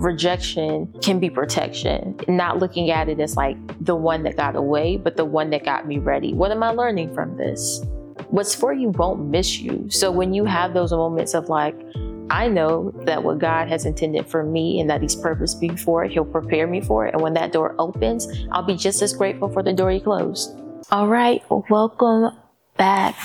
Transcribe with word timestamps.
rejection 0.00 0.92
can 1.02 1.20
be 1.20 1.28
protection. 1.28 2.18
Not 2.26 2.58
looking 2.58 2.90
at 2.90 3.08
it 3.08 3.20
as 3.20 3.36
like 3.36 3.56
the 3.84 3.94
one 3.94 4.22
that 4.22 4.36
got 4.36 4.56
away, 4.56 4.96
but 4.96 5.16
the 5.16 5.26
one 5.26 5.50
that 5.50 5.64
got 5.64 5.86
me 5.86 5.98
ready. 5.98 6.32
What 6.32 6.50
am 6.50 6.62
I 6.62 6.70
learning 6.70 7.14
from 7.14 7.36
this? 7.36 7.82
What's 8.28 8.54
for 8.54 8.72
you 8.72 8.88
won't 8.90 9.26
miss 9.26 9.58
you. 9.58 9.88
So 9.90 10.10
when 10.10 10.32
you 10.32 10.44
have 10.46 10.72
those 10.72 10.92
moments 10.92 11.34
of 11.34 11.48
like, 11.48 11.74
I 12.30 12.48
know 12.48 12.92
that 13.04 13.22
what 13.22 13.40
God 13.40 13.68
has 13.68 13.84
intended 13.84 14.26
for 14.26 14.42
me 14.42 14.80
and 14.80 14.88
that 14.88 15.02
He's 15.02 15.16
purposed 15.16 15.60
me 15.60 15.76
for 15.76 16.04
it, 16.04 16.12
He'll 16.12 16.24
prepare 16.24 16.66
me 16.66 16.80
for 16.80 17.06
it. 17.06 17.12
And 17.12 17.22
when 17.22 17.34
that 17.34 17.52
door 17.52 17.74
opens, 17.78 18.26
I'll 18.52 18.62
be 18.62 18.76
just 18.76 19.02
as 19.02 19.12
grateful 19.12 19.50
for 19.50 19.62
the 19.62 19.72
door 19.72 19.90
He 19.90 20.00
closed. 20.00 20.56
All 20.90 21.08
right, 21.08 21.42
welcome 21.68 22.30
back 22.76 23.16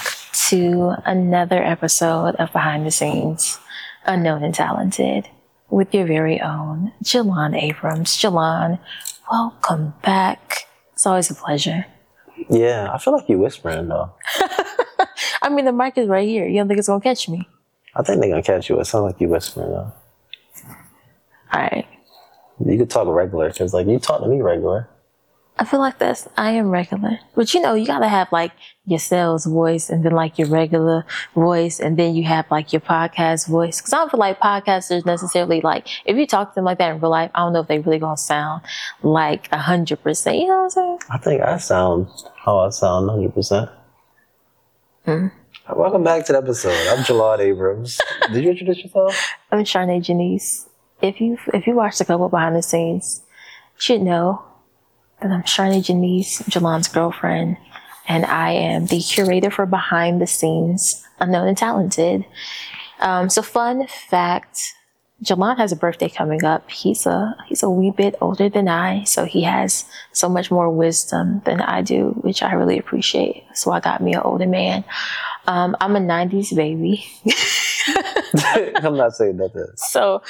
to 0.50 0.96
another 1.06 1.64
episode 1.64 2.36
of 2.36 2.52
Behind 2.52 2.86
the 2.86 2.92
Scenes, 2.92 3.60
Unknown 4.06 4.44
and 4.44 4.54
Talented, 4.54 5.30
with 5.76 5.94
your 5.94 6.08
very 6.08 6.40
own 6.40 6.94
Jelan 7.04 7.54
Abrams. 7.62 8.16
Jelan, 8.16 8.80
welcome 9.30 9.94
back. 10.02 10.68
It's 10.94 11.06
always 11.06 11.30
a 11.30 11.36
pleasure. 11.36 11.86
Yeah, 12.50 12.90
I 12.94 12.98
feel 12.98 13.14
like 13.14 13.28
you're 13.28 13.40
whispering 13.40 13.90
though. 13.90 14.10
I 15.42 15.50
mean, 15.50 15.66
the 15.66 15.74
mic 15.74 15.98
is 15.98 16.08
right 16.08 16.26
here. 16.26 16.48
You 16.48 16.60
don't 16.60 16.70
think 16.70 16.80
it's 16.80 16.88
gonna 16.88 17.02
catch 17.02 17.28
me? 17.28 17.46
I 17.94 18.04
think 18.04 18.22
they're 18.22 18.30
gonna 18.30 18.42
catch 18.42 18.70
you. 18.70 18.80
It 18.80 18.86
sounds 18.86 19.04
like 19.04 19.20
you're 19.20 19.30
whispering 19.30 19.70
though. 19.70 19.92
All 21.52 21.62
right. 21.62 21.86
You 22.66 22.78
could 22.78 22.90
talk 22.90 23.10
regular 23.10 23.50
because 23.50 23.74
like 23.74 23.86
you 23.86 24.00
talk 24.00 24.22
to 24.22 24.30
me 24.30 24.42
regular. 24.42 24.88
I 25.58 25.64
feel 25.64 25.80
like 25.80 26.00
that's 26.00 26.28
I 26.36 26.52
am 26.52 26.70
regular, 26.70 27.20
but 27.34 27.54
you 27.54 27.62
know 27.62 27.76
you 27.76 27.88
gotta 27.88 28.10
have 28.10 28.30
like 28.34 28.52
your 28.86 29.00
sales 29.00 29.46
voice 29.46 29.90
and 29.90 30.04
then 30.04 30.12
like 30.12 30.38
your 30.38 30.50
regular 30.50 31.06
voice 31.34 31.80
and 31.80 31.98
then 31.98 32.14
you 32.14 32.26
have 32.26 32.52
like 32.52 32.74
your 32.74 32.82
podcast 32.82 33.48
voice. 33.48 33.80
Because 33.80 33.94
I 33.94 33.98
don't 33.98 34.12
feel 34.12 34.20
like 34.20 34.40
podcasters 34.40 35.06
necessarily 35.06 35.62
like 35.62 35.88
if 36.04 36.18
you 36.18 36.28
talk 36.28 36.52
to 36.52 36.56
them 36.56 36.66
like 36.66 36.78
that 36.80 36.92
in 36.92 37.00
real 37.00 37.12
life, 37.12 37.32
I 37.34 37.40
don't 37.40 37.54
know 37.54 37.62
if 37.62 37.68
they 37.68 37.80
really 37.80 38.00
gonna 38.00 38.18
sound 38.18 38.64
like 39.02 39.48
a 39.54 39.58
hundred 39.58 40.04
percent. 40.04 40.40
You 40.40 40.48
know 40.48 40.58
what 40.58 40.64
I'm 40.64 40.70
saying? 40.72 41.00
I 41.10 41.18
think 41.20 41.42
I 41.42 41.58
sound 41.58 42.10
how 42.36 42.60
I 42.60 42.70
sound, 42.70 43.10
hundred 43.10 43.34
percent. 43.34 43.70
Hmm. 45.06 45.28
Welcome 45.74 46.04
back 46.04 46.26
to 46.26 46.34
the 46.34 46.40
episode. 46.40 46.76
I'm 46.90 47.06
Jelan 47.06 47.40
Abrams. 47.40 48.02
Did 48.34 48.44
you 48.44 48.52
introduce 48.52 48.84
yourself? 48.84 49.36
I'm 49.52 49.64
Charnae 49.64 50.00
Ja'Nyse. 50.00 50.68
If 51.02 51.22
you 51.22 51.38
if 51.54 51.66
you 51.66 51.76
watched 51.76 52.02
a 52.02 52.06
couple 52.06 52.28
behind 52.28 52.58
the 52.58 52.62
scenes, 52.62 53.24
you 53.76 53.82
should 53.82 54.02
know 54.02 54.44
that 55.22 55.32
I'm 55.32 55.44
Charnae 55.44 55.80
Ja'Nyse, 55.80 56.44
Jelan's 56.50 56.88
girlfriend, 56.88 57.58
and 58.08 58.26
I 58.26 58.52
am 58.52 58.88
the 58.88 59.00
curator 59.00 59.50
for 59.50 59.66
Behind 59.66 60.22
the 60.22 60.28
Scenes, 60.28 61.04
Unknown 61.20 61.48
and 61.48 61.58
Talented. 61.58 62.26
Um, 63.00 63.30
so 63.30 63.42
fun 63.42 63.88
fact, 63.88 64.74
Jelan 65.24 65.58
has 65.58 65.72
a 65.72 65.76
birthday 65.76 66.10
coming 66.10 66.44
up. 66.44 66.70
He's 66.70 67.06
a 67.06 67.36
he's 67.48 67.64
a 67.64 67.70
wee 67.70 67.92
bit 67.92 68.16
older 68.20 68.50
than 68.50 68.68
I, 68.68 69.06
so 69.06 69.24
he 69.24 69.44
has 69.44 69.86
so 70.12 70.28
much 70.28 70.52
more 70.52 70.70
wisdom 70.70 71.42
than 71.46 71.62
I 71.62 71.82
do, 71.82 72.10
which 72.22 72.44
I 72.44 72.54
really 72.54 72.78
appreciate. 72.78 73.44
So 73.54 73.72
I 73.72 73.80
got 73.80 74.02
me 74.02 74.14
an 74.14 74.22
older 74.22 74.46
man. 74.46 74.84
Um, 75.48 75.78
I'm 75.80 75.96
a 75.96 76.00
'90s 76.00 76.54
baby. 76.56 77.06
I'm 78.84 78.98
not 78.98 79.14
saying 79.14 79.38
nothing. 79.38 79.68
so 79.76 80.22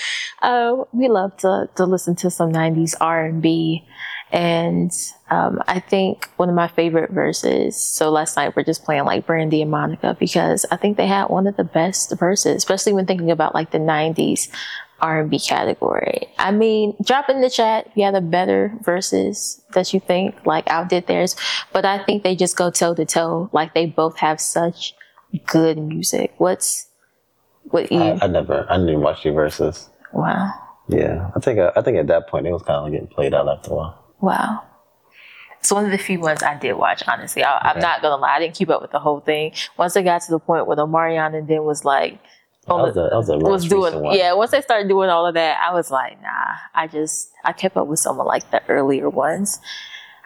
uh, 0.43 0.83
we 0.91 1.07
love 1.07 1.35
to 1.37 1.67
to 1.75 1.85
listen 1.85 2.15
to 2.17 2.29
some 2.29 2.51
'90s 2.51 2.93
R&B, 3.01 3.83
and 3.83 3.85
um, 5.29 5.61
I 5.67 5.79
think 5.79 6.29
one 6.37 6.49
of 6.49 6.55
my 6.55 6.67
favorite 6.67 7.11
verses. 7.11 7.75
So 7.75 8.09
last 8.09 8.35
night 8.35 8.55
we're 8.55 8.63
just 8.63 8.83
playing 8.83 9.05
like 9.05 9.25
Brandy 9.25 9.61
and 9.61 9.71
Monica 9.71 10.17
because 10.19 10.65
I 10.71 10.77
think 10.77 10.97
they 10.97 11.07
had 11.07 11.25
one 11.25 11.47
of 11.47 11.55
the 11.55 11.63
best 11.63 12.17
verses, 12.17 12.55
especially 12.55 12.93
when 12.93 13.05
thinking 13.05 13.31
about 13.31 13.53
like 13.53 13.71
the 13.71 13.77
'90s 13.77 14.49
R&B 15.01 15.39
category. 15.39 16.27
I 16.37 16.51
mean, 16.51 16.95
drop 17.03 17.29
in 17.29 17.41
the 17.41 17.49
chat 17.49 17.87
if 17.87 17.97
you 17.97 18.03
a 18.05 18.21
better 18.21 18.73
verses 18.81 19.61
that 19.73 19.93
you 19.93 19.99
think 19.99 20.35
like 20.45 20.67
outdid 20.69 21.07
theirs, 21.07 21.35
but 21.73 21.85
I 21.85 22.03
think 22.03 22.23
they 22.23 22.35
just 22.35 22.55
go 22.55 22.71
toe 22.71 22.95
to 22.95 23.05
toe. 23.05 23.49
Like 23.51 23.73
they 23.73 23.85
both 23.85 24.17
have 24.17 24.39
such 24.39 24.95
good 25.45 25.77
music. 25.77 26.33
What's 26.37 26.87
what 27.65 27.91
you? 27.91 27.99
I, 27.99 28.19
I 28.21 28.27
never, 28.27 28.65
I 28.69 28.77
didn't 28.77 28.89
even 28.89 29.01
watch 29.01 29.23
the 29.23 29.31
verses. 29.31 29.89
wow. 30.13 30.53
Yeah, 30.87 31.31
I 31.35 31.39
think, 31.39 31.59
I 31.59 31.81
think 31.81 31.97
at 31.97 32.07
that 32.07 32.27
point 32.27 32.45
it 32.45 32.51
was 32.51 32.61
kind 32.61 32.85
of 32.85 32.91
getting 32.91 33.07
played 33.07 33.33
out 33.33 33.49
after 33.49 33.71
a 33.71 33.75
while. 33.75 34.04
Wow. 34.25 34.63
It's 35.59 35.71
one 35.71 35.85
of 35.85 35.91
the 35.91 35.97
few 35.97 36.19
ones 36.19 36.43
I 36.43 36.55
did 36.57 36.73
watch, 36.73 37.03
honestly. 37.07 37.43
I, 37.43 37.57
I'm 37.59 37.71
Okay. 37.77 37.79
not 37.81 38.01
gonna 38.01 38.17
lie, 38.21 38.35
I 38.35 38.39
didn't 38.39 38.55
keep 38.55 38.69
up 38.69 38.81
with 38.81 38.91
the 38.91 38.99
whole 38.99 39.19
thing. 39.19 39.51
Once 39.77 39.95
I 39.97 40.01
got 40.03 40.21
to 40.23 40.31
the 40.31 40.39
point 40.39 40.67
where 40.67 40.75
the 40.75 40.85
Mariana 40.85 41.41
then 41.41 41.63
was 41.63 41.83
like, 41.85 42.19
That 42.67 42.75
was 42.75 42.93
the- 42.95 43.05
a, 43.05 43.09
that 43.09 43.15
was 43.17 43.29
a 43.29 43.37
was 43.37 43.67
doing, 43.67 43.99
one. 44.01 44.15
yeah. 44.17 44.33
Once 44.33 44.51
they 44.51 44.61
started 44.61 44.87
doing 44.87 45.09
all 45.09 45.25
of 45.25 45.33
that, 45.35 45.59
I 45.61 45.73
was 45.73 45.89
like, 45.91 46.21
nah. 46.21 46.53
I 46.73 46.87
just, 46.87 47.31
I 47.43 47.51
kept 47.51 47.77
up 47.77 47.87
with 47.87 47.99
some 47.99 48.19
of 48.19 48.25
like 48.27 48.49
the 48.51 48.61
earlier 48.69 49.09
ones. 49.09 49.59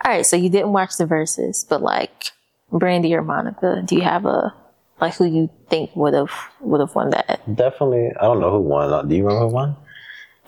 All 0.06 0.12
right, 0.12 0.26
so 0.26 0.36
you 0.38 0.50
didn't 0.50 0.72
watch 0.74 0.98
the 0.98 1.06
verses, 1.06 1.66
but 1.70 1.82
like 1.82 2.32
Brandy 2.72 3.14
or 3.14 3.22
Monica, 3.22 3.82
do 3.86 3.96
you 3.96 4.02
have 4.04 4.26
a 4.26 4.54
like 5.02 5.16
who 5.16 5.26
you 5.26 5.50
think 5.70 5.96
would 5.96 6.14
have 6.14 6.32
would 6.62 6.80
have 6.82 6.96
won 6.96 7.10
that? 7.12 7.42
Definitely. 7.54 8.12
I 8.20 8.24
don't 8.24 8.40
know 8.42 8.52
who 8.52 8.60
won. 8.60 9.08
Do 9.08 9.16
you 9.16 9.24
remember 9.26 9.48
who 9.48 9.54
won? 9.54 9.76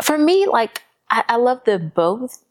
for 0.02 0.18
me, 0.18 0.48
like 0.48 0.84
I, 1.10 1.24
I 1.30 1.36
love 1.36 1.64
them 1.66 1.92
both. 1.96 2.44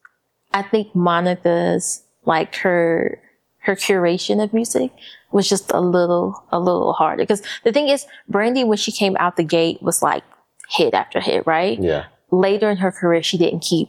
I 0.53 0.63
think 0.63 0.95
Monica's 0.95 2.03
like 2.25 2.55
her 2.57 3.21
her 3.63 3.77
curation 3.77 4.43
of 4.43 4.55
music 4.55 4.91
was 5.33 5.49
just 5.49 5.71
a 5.71 5.81
little 5.81 6.43
a 6.51 6.59
little 6.59 6.93
harder 6.93 7.23
because 7.23 7.43
the 7.65 7.73
thing 7.73 7.89
is, 7.89 8.07
Brandy 8.29 8.65
when 8.65 8.79
she 8.79 8.93
came 8.93 9.17
out 9.19 9.37
the 9.37 9.45
gate 9.45 9.83
was 9.83 10.03
like 10.03 10.25
hit 10.69 10.95
after 10.95 11.21
hit, 11.21 11.47
right? 11.47 11.79
Yeah. 11.81 12.07
Later 12.31 12.71
in 12.71 12.79
her 12.79 12.93
career, 12.93 13.23
she 13.23 13.39
didn't 13.39 13.61
keep 13.61 13.89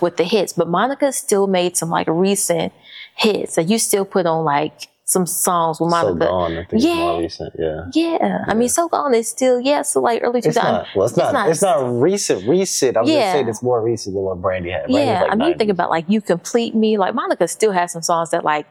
with 0.00 0.16
the 0.16 0.24
hits, 0.24 0.52
but 0.52 0.68
Monica 0.68 1.12
still 1.12 1.46
made 1.46 1.76
some 1.76 1.90
like 1.90 2.06
recent 2.08 2.72
hits 3.16 3.56
that 3.56 3.68
you 3.68 3.78
still 3.78 4.04
put 4.04 4.26
on 4.26 4.44
like 4.44 4.88
some 5.04 5.26
songs 5.26 5.80
with 5.80 5.90
So 5.90 6.04
Monica. 6.14 6.26
gone. 6.26 6.52
I 6.52 6.54
think 6.64 6.72
it's 6.74 6.84
Yeah. 6.84 6.94
more 6.96 7.18
recent. 7.20 7.52
Yeah. 7.58 7.84
yeah, 7.92 8.44
I 8.46 8.54
mean, 8.54 8.68
so 8.68 8.88
gone 8.88 9.14
is 9.14 9.28
still 9.28 9.60
yeah, 9.60 9.82
so 9.82 10.00
like 10.00 10.22
early 10.22 10.40
2000s. 10.40 10.46
It's 10.46 10.56
not. 10.56 10.86
Well, 10.96 11.06
it's 11.06 11.16
not. 11.16 11.48
It's 11.50 11.62
not, 11.62 12.00
recent. 12.00 12.48
Recent. 12.48 12.96
I'm 12.96 13.04
Yeah. 13.04 13.14
just 13.20 13.32
saying 13.32 13.48
it's 13.48 13.62
more 13.62 13.82
recent 13.82 14.14
than 14.14 14.22
what 14.22 14.40
Brandy 14.40 14.70
had. 14.70 14.86
Brandy 14.86 14.98
Yeah, 15.06 15.22
like 15.22 15.32
I 15.32 15.34
mean, 15.34 15.48
you 15.48 15.54
think 15.56 15.70
about 15.70 15.90
like 15.90 16.04
"You 16.08 16.20
Complete 16.20 16.74
Me." 16.74 16.98
Like 16.98 17.14
Monica 17.14 17.46
still 17.48 17.72
has 17.72 17.92
some 17.92 18.02
songs 18.02 18.30
that 18.30 18.44
like 18.44 18.66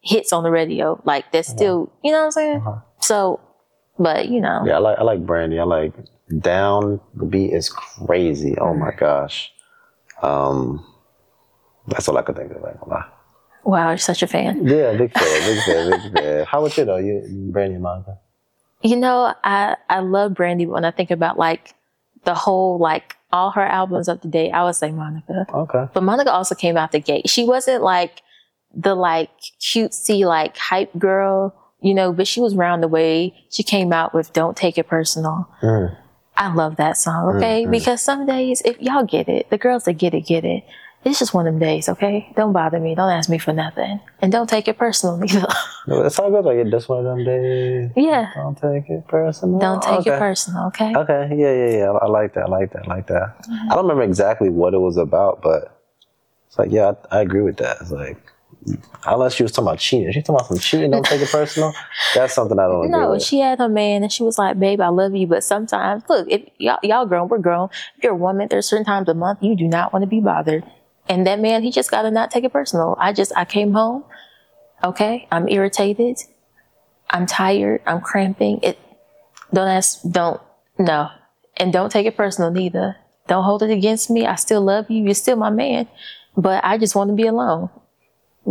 hits 0.00 0.32
on 0.32 0.42
the 0.42 0.50
radio. 0.50 1.00
Like 1.04 1.30
that's 1.32 1.48
still, 1.48 1.90
you 2.04 2.12
know 2.12 2.18
what 2.18 2.24
I'm 2.26 2.30
saying? 2.32 2.56
Uh-huh. 2.58 2.80
So, 3.00 3.40
but 3.98 4.28
you 4.28 4.40
know, 4.40 4.62
Yeah, 4.66 4.76
I 4.76 4.78
like. 4.78 4.98
I 4.98 5.02
like 5.04 5.24
Brandy. 5.24 5.58
I 5.60 5.64
like 5.64 5.92
down. 6.40 7.00
The 7.14 7.24
beat 7.24 7.52
is 7.52 7.68
crazy. 7.70 8.56
Oh 8.58 8.74
my 8.74 8.90
Mm-hmm. 8.90 8.98
gosh. 8.98 9.52
Um, 10.22 10.84
that's 11.86 12.08
all 12.08 12.18
I 12.18 12.22
could 12.22 12.36
think 12.36 12.50
of. 12.52 12.60
Like. 12.62 12.76
Wow, 13.66 13.88
you're 13.90 13.98
such 13.98 14.22
a 14.22 14.26
fan. 14.26 14.66
Yeah, 14.66 14.94
big 14.96 15.12
fan, 15.12 15.54
big 15.54 15.62
fan, 15.64 15.90
big 15.90 16.12
fan. 16.22 16.46
How 16.46 16.60
about 16.60 16.76
you 16.78 16.84
though? 16.84 16.96
You, 16.96 17.22
Brandy 17.52 17.74
and 17.74 17.82
Monica. 17.82 18.18
You 18.82 18.96
know, 18.96 19.34
I 19.44 19.76
I 19.90 20.00
love 20.00 20.34
Brandy. 20.34 20.64
But 20.64 20.72
when 20.72 20.84
I 20.84 20.90
think 20.90 21.10
about 21.10 21.38
like 21.38 21.74
the 22.24 22.34
whole 22.34 22.78
like 22.78 23.16
all 23.32 23.50
her 23.50 23.62
albums 23.66 24.08
up 24.08 24.22
to 24.22 24.28
date, 24.28 24.52
I 24.52 24.64
would 24.64 24.76
say 24.76 24.90
Monica. 24.92 25.46
Okay. 25.52 25.86
But 25.92 26.02
Monica 26.02 26.30
also 26.32 26.54
came 26.54 26.76
out 26.76 26.92
the 26.92 27.00
gate. 27.00 27.28
She 27.28 27.44
wasn't 27.44 27.82
like 27.82 28.22
the 28.74 28.94
like 28.94 29.30
cutesy 29.60 30.24
like 30.26 30.56
hype 30.56 30.96
girl, 30.98 31.54
you 31.80 31.94
know, 31.94 32.12
but 32.12 32.28
she 32.28 32.40
was 32.40 32.54
round 32.54 32.82
the 32.82 32.88
way. 32.88 33.34
She 33.50 33.62
came 33.62 33.92
out 33.92 34.14
with 34.14 34.32
"Don't 34.32 34.56
Take 34.56 34.78
It 34.78 34.86
Personal." 34.86 35.48
Mm. 35.62 35.96
I 36.38 36.52
love 36.52 36.76
that 36.76 36.98
song, 36.98 37.36
okay? 37.36 37.64
Mhm. 37.64 37.70
Because 37.70 38.02
some 38.02 38.26
days, 38.26 38.60
if 38.64 38.78
y'all 38.80 39.04
get 39.04 39.26
it, 39.26 39.48
the 39.48 39.56
girls 39.56 39.84
that 39.84 39.94
get 39.94 40.12
it, 40.12 40.26
get 40.26 40.44
it. 40.44 40.64
It's 41.06 41.20
just 41.20 41.32
one 41.32 41.46
of 41.46 41.54
them 41.54 41.60
days, 41.60 41.88
okay? 41.88 42.32
Don't 42.34 42.52
bother 42.52 42.80
me. 42.80 42.96
Don't 42.96 43.12
ask 43.12 43.30
me 43.30 43.38
for 43.38 43.52
nothing. 43.52 44.00
And 44.20 44.32
don't 44.32 44.48
take 44.48 44.66
it 44.66 44.76
personal 44.76 45.22
either. 45.22 45.46
No, 45.86 46.02
It's 46.02 46.18
all 46.18 46.32
good. 46.32 46.44
Like 46.44 46.56
it's 46.56 46.70
just 46.72 46.88
one 46.88 46.98
of 46.98 47.04
them 47.04 47.24
days. 47.24 47.92
yeah. 47.94 48.32
Don't 48.34 48.58
take 48.58 48.90
it 48.90 49.06
personal. 49.06 49.60
Don't 49.60 49.80
take 49.80 50.00
okay. 50.00 50.16
it 50.16 50.18
personal, 50.18 50.66
okay? 50.66 50.92
Okay. 50.96 51.28
Yeah, 51.36 51.54
yeah, 51.54 51.78
yeah. 51.78 51.90
I, 51.92 52.06
I 52.06 52.08
like 52.08 52.34
that. 52.34 52.46
I 52.46 52.48
like 52.48 52.72
that. 52.72 52.88
I 52.88 52.88
like 52.88 53.06
that. 53.06 53.36
I 53.48 53.68
don't 53.68 53.84
remember 53.84 54.02
exactly 54.02 54.48
what 54.48 54.74
it 54.74 54.78
was 54.78 54.96
about, 54.96 55.42
but 55.42 55.80
it's 56.48 56.58
like, 56.58 56.72
yeah, 56.72 56.94
I, 57.12 57.18
I 57.18 57.20
agree 57.20 57.42
with 57.42 57.58
that. 57.58 57.76
It's 57.80 57.92
like, 57.92 58.20
unless 59.04 59.34
she 59.34 59.44
was 59.44 59.52
talking 59.52 59.68
about 59.68 59.78
cheating, 59.78 60.10
she 60.10 60.22
talking 60.22 60.34
about 60.34 60.48
some 60.48 60.58
cheating. 60.58 60.90
Don't 60.90 61.06
take 61.06 61.20
it 61.20 61.30
personal. 61.30 61.72
That's 62.16 62.34
something 62.34 62.58
I 62.58 62.62
don't 62.66 62.86
agree 62.86 62.90
No, 62.90 63.16
she 63.20 63.38
had 63.38 63.60
her 63.60 63.68
man 63.68 64.02
and 64.02 64.10
she 64.10 64.24
was 64.24 64.38
like, 64.38 64.58
babe, 64.58 64.80
I 64.80 64.88
love 64.88 65.14
you. 65.14 65.28
But 65.28 65.44
sometimes, 65.44 66.02
look, 66.08 66.26
if 66.28 66.42
y'all, 66.58 66.80
y'all 66.82 67.06
grown, 67.06 67.28
we're 67.28 67.38
grown. 67.38 67.68
If 67.96 68.02
you're 68.02 68.14
a 68.14 68.16
woman, 68.16 68.48
there's 68.50 68.66
certain 68.66 68.84
times 68.84 69.08
a 69.08 69.14
month 69.14 69.38
you 69.40 69.54
do 69.54 69.68
not 69.68 69.92
want 69.92 70.02
to 70.02 70.08
be 70.08 70.18
bothered. 70.18 70.64
And 71.08 71.26
that 71.26 71.40
man, 71.40 71.62
he 71.62 71.70
just 71.70 71.90
got 71.90 72.02
to 72.02 72.10
not 72.10 72.30
take 72.30 72.44
it 72.44 72.52
personal. 72.52 72.96
I 72.98 73.12
just, 73.12 73.32
I 73.36 73.44
came 73.44 73.72
home. 73.72 74.04
Okay. 74.82 75.28
I'm 75.30 75.48
irritated. 75.48 76.18
I'm 77.10 77.26
tired. 77.26 77.82
I'm 77.86 78.00
cramping. 78.00 78.60
It, 78.62 78.78
don't 79.52 79.68
ask, 79.68 80.00
don't, 80.08 80.40
no. 80.78 81.10
And 81.56 81.72
don't 81.72 81.90
take 81.90 82.06
it 82.06 82.16
personal 82.16 82.50
neither. 82.50 82.96
Don't 83.28 83.44
hold 83.44 83.62
it 83.62 83.70
against 83.70 84.10
me. 84.10 84.26
I 84.26 84.34
still 84.34 84.60
love 84.60 84.90
you. 84.90 85.02
You're 85.04 85.14
still 85.14 85.36
my 85.36 85.50
man. 85.50 85.88
But 86.36 86.64
I 86.64 86.78
just 86.78 86.94
want 86.94 87.08
to 87.10 87.14
be 87.14 87.26
alone. 87.26 87.70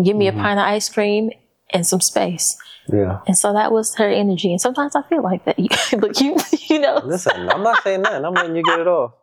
Give 0.04 0.16
me 0.16 0.28
a 0.28 0.32
mm-hmm. 0.32 0.42
pint 0.42 0.60
of 0.60 0.66
ice 0.66 0.90
cream 0.90 1.32
and 1.70 1.86
some 1.86 2.02
space. 2.02 2.58
yeah. 2.92 3.20
And 3.28 3.38
so 3.38 3.54
that 3.54 3.72
was 3.72 3.96
her 3.96 4.10
energy. 4.10 4.52
And 4.52 4.60
sometimes 4.60 4.96
I 4.96 5.04
feel 5.04 5.22
like 5.22 5.46
that. 5.46 5.58
You, 5.60 5.70
look, 6.00 6.20
you, 6.20 6.38
you 6.68 6.80
know. 6.80 7.02
Listen, 7.04 7.50
I'm 7.50 7.64
not 7.64 7.84
saying 7.84 8.02
nothing. 8.02 8.26
I'm 8.26 8.34
letting 8.34 8.56
you 8.56 8.64
get 8.64 8.80
it 8.80 8.88
off. 8.88 9.14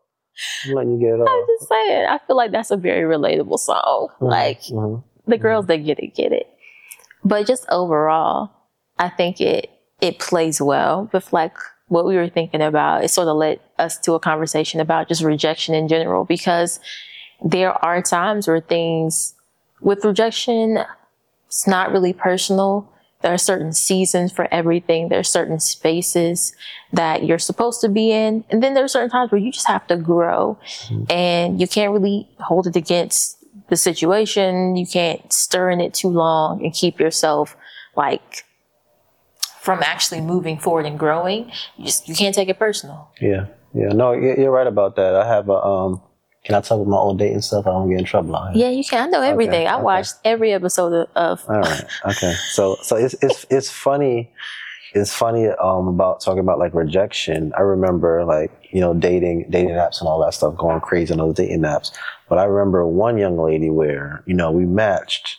I'm 0.66 0.74
letting 0.74 0.92
you 0.92 1.00
get 1.00 1.18
it 1.20 1.28
I'm 1.28 1.46
just 1.58 1.68
saying. 1.68 2.06
I 2.08 2.18
feel 2.26 2.36
like 2.36 2.52
that's 2.52 2.70
a 2.70 2.76
very 2.76 3.02
relatable 3.02 3.58
song. 3.58 4.08
Mhm, 4.20 4.30
Like 4.30 4.60
mhm. 4.62 5.02
the 5.26 5.38
girls 5.38 5.66
that 5.66 5.78
get 5.78 5.98
it 5.98 6.14
get 6.14 6.32
it. 6.32 6.48
But 7.24 7.46
just 7.46 7.66
overall, 7.68 8.50
I 8.98 9.08
think 9.08 9.40
it 9.40 9.70
it 10.00 10.18
plays 10.18 10.60
well 10.60 11.08
with 11.12 11.32
like 11.32 11.56
what 11.88 12.06
we 12.06 12.16
were 12.16 12.28
thinking 12.28 12.62
about. 12.62 13.04
It 13.04 13.08
sort 13.08 13.28
of 13.28 13.36
led 13.36 13.60
us 13.78 13.98
to 13.98 14.14
a 14.14 14.20
conversation 14.20 14.80
about 14.80 15.08
just 15.08 15.22
rejection 15.22 15.74
in 15.74 15.88
general 15.88 16.24
because 16.24 16.80
there 17.44 17.72
are 17.84 18.00
times 18.02 18.48
where 18.48 18.60
things 18.60 19.34
with 19.80 20.04
rejection, 20.04 20.78
it's 21.46 21.66
not 21.66 21.92
really 21.92 22.12
personal. 22.12 22.88
There 23.22 23.32
are 23.32 23.38
certain 23.38 23.72
seasons 23.72 24.32
for 24.32 24.48
everything. 24.52 25.08
There 25.08 25.18
are 25.18 25.24
certain 25.24 25.60
spaces 25.60 26.54
that 26.92 27.24
you're 27.24 27.38
supposed 27.38 27.80
to 27.82 27.88
be 27.88 28.10
in. 28.10 28.44
And 28.50 28.62
then 28.62 28.74
there 28.74 28.84
are 28.84 28.88
certain 28.88 29.10
times 29.10 29.30
where 29.30 29.40
you 29.40 29.52
just 29.52 29.68
have 29.68 29.86
to 29.86 29.96
grow 29.96 30.58
and 31.08 31.60
you 31.60 31.66
can't 31.66 31.92
really 31.92 32.28
hold 32.40 32.66
it 32.66 32.76
against 32.76 33.38
the 33.68 33.76
situation. 33.76 34.76
You 34.76 34.86
can't 34.86 35.32
stir 35.32 35.70
in 35.70 35.80
it 35.80 35.94
too 35.94 36.08
long 36.08 36.64
and 36.64 36.74
keep 36.74 37.00
yourself 37.00 37.56
like 37.96 38.44
from 39.60 39.80
actually 39.82 40.20
moving 40.20 40.58
forward 40.58 40.86
and 40.86 40.98
growing. 40.98 41.52
You 41.76 41.86
just, 41.86 42.08
you 42.08 42.14
can't 42.14 42.34
take 42.34 42.48
it 42.48 42.58
personal. 42.58 43.10
Yeah, 43.20 43.46
yeah. 43.72 43.88
No, 43.88 44.12
you're 44.12 44.38
you're 44.38 44.50
right 44.50 44.66
about 44.66 44.96
that. 44.96 45.14
I 45.14 45.26
have 45.26 45.48
a. 45.48 45.54
Um, 45.54 46.02
can 46.44 46.56
I 46.56 46.60
talk 46.60 46.80
about 46.80 46.88
my 46.88 46.96
old 46.96 47.18
dating 47.18 47.42
stuff? 47.42 47.66
I 47.66 47.70
don't 47.70 47.88
get 47.88 48.00
in 48.00 48.04
trouble. 48.04 48.36
here. 48.52 48.66
Yeah, 48.66 48.70
you 48.70 48.84
can. 48.84 49.06
I 49.06 49.10
know 49.10 49.22
everything. 49.22 49.68
I 49.68 49.74
okay. 49.74 49.82
watched 49.82 50.14
every 50.24 50.52
episode 50.52 50.92
of, 50.92 51.08
of 51.14 51.48
All 51.48 51.60
right. 51.60 51.84
Okay. 52.06 52.34
So 52.50 52.76
so 52.82 52.96
it's 52.96 53.14
it's 53.22 53.46
it's 53.48 53.70
funny. 53.70 54.32
It's 54.94 55.14
funny 55.14 55.46
um, 55.48 55.88
about 55.88 56.20
talking 56.20 56.40
about 56.40 56.58
like 56.58 56.74
rejection. 56.74 57.52
I 57.56 57.60
remember 57.60 58.24
like 58.24 58.50
you 58.72 58.80
know 58.80 58.92
dating 58.92 59.46
dating 59.50 59.70
apps 59.70 60.00
and 60.00 60.08
all 60.08 60.20
that 60.24 60.34
stuff 60.34 60.56
going 60.56 60.80
crazy 60.80 61.12
on 61.12 61.18
those 61.18 61.34
dating 61.34 61.60
apps. 61.60 61.92
But 62.28 62.38
I 62.38 62.44
remember 62.44 62.86
one 62.86 63.18
young 63.18 63.38
lady 63.38 63.70
where 63.70 64.24
you 64.26 64.34
know 64.34 64.50
we 64.50 64.64
matched, 64.64 65.38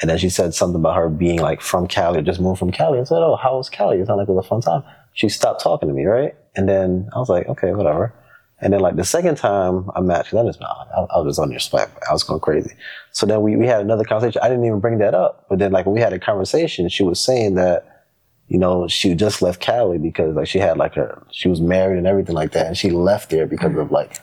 and 0.00 0.08
then 0.08 0.16
she 0.16 0.30
said 0.30 0.54
something 0.54 0.80
about 0.80 0.94
her 0.94 1.08
being 1.08 1.40
like 1.40 1.60
from 1.60 1.88
Cali, 1.88 2.22
just 2.22 2.40
moved 2.40 2.60
from 2.60 2.70
Cali. 2.70 3.00
I 3.00 3.04
said, 3.04 3.18
"Oh, 3.18 3.34
how 3.34 3.56
was 3.56 3.68
Cali?" 3.68 3.98
It 3.98 4.06
sounded 4.06 4.22
like 4.22 4.28
it 4.28 4.32
was 4.32 4.46
a 4.46 4.48
fun 4.48 4.60
time. 4.60 4.84
She 5.12 5.28
stopped 5.28 5.60
talking 5.60 5.88
to 5.88 5.94
me, 5.94 6.04
right? 6.04 6.36
And 6.54 6.68
then 6.68 7.08
I 7.12 7.18
was 7.18 7.28
like, 7.28 7.48
"Okay, 7.48 7.72
whatever." 7.72 8.14
And 8.60 8.72
then 8.72 8.80
like 8.80 8.96
the 8.96 9.04
second 9.04 9.36
time 9.36 9.90
I 9.94 10.00
matched, 10.00 10.32
that 10.32 10.46
is 10.46 10.58
not. 10.60 10.88
I, 10.96 11.00
I 11.14 11.18
was 11.18 11.32
just 11.36 11.38
on 11.38 11.50
your 11.50 11.60
spot. 11.60 11.90
I 12.08 12.12
was 12.12 12.22
going 12.22 12.40
crazy. 12.40 12.74
So 13.12 13.26
then 13.26 13.42
we, 13.42 13.54
we 13.56 13.66
had 13.66 13.82
another 13.82 14.04
conversation. 14.04 14.40
I 14.42 14.48
didn't 14.48 14.64
even 14.64 14.80
bring 14.80 14.98
that 14.98 15.14
up. 15.14 15.46
But 15.48 15.58
then 15.58 15.72
like 15.72 15.84
when 15.84 15.94
we 15.94 16.00
had 16.00 16.14
a 16.14 16.18
conversation, 16.18 16.88
she 16.88 17.02
was 17.02 17.20
saying 17.20 17.54
that, 17.56 18.06
you 18.48 18.58
know, 18.58 18.88
she 18.88 19.14
just 19.14 19.42
left 19.42 19.60
Cali 19.60 19.98
because 19.98 20.36
like 20.36 20.48
she 20.48 20.58
had 20.58 20.78
like 20.78 20.94
her, 20.94 21.22
she 21.32 21.48
was 21.48 21.60
married 21.60 21.98
and 21.98 22.06
everything 22.06 22.34
like 22.34 22.52
that. 22.52 22.66
And 22.66 22.78
she 22.78 22.90
left 22.90 23.28
there 23.28 23.46
because 23.46 23.76
of 23.76 23.90
like 23.90 24.20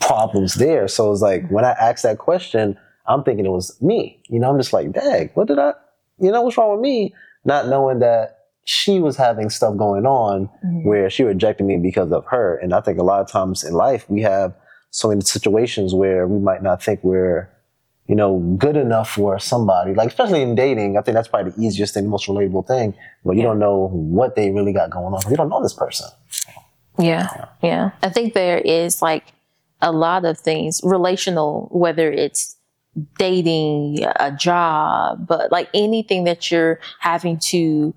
problems 0.00 0.54
there. 0.54 0.88
So 0.88 1.12
it's 1.12 1.20
like 1.20 1.48
when 1.50 1.64
I 1.64 1.72
asked 1.72 2.04
that 2.04 2.18
question, 2.18 2.78
I'm 3.06 3.22
thinking 3.22 3.44
it 3.44 3.50
was 3.50 3.80
me. 3.82 4.22
You 4.28 4.38
know, 4.38 4.50
I'm 4.50 4.58
just 4.58 4.72
like, 4.72 4.92
dang, 4.92 5.30
what 5.34 5.48
did 5.48 5.58
I, 5.58 5.74
you 6.20 6.30
know, 6.30 6.42
what's 6.42 6.56
wrong 6.56 6.72
with 6.72 6.80
me? 6.80 7.14
Not 7.44 7.68
knowing 7.68 7.98
that 7.98 8.37
she 8.70 9.00
was 9.00 9.16
having 9.16 9.48
stuff 9.48 9.78
going 9.78 10.04
on 10.04 10.46
mm-hmm. 10.62 10.86
where 10.86 11.08
she 11.08 11.22
rejected 11.22 11.64
me 11.64 11.78
because 11.78 12.12
of 12.12 12.26
her. 12.26 12.58
And 12.58 12.74
I 12.74 12.82
think 12.82 12.98
a 12.98 13.02
lot 13.02 13.22
of 13.22 13.26
times 13.26 13.64
in 13.64 13.72
life, 13.72 14.04
we 14.10 14.20
have 14.20 14.54
so 14.90 15.08
many 15.08 15.22
situations 15.22 15.94
where 15.94 16.28
we 16.28 16.38
might 16.38 16.62
not 16.62 16.82
think 16.82 17.02
we're, 17.02 17.48
you 18.08 18.14
know, 18.14 18.38
good 18.58 18.76
enough 18.76 19.12
for 19.12 19.38
somebody. 19.38 19.94
Like, 19.94 20.08
especially 20.08 20.42
in 20.42 20.54
dating, 20.54 20.98
I 20.98 21.00
think 21.00 21.14
that's 21.14 21.28
probably 21.28 21.52
the 21.52 21.62
easiest 21.62 21.96
and 21.96 22.10
most 22.10 22.28
relatable 22.28 22.66
thing. 22.66 22.92
But 23.24 23.36
you 23.36 23.42
don't 23.42 23.58
know 23.58 23.88
what 23.88 24.36
they 24.36 24.50
really 24.50 24.74
got 24.74 24.90
going 24.90 25.14
on. 25.14 25.30
You 25.30 25.36
don't 25.38 25.48
know 25.48 25.62
this 25.62 25.72
person. 25.72 26.06
Yeah, 26.98 27.46
yeah. 27.62 27.92
I 28.02 28.10
think 28.10 28.34
there 28.34 28.58
is 28.58 29.00
like 29.00 29.32
a 29.80 29.92
lot 29.92 30.26
of 30.26 30.38
things 30.38 30.82
relational, 30.84 31.70
whether 31.72 32.12
it's 32.12 32.54
dating, 33.16 34.04
a 34.16 34.30
job, 34.30 35.26
but 35.26 35.50
like 35.50 35.70
anything 35.72 36.24
that 36.24 36.50
you're 36.50 36.80
having 37.00 37.38
to 37.38 37.94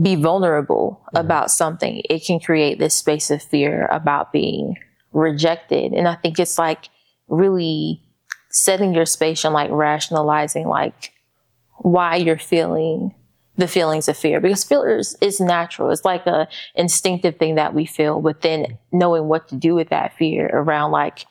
be 0.00 0.14
vulnerable 0.14 1.02
about 1.14 1.50
something, 1.50 2.02
it 2.08 2.24
can 2.24 2.40
create 2.40 2.78
this 2.78 2.94
space 2.94 3.30
of 3.30 3.42
fear 3.42 3.86
about 3.90 4.32
being 4.32 4.78
rejected. 5.12 5.92
And 5.92 6.08
I 6.08 6.14
think 6.14 6.38
it's 6.38 6.58
like 6.58 6.88
really 7.28 8.02
setting 8.50 8.94
your 8.94 9.06
space 9.06 9.44
and 9.44 9.54
like 9.54 9.70
rationalizing 9.70 10.66
like 10.66 11.12
why 11.78 12.16
you're 12.16 12.38
feeling 12.38 13.14
the 13.56 13.68
feelings 13.68 14.08
of 14.08 14.16
fear 14.16 14.40
because 14.40 14.64
fear 14.64 14.98
is, 14.98 15.16
is 15.20 15.38
natural. 15.40 15.90
It's 15.90 16.04
like 16.04 16.26
a 16.26 16.48
instinctive 16.74 17.36
thing 17.36 17.56
that 17.56 17.74
we 17.74 17.84
feel, 17.84 18.20
but 18.20 18.40
then 18.40 18.78
knowing 18.92 19.28
what 19.28 19.48
to 19.48 19.56
do 19.56 19.74
with 19.74 19.90
that 19.90 20.16
fear 20.16 20.46
around 20.52 20.90
like, 20.90 21.26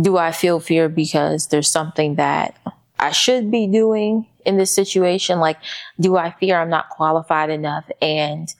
do 0.00 0.16
I 0.16 0.32
feel 0.32 0.58
fear 0.60 0.88
because 0.88 1.46
there's 1.48 1.70
something 1.70 2.16
that 2.16 2.58
I 2.98 3.10
should 3.12 3.50
be 3.50 3.66
doing 3.66 4.26
in 4.44 4.56
this 4.56 4.74
situation? 4.74 5.40
Like, 5.40 5.58
do 6.00 6.16
I 6.16 6.30
fear 6.38 6.58
I'm 6.58 6.70
not 6.70 6.88
qualified 6.90 7.50
enough? 7.50 7.84
And 8.00 8.52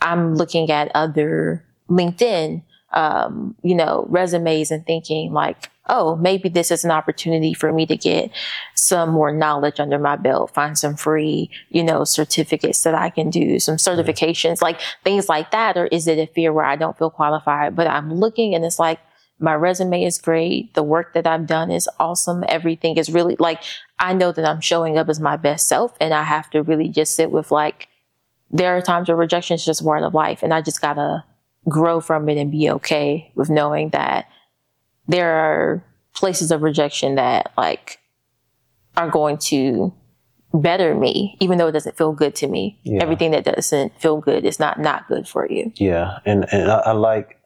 I'm 0.00 0.34
looking 0.34 0.70
at 0.70 0.90
other 0.94 1.64
LinkedIn, 1.90 2.62
um, 2.92 3.54
you 3.62 3.74
know, 3.74 4.06
resumes 4.08 4.70
and 4.70 4.86
thinking 4.86 5.32
like, 5.32 5.70
oh, 5.88 6.16
maybe 6.16 6.48
this 6.48 6.70
is 6.70 6.84
an 6.84 6.90
opportunity 6.90 7.52
for 7.52 7.72
me 7.72 7.84
to 7.86 7.96
get 7.96 8.30
some 8.74 9.10
more 9.10 9.32
knowledge 9.32 9.80
under 9.80 9.98
my 9.98 10.16
belt, 10.16 10.54
find 10.54 10.78
some 10.78 10.96
free, 10.96 11.50
you 11.70 11.82
know, 11.82 12.04
certificates 12.04 12.84
that 12.84 12.94
I 12.94 13.10
can 13.10 13.30
do, 13.30 13.58
some 13.58 13.76
certifications, 13.76 14.62
like 14.62 14.80
things 15.02 15.28
like 15.28 15.50
that? 15.50 15.76
Or 15.76 15.86
is 15.86 16.06
it 16.06 16.18
a 16.18 16.32
fear 16.32 16.52
where 16.52 16.64
I 16.64 16.76
don't 16.76 16.96
feel 16.96 17.10
qualified, 17.10 17.74
but 17.74 17.88
I'm 17.88 18.14
looking 18.14 18.54
and 18.54 18.64
it's 18.64 18.78
like, 18.78 19.00
my 19.42 19.54
resume 19.54 20.04
is 20.04 20.18
great. 20.18 20.74
The 20.74 20.82
work 20.82 21.14
that 21.14 21.26
I've 21.26 21.46
done 21.46 21.70
is 21.70 21.88
awesome. 21.98 22.44
Everything 22.48 22.96
is 22.96 23.10
really 23.10 23.36
like, 23.38 23.62
I 23.98 24.14
know 24.14 24.32
that 24.32 24.44
I'm 24.44 24.60
showing 24.60 24.96
up 24.96 25.08
as 25.08 25.20
my 25.20 25.36
best 25.36 25.66
self 25.66 25.96
and 26.00 26.14
I 26.14 26.22
have 26.22 26.48
to 26.50 26.62
really 26.62 26.88
just 26.88 27.14
sit 27.14 27.30
with 27.30 27.50
like, 27.50 27.88
there 28.50 28.76
are 28.76 28.82
times 28.82 29.08
where 29.08 29.16
rejection 29.16 29.54
is 29.54 29.64
just 29.64 29.84
part 29.84 30.02
of 30.02 30.14
life 30.14 30.42
and 30.42 30.54
I 30.54 30.60
just 30.60 30.80
gotta 30.80 31.24
grow 31.68 32.00
from 32.00 32.28
it 32.28 32.38
and 32.38 32.50
be 32.50 32.70
okay 32.70 33.32
with 33.34 33.50
knowing 33.50 33.90
that 33.90 34.26
there 35.08 35.32
are 35.32 35.84
places 36.14 36.50
of 36.50 36.62
rejection 36.62 37.16
that 37.16 37.52
like 37.56 37.98
are 38.96 39.10
going 39.10 39.38
to 39.38 39.92
better 40.54 40.94
me, 40.94 41.36
even 41.40 41.58
though 41.58 41.68
it 41.68 41.72
doesn't 41.72 41.96
feel 41.96 42.12
good 42.12 42.34
to 42.36 42.46
me. 42.46 42.78
Yeah. 42.82 43.02
Everything 43.02 43.30
that 43.30 43.44
doesn't 43.44 43.98
feel 44.00 44.20
good 44.20 44.44
is 44.44 44.58
not 44.58 44.78
not 44.78 45.08
good 45.08 45.26
for 45.26 45.50
you. 45.50 45.72
Yeah, 45.76 46.18
and 46.24 46.46
and 46.52 46.70
I, 46.70 46.78
I 46.78 46.92
like, 46.92 47.38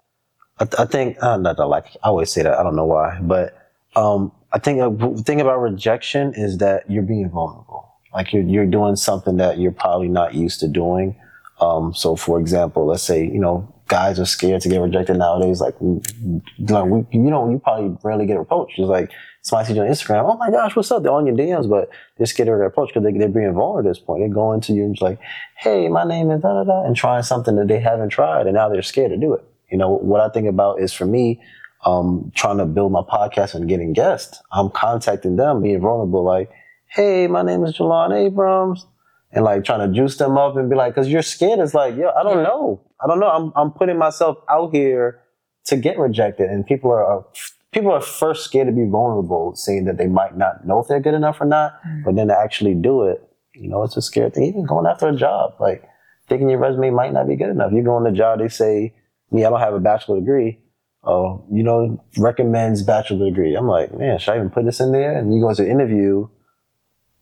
I, 0.58 0.66
I 0.78 0.84
think 0.86 1.22
uh, 1.22 1.36
not 1.36 1.56
that 1.56 1.66
like. 1.66 1.86
I 2.02 2.08
always 2.08 2.30
say 2.30 2.42
that. 2.42 2.58
I 2.58 2.62
don't 2.62 2.76
know 2.76 2.86
why, 2.86 3.18
but 3.20 3.70
um, 3.94 4.32
I 4.52 4.58
think 4.58 4.80
uh, 4.80 4.90
the 4.90 5.22
thing 5.22 5.40
about 5.40 5.58
rejection 5.58 6.34
is 6.34 6.58
that 6.58 6.90
you're 6.90 7.02
being 7.02 7.30
vulnerable. 7.30 7.92
Like 8.14 8.32
you're 8.32 8.42
you're 8.42 8.66
doing 8.66 8.96
something 8.96 9.36
that 9.36 9.58
you're 9.58 9.72
probably 9.72 10.08
not 10.08 10.34
used 10.34 10.60
to 10.60 10.68
doing. 10.68 11.16
Um, 11.60 11.94
so, 11.94 12.16
for 12.16 12.38
example, 12.40 12.86
let's 12.86 13.02
say 13.02 13.24
you 13.24 13.40
know 13.40 13.72
guys 13.88 14.18
are 14.18 14.26
scared 14.26 14.60
to 14.62 14.68
get 14.68 14.80
rejected 14.80 15.16
nowadays. 15.16 15.60
Like, 15.60 15.76
like 15.80 16.84
we, 16.86 17.06
you 17.12 17.30
know, 17.30 17.48
you 17.50 17.58
probably 17.58 17.96
rarely 18.02 18.26
get 18.26 18.36
approached. 18.36 18.78
It's 18.78 18.88
like 18.88 19.10
somebody 19.42 19.68
sees 19.68 19.76
you 19.76 19.82
on 19.82 19.88
Instagram. 19.88 20.24
Oh 20.28 20.36
my 20.36 20.50
gosh, 20.50 20.74
what's 20.74 20.90
up? 20.90 21.02
They're 21.02 21.12
on 21.12 21.26
your 21.26 21.36
DMs, 21.36 21.68
but 21.68 21.90
they're 22.16 22.26
scared 22.26 22.48
to 22.48 22.56
get 22.56 22.66
approached 22.66 22.94
because 22.94 23.04
they, 23.04 23.16
they're 23.16 23.28
being 23.28 23.52
vulnerable 23.52 23.78
at 23.78 23.84
this 23.84 23.98
point. 23.98 24.22
They're 24.22 24.28
going 24.28 24.60
to 24.62 24.72
you 24.72 24.84
and 24.84 24.94
just 24.94 25.02
like, 25.02 25.18
hey, 25.56 25.88
my 25.88 26.04
name 26.04 26.30
is 26.30 26.42
da 26.42 26.52
da 26.52 26.64
da, 26.64 26.84
and 26.84 26.96
trying 26.96 27.22
something 27.22 27.56
that 27.56 27.68
they 27.68 27.80
haven't 27.80 28.08
tried, 28.08 28.46
and 28.46 28.54
now 28.54 28.68
they're 28.68 28.82
scared 28.82 29.10
to 29.10 29.16
do 29.16 29.34
it. 29.34 29.44
You 29.70 29.78
know, 29.78 29.90
what 29.90 30.20
I 30.20 30.28
think 30.28 30.48
about 30.48 30.80
is 30.80 30.92
for 30.92 31.06
me, 31.06 31.40
um, 31.84 32.32
trying 32.34 32.58
to 32.58 32.66
build 32.66 32.92
my 32.92 33.02
podcast 33.02 33.54
and 33.54 33.68
getting 33.68 33.92
guests. 33.92 34.40
I'm 34.52 34.70
contacting 34.70 35.36
them, 35.36 35.62
being 35.62 35.80
vulnerable, 35.80 36.24
like, 36.24 36.50
hey, 36.88 37.26
my 37.26 37.42
name 37.42 37.64
is 37.64 37.76
Jelan 37.76 38.16
Abrams 38.16 38.86
and 39.32 39.44
like 39.44 39.64
trying 39.64 39.86
to 39.86 39.94
juice 39.94 40.16
them 40.16 40.38
up 40.38 40.56
and 40.56 40.70
be 40.70 40.76
like, 40.76 40.94
because 40.94 41.08
you're 41.08 41.22
scared. 41.22 41.60
It's 41.60 41.74
like, 41.74 41.96
yo, 41.96 42.08
I 42.10 42.22
don't 42.22 42.42
know. 42.42 42.80
I 43.02 43.06
don't 43.06 43.20
know. 43.20 43.28
I'm 43.28 43.52
I'm 43.54 43.70
putting 43.70 43.98
myself 43.98 44.38
out 44.48 44.74
here 44.74 45.20
to 45.66 45.76
get 45.76 45.98
rejected, 45.98 46.48
and 46.48 46.64
people 46.66 46.90
are 46.90 47.26
people 47.72 47.90
are 47.90 48.00
first 48.00 48.44
scared 48.44 48.68
to 48.68 48.72
be 48.72 48.88
vulnerable, 48.88 49.54
saying 49.54 49.84
that 49.84 49.98
they 49.98 50.06
might 50.06 50.36
not 50.36 50.66
know 50.66 50.80
if 50.80 50.88
they're 50.88 51.00
good 51.00 51.14
enough 51.14 51.40
or 51.40 51.44
not, 51.44 51.78
but 52.04 52.16
then 52.16 52.28
to 52.28 52.38
actually 52.38 52.74
do 52.74 53.04
it, 53.04 53.22
you 53.54 53.68
know, 53.68 53.82
it's 53.82 53.96
a 53.96 54.02
scary 54.02 54.30
thing. 54.30 54.44
Even 54.44 54.64
going 54.64 54.86
after 54.86 55.06
a 55.08 55.14
job, 55.14 55.54
like 55.60 55.84
thinking 56.28 56.48
your 56.48 56.58
resume 56.58 56.90
might 56.90 57.12
not 57.12 57.28
be 57.28 57.36
good 57.36 57.50
enough. 57.50 57.72
You 57.72 57.82
go 57.82 57.94
on 57.94 58.04
the 58.04 58.12
job, 58.12 58.38
they 58.38 58.48
say, 58.48 58.94
me, 59.30 59.44
I 59.44 59.50
don't 59.50 59.60
have 59.60 59.74
a 59.74 59.80
bachelor 59.80 60.18
degree. 60.20 60.60
Oh, 61.04 61.44
you 61.52 61.62
know, 61.62 62.02
recommends 62.18 62.82
bachelor 62.82 63.28
degree. 63.28 63.54
I'm 63.54 63.68
like, 63.68 63.96
man, 63.96 64.18
should 64.18 64.32
I 64.32 64.36
even 64.36 64.50
put 64.50 64.64
this 64.64 64.80
in 64.80 64.92
there? 64.92 65.16
And 65.16 65.32
you 65.32 65.40
go 65.40 65.54
to 65.54 65.62
the 65.62 65.70
interview, 65.70 66.28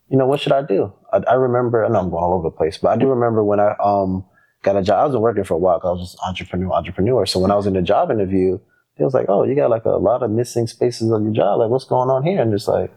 you 0.08 0.16
know, 0.16 0.26
what 0.26 0.40
should 0.40 0.52
I 0.52 0.62
do? 0.62 0.92
I, 1.12 1.18
I 1.28 1.34
remember, 1.34 1.84
I 1.84 1.88
know 1.88 1.99
I'm 2.00 2.11
going 2.11 2.23
all 2.23 2.34
over 2.34 2.49
the 2.49 2.56
place, 2.56 2.78
but 2.78 2.88
I 2.88 2.96
do 2.96 3.08
remember 3.08 3.44
when 3.44 3.61
I 3.61 3.75
um 3.82 4.25
got 4.64 4.76
a 4.76 4.82
job. 4.82 4.99
I 4.99 5.06
wasn't 5.06 5.23
working 5.23 5.44
for 5.44 5.54
a 5.54 5.58
while. 5.58 5.80
I 5.84 5.88
was 5.88 6.00
just 6.00 6.23
entrepreneur, 6.26 6.73
entrepreneur. 6.73 7.26
So 7.26 7.38
when 7.38 7.50
I 7.50 7.56
was 7.56 7.66
in 7.66 7.75
the 7.75 7.82
job 7.82 8.11
interview, 8.11 8.58
they 8.96 9.04
was 9.04 9.14
like, 9.14 9.26
"Oh, 9.28 9.44
you 9.44 9.54
got 9.54 9.70
like 9.70 9.84
a 9.84 9.90
lot 9.90 10.23
of 10.23 10.30
missing 10.30 10.66
spaces 10.66 11.12
on 11.12 11.25
your 11.25 11.32
job. 11.32 11.61
Like, 11.61 11.70
what's 11.70 11.84
going 11.84 12.11
on 12.11 12.25
here?" 12.25 12.40
And 12.40 12.50
just 12.50 12.66
like, 12.66 12.90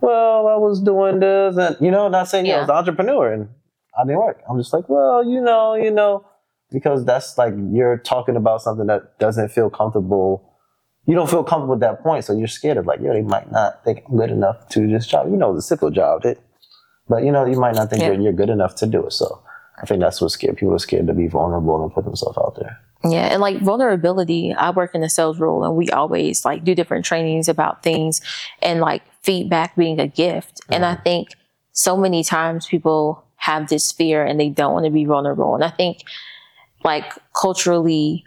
"Well, 0.00 0.46
I 0.46 0.56
was 0.56 0.80
doing 0.80 1.20
this, 1.20 1.56
and 1.56 1.76
you 1.80 1.90
know, 1.90 2.08
not 2.08 2.28
saying 2.28 2.46
yeah. 2.46 2.56
I 2.56 2.60
was 2.60 2.68
an 2.68 2.76
entrepreneur, 2.76 3.32
and 3.32 3.48
I 3.98 4.04
didn't 4.04 4.18
work." 4.20 4.40
I'm 4.48 4.58
just 4.58 4.72
like, 4.72 4.88
"Well, 4.88 5.24
you 5.24 5.40
know, 5.40 5.74
you 5.74 5.90
know," 5.90 6.24
because 6.70 7.04
that's 7.04 7.38
like 7.38 7.54
you're 7.70 7.98
talking 7.98 8.36
about 8.36 8.62
something 8.62 8.86
that 8.86 9.18
doesn't 9.18 9.50
feel 9.50 9.70
comfortable 9.70 10.48
you 11.08 11.14
don't 11.14 11.28
feel 11.30 11.42
comfortable 11.42 11.72
at 11.72 11.80
that 11.80 12.02
point, 12.02 12.26
so 12.26 12.36
you're 12.36 12.46
scared 12.46 12.76
of 12.76 12.84
like, 12.84 13.00
yo, 13.00 13.14
they 13.14 13.22
might 13.22 13.50
not 13.50 13.82
think 13.82 14.02
I'm 14.06 14.18
good 14.18 14.30
enough 14.30 14.68
to 14.68 14.80
do 14.80 14.92
this 14.92 15.06
job. 15.06 15.30
You 15.30 15.38
know, 15.38 15.56
it's 15.56 15.64
a 15.64 15.68
simple 15.68 15.90
job, 15.90 16.26
it, 16.26 16.38
but 17.08 17.24
you 17.24 17.32
know, 17.32 17.46
you 17.46 17.58
might 17.58 17.74
not 17.74 17.88
think 17.88 18.02
Yeah. 18.02 18.08
you're, 18.08 18.20
you're 18.20 18.32
good 18.34 18.50
enough 18.50 18.74
to 18.76 18.86
do 18.86 19.06
it. 19.06 19.14
So 19.14 19.42
I 19.80 19.86
think 19.86 20.00
that's 20.00 20.20
what 20.20 20.32
scared 20.32 20.58
people 20.58 20.74
are 20.74 20.78
scared 20.78 21.06
to 21.06 21.14
be 21.14 21.26
vulnerable 21.26 21.82
and 21.82 21.90
put 21.94 22.04
themselves 22.04 22.36
out 22.36 22.56
there. 22.56 22.78
Yeah, 23.04 23.32
and 23.32 23.40
like 23.40 23.58
vulnerability, 23.60 24.52
I 24.52 24.68
work 24.68 24.94
in 24.94 25.02
a 25.02 25.08
sales 25.08 25.40
role 25.40 25.64
and 25.64 25.76
we 25.76 25.88
always 25.88 26.44
like 26.44 26.62
do 26.62 26.74
different 26.74 27.06
trainings 27.06 27.48
about 27.48 27.82
things 27.82 28.20
and 28.60 28.80
like 28.80 29.02
feedback 29.22 29.76
being 29.76 29.98
a 29.98 30.08
gift. 30.08 30.60
And 30.68 30.84
I 30.84 30.92
mm-hmm. 30.92 31.04
think 31.04 31.28
so 31.72 31.96
many 31.96 32.22
times 32.22 32.66
people 32.66 33.24
have 33.36 33.70
this 33.70 33.92
fear 33.92 34.26
and 34.26 34.38
they 34.38 34.50
don't 34.50 34.74
want 34.74 34.84
to 34.84 34.90
be 34.90 35.06
vulnerable. 35.06 35.54
And 35.54 35.64
I 35.64 35.70
think 35.70 36.02
like 36.84 37.12
culturally, 37.40 38.24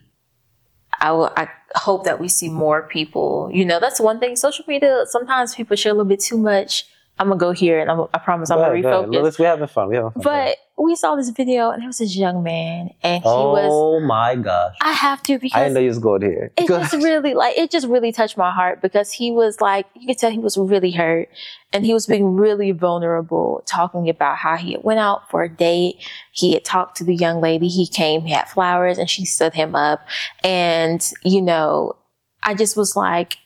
I 1.00 1.12
will- 1.12 1.32
I 1.36 1.48
hope 1.76 2.04
that 2.04 2.20
we 2.20 2.28
see 2.28 2.50
more 2.50 2.84
people, 2.84 3.50
you 3.52 3.66
know, 3.66 3.80
that's 3.80 4.00
one 4.00 4.20
thing. 4.20 4.36
Social 4.36 4.66
media, 4.68 5.04
sometimes 5.08 5.56
people 5.56 5.76
share 5.76 5.92
a 5.92 5.96
little 5.96 6.06
bit 6.10 6.20
too 6.20 6.38
much. 6.38 6.86
I'm 7.20 7.28
gonna 7.28 7.40
go 7.40 7.52
here 7.52 7.80
and 7.80 7.90
I'm, 7.92 8.08
I 8.14 8.18
promise 8.18 8.50
I'm 8.50 8.58
Go 8.58 8.64
gonna 8.66 8.74
ahead, 8.74 8.84
go 8.84 9.04
refocus. 9.20 9.24
Let's- 9.24 9.40
We're 9.40 9.48
having 9.48 9.68
fun. 9.68 9.88
We're 9.90 9.96
having 10.04 10.12
fun. 10.12 10.24
But 10.24 10.58
we 10.84 10.96
saw 10.96 11.16
this 11.16 11.30
video 11.30 11.70
and 11.70 11.82
there 11.82 11.88
was 11.88 12.00
this 12.00 12.16
young 12.16 12.44
man 12.44 12.90
and 13.04 13.24
he 13.24 13.30
was, 13.30 13.70
oh 13.72 14.00
my 14.00 14.36
gosh. 14.36 14.76
I 14.82 14.92
have 14.92 15.22
to 15.24 15.34
I 15.34 15.38
because 15.38 15.60
didn't 15.62 15.74
know 15.74 15.80
you 15.80 15.88
was 15.88 16.00
going 16.00 16.22
here. 16.22 16.52
it 16.58 16.68
just 16.68 16.94
really 16.94 17.34
like 17.34 17.58
it 17.58 17.72
just 17.72 17.88
really 17.88 18.12
touched 18.12 18.38
my 18.38 18.52
heart 18.52 18.82
because 18.82 19.12
he 19.12 19.32
was 19.32 19.62
like 19.62 19.86
you 19.96 20.08
could 20.08 20.18
tell 20.18 20.32
he 20.32 20.40
was 20.40 20.58
really 20.58 20.92
hurt 20.92 21.30
and 21.74 21.86
he 21.86 21.94
was 21.94 22.08
being 22.08 22.36
really 22.36 22.72
vulnerable 22.72 23.64
talking 23.66 24.10
about 24.10 24.38
how 24.38 24.58
he 24.58 24.74
had 24.74 24.84
went 24.84 25.00
out 25.00 25.30
for 25.30 25.44
a 25.44 25.50
date 25.50 25.98
he 26.32 26.54
had 26.54 26.64
talked 26.66 26.98
to 26.98 27.04
the 27.04 27.16
young 27.16 27.42
lady 27.42 27.68
he 27.68 27.88
came 27.88 28.22
he 28.22 28.34
had 28.34 28.48
flowers 28.50 28.98
and 28.98 29.10
she 29.10 29.26
stood 29.26 29.54
him 29.54 29.76
up 29.76 30.06
and 30.44 31.12
you 31.24 31.42
know 31.42 31.96
i 32.44 32.54
just 32.54 32.76
was 32.76 32.96
like 32.96 33.38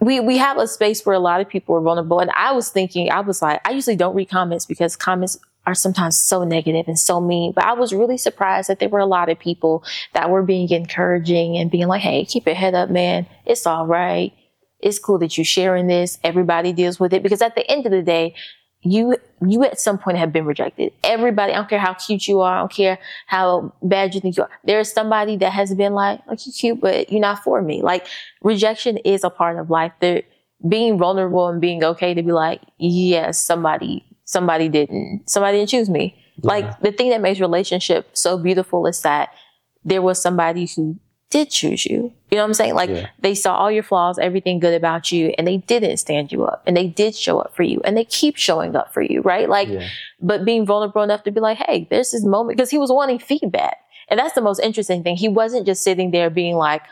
we 0.00 0.20
we 0.20 0.38
have 0.38 0.56
a 0.56 0.66
space 0.66 1.04
where 1.04 1.14
a 1.14 1.20
lot 1.20 1.40
of 1.40 1.48
people 1.48 1.74
are 1.74 1.80
vulnerable 1.80 2.20
and 2.20 2.30
i 2.30 2.52
was 2.52 2.70
thinking 2.70 3.10
i 3.10 3.20
was 3.20 3.42
like 3.42 3.60
i 3.66 3.70
usually 3.70 3.96
don't 3.96 4.14
read 4.14 4.28
comments 4.28 4.64
because 4.64 4.96
comments 4.96 5.38
are 5.66 5.74
sometimes 5.74 6.18
so 6.18 6.44
negative 6.44 6.86
and 6.88 6.98
so 6.98 7.20
mean 7.20 7.52
but 7.52 7.64
i 7.64 7.72
was 7.72 7.92
really 7.92 8.18
surprised 8.18 8.68
that 8.68 8.78
there 8.78 8.88
were 8.88 8.98
a 8.98 9.06
lot 9.06 9.28
of 9.28 9.38
people 9.38 9.84
that 10.14 10.30
were 10.30 10.42
being 10.42 10.70
encouraging 10.70 11.56
and 11.56 11.70
being 11.70 11.86
like 11.86 12.00
hey 12.00 12.24
keep 12.24 12.46
your 12.46 12.54
head 12.54 12.74
up 12.74 12.90
man. 12.90 13.26
It's 13.46 13.66
all 13.66 13.86
right. 13.86 14.32
It's 14.78 14.98
cool 14.98 15.18
that 15.18 15.36
you're 15.36 15.44
sharing 15.44 15.86
this. 15.86 16.18
Everybody 16.24 16.72
deals 16.72 16.98
with 16.98 17.12
it. 17.12 17.22
Because 17.22 17.42
at 17.42 17.54
the 17.54 17.68
end 17.70 17.86
of 17.86 17.92
the 17.92 18.02
day 18.02 18.34
you 18.82 19.16
you 19.46 19.62
at 19.62 19.78
some 19.78 19.98
point 19.98 20.16
have 20.16 20.32
been 20.32 20.46
rejected. 20.46 20.92
Everybody 21.04 21.52
i 21.52 21.56
don't 21.56 21.68
care 21.68 21.78
how 21.78 21.94
cute 21.94 22.26
you 22.26 22.40
are. 22.40 22.56
I 22.56 22.58
don't 22.60 22.72
care 22.72 22.98
how 23.26 23.74
bad 23.82 24.14
you 24.14 24.20
think 24.20 24.36
you 24.36 24.44
are. 24.44 24.50
There's 24.64 24.90
somebody 24.90 25.36
that 25.36 25.52
has 25.52 25.74
been 25.74 25.92
like 25.92 26.20
like 26.26 26.46
you 26.46 26.52
cute 26.52 26.80
but 26.80 27.12
you're 27.12 27.20
not 27.20 27.44
for 27.44 27.60
me. 27.60 27.82
Like 27.82 28.06
rejection 28.42 28.96
is 28.98 29.22
a 29.22 29.30
part 29.30 29.58
of 29.58 29.68
life. 29.68 29.92
There 30.00 30.22
being 30.66 30.98
vulnerable 30.98 31.48
and 31.48 31.60
being 31.60 31.84
okay 31.84 32.14
to 32.14 32.22
be 32.22 32.32
like 32.32 32.62
yes 32.78 33.38
somebody 33.38 34.04
somebody 34.36 34.68
didn't 34.68 35.22
somebody 35.34 35.58
didn't 35.58 35.70
choose 35.74 35.90
me 35.98 36.04
like 36.42 36.66
the 36.80 36.92
thing 36.92 37.10
that 37.10 37.20
makes 37.20 37.40
relationship 37.40 38.02
so 38.12 38.38
beautiful 38.38 38.86
is 38.86 39.02
that 39.02 39.26
there 39.84 40.02
was 40.08 40.20
somebody 40.26 40.64
who 40.76 40.84
did 41.30 41.48
choose 41.58 41.84
you 41.86 41.98
you 42.30 42.36
know 42.36 42.42
what 42.42 42.48
i'm 42.50 42.54
saying 42.54 42.74
like 42.74 42.90
Yeah. 42.90 43.08
they 43.26 43.34
saw 43.34 43.52
all 43.60 43.70
your 43.70 43.82
flaws 43.90 44.18
everything 44.18 44.58
good 44.60 44.74
about 44.82 45.10
you 45.12 45.24
and 45.36 45.46
they 45.46 45.58
didn't 45.72 45.96
stand 46.06 46.32
you 46.32 46.40
up 46.44 46.62
and 46.66 46.76
they 46.76 46.86
did 47.02 47.14
show 47.14 47.38
up 47.42 47.54
for 47.56 47.62
you 47.62 47.80
and 47.84 47.96
they 47.96 48.04
keep 48.20 48.36
showing 48.36 48.74
up 48.80 48.88
for 48.94 49.02
you 49.02 49.20
right 49.32 49.48
like 49.48 49.68
Yeah. 49.68 49.86
but 50.20 50.44
being 50.44 50.64
vulnerable 50.66 51.02
enough 51.02 51.22
to 51.24 51.30
be 51.36 51.40
like, 51.40 51.58
hey, 51.66 51.86
there's 51.90 52.10
this 52.12 52.24
moment 52.24 52.56
because 52.56 52.70
he 52.70 52.78
was 52.78 52.90
wanting 52.98 53.18
feedback. 53.18 53.76
And 54.08 54.18
that's 54.18 54.34
the 54.34 54.40
most 54.48 54.58
interesting 54.68 55.02
thing. 55.04 55.16
He 55.16 55.28
wasn't 55.28 55.66
just 55.70 55.82
sitting 55.82 56.10
there 56.10 56.30
being 56.30 56.56
like, 56.56 56.82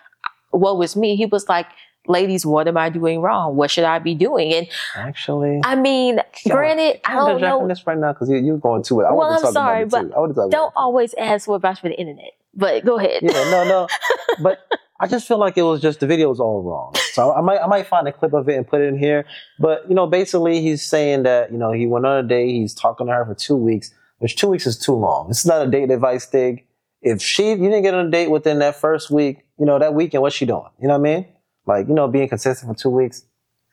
what 0.50 0.78
was 0.78 0.94
me? 1.02 1.16
He 1.16 1.26
was 1.26 1.48
like, 1.48 1.66
ladies, 2.08 2.44
what 2.46 2.66
am 2.68 2.76
I 2.76 2.88
doing 2.88 3.20
wrong? 3.20 3.56
What 3.56 3.70
should 3.70 3.84
I 3.84 3.98
be 3.98 4.14
doing? 4.14 4.52
And 4.54 4.66
Actually, 4.96 5.60
I 5.64 5.74
mean, 5.76 6.20
Yo, 6.44 6.54
granted, 6.54 7.00
I 7.04 7.14
don't 7.14 7.40
know. 7.40 7.66
this 7.68 7.86
right 7.86 7.98
now 7.98 8.12
because 8.12 8.28
you, 8.30 8.36
you're 8.36 8.58
going 8.58 8.82
to 8.84 9.00
it. 9.00 9.04
I 9.04 9.10
Well, 9.12 9.28
want 9.28 9.40
to 9.40 9.46
I'm 9.48 9.52
sorry, 9.52 9.82
about 9.82 10.04
it 10.04 10.08
too. 10.08 10.14
I 10.14 10.18
want 10.18 10.34
to 10.34 10.40
talk 10.40 10.50
Don't 10.50 10.72
always 10.76 11.14
ask 11.14 11.46
for 11.46 11.56
advice 11.56 11.78
for 11.78 11.88
the 11.88 11.98
internet, 11.98 12.32
but 12.54 12.84
go 12.84 12.98
ahead. 12.98 13.22
Yeah, 13.22 13.32
no, 13.50 13.64
no. 13.64 13.88
but 14.42 14.58
I 15.00 15.06
just 15.06 15.28
feel 15.28 15.38
like 15.38 15.56
it 15.56 15.62
was 15.62 15.80
just 15.80 16.00
the 16.00 16.06
video 16.06 16.28
was 16.28 16.40
all 16.40 16.62
wrong. 16.62 16.94
So 17.12 17.32
I 17.32 17.40
might 17.40 17.58
I 17.60 17.66
might 17.66 17.86
find 17.86 18.08
a 18.08 18.12
clip 18.12 18.32
of 18.32 18.48
it 18.48 18.56
and 18.56 18.66
put 18.66 18.80
it 18.80 18.88
in 18.88 18.98
here. 18.98 19.24
But 19.60 19.88
you 19.88 19.94
know, 19.94 20.06
basically 20.06 20.60
he's 20.60 20.82
saying 20.82 21.22
that, 21.22 21.52
you 21.52 21.58
know, 21.58 21.72
he 21.72 21.86
went 21.86 22.04
on 22.06 22.24
a 22.24 22.26
date, 22.26 22.50
he's 22.50 22.74
talking 22.74 23.06
to 23.06 23.12
her 23.12 23.24
for 23.24 23.34
two 23.34 23.54
weeks, 23.56 23.92
which 24.18 24.34
two 24.36 24.48
weeks 24.48 24.66
is 24.66 24.76
too 24.76 24.94
long. 24.94 25.28
This 25.28 25.40
is 25.40 25.46
not 25.46 25.66
a 25.66 25.70
date 25.70 25.90
advice 25.90 26.26
thing. 26.26 26.64
If 27.00 27.22
she 27.22 27.50
you 27.50 27.56
didn't 27.58 27.82
get 27.82 27.94
on 27.94 28.06
a 28.06 28.10
date 28.10 28.28
within 28.28 28.58
that 28.58 28.74
first 28.74 29.08
week, 29.08 29.44
you 29.56 29.66
know, 29.66 29.78
that 29.78 29.94
weekend, 29.94 30.22
what's 30.22 30.34
she 30.34 30.46
doing? 30.46 30.64
You 30.80 30.88
know 30.88 30.98
what 30.98 31.08
I 31.08 31.14
mean? 31.14 31.26
Like, 31.68 31.88
you 31.88 31.94
know, 31.94 32.08
being 32.08 32.28
consistent 32.28 32.72
for 32.72 32.80
two 32.80 32.90
weeks. 32.90 33.24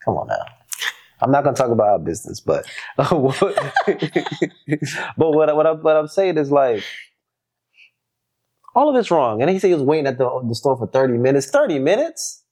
Come 0.04 0.16
on 0.18 0.28
now. 0.28 0.44
I'm 1.22 1.32
not 1.32 1.44
gonna 1.44 1.56
talk 1.56 1.70
about 1.70 1.88
our 1.88 1.98
business, 1.98 2.40
but 2.40 2.66
uh, 2.98 3.08
what, 3.16 3.38
but 5.16 5.30
what, 5.32 5.50
I- 5.50 5.54
what, 5.54 5.66
I, 5.66 5.72
what 5.72 5.96
I'm 5.96 6.08
saying 6.08 6.38
is 6.38 6.52
like 6.52 6.84
all 8.74 8.90
of 8.90 8.96
it's 8.96 9.10
wrong. 9.10 9.40
And 9.40 9.50
he 9.50 9.58
said 9.58 9.68
he 9.68 9.74
was 9.74 9.82
waiting 9.82 10.06
at 10.06 10.18
the, 10.18 10.28
the 10.46 10.54
store 10.54 10.76
for 10.76 10.86
30 10.86 11.14
minutes. 11.18 11.46
30 11.50 11.78
minutes? 11.78 12.44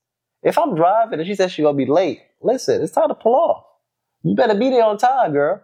If 0.43 0.59
I'm 0.59 0.75
driving 0.75 1.21
and 1.21 1.27
she 1.29 1.35
says 1.35 1.53
she's 1.53 1.63
gonna 1.65 1.77
be 1.77 1.87
late, 1.87 2.23
listen, 2.43 2.83
it's 2.83 2.93
time 2.93 3.09
to 3.09 3.15
pull 3.15 3.35
off. 3.37 3.65
You 4.23 4.35
better 4.35 4.55
be 4.55 4.71
there 4.71 4.85
on 4.85 4.97
time, 4.99 5.33
girl. 5.33 5.61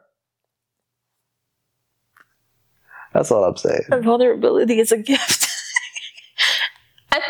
That's 3.15 3.31
all 3.33 3.45
I'm 3.45 3.57
saying. 3.57 3.83
vulnerability 4.03 4.79
is 4.79 4.93
a 4.93 4.99
gift. 4.99 5.40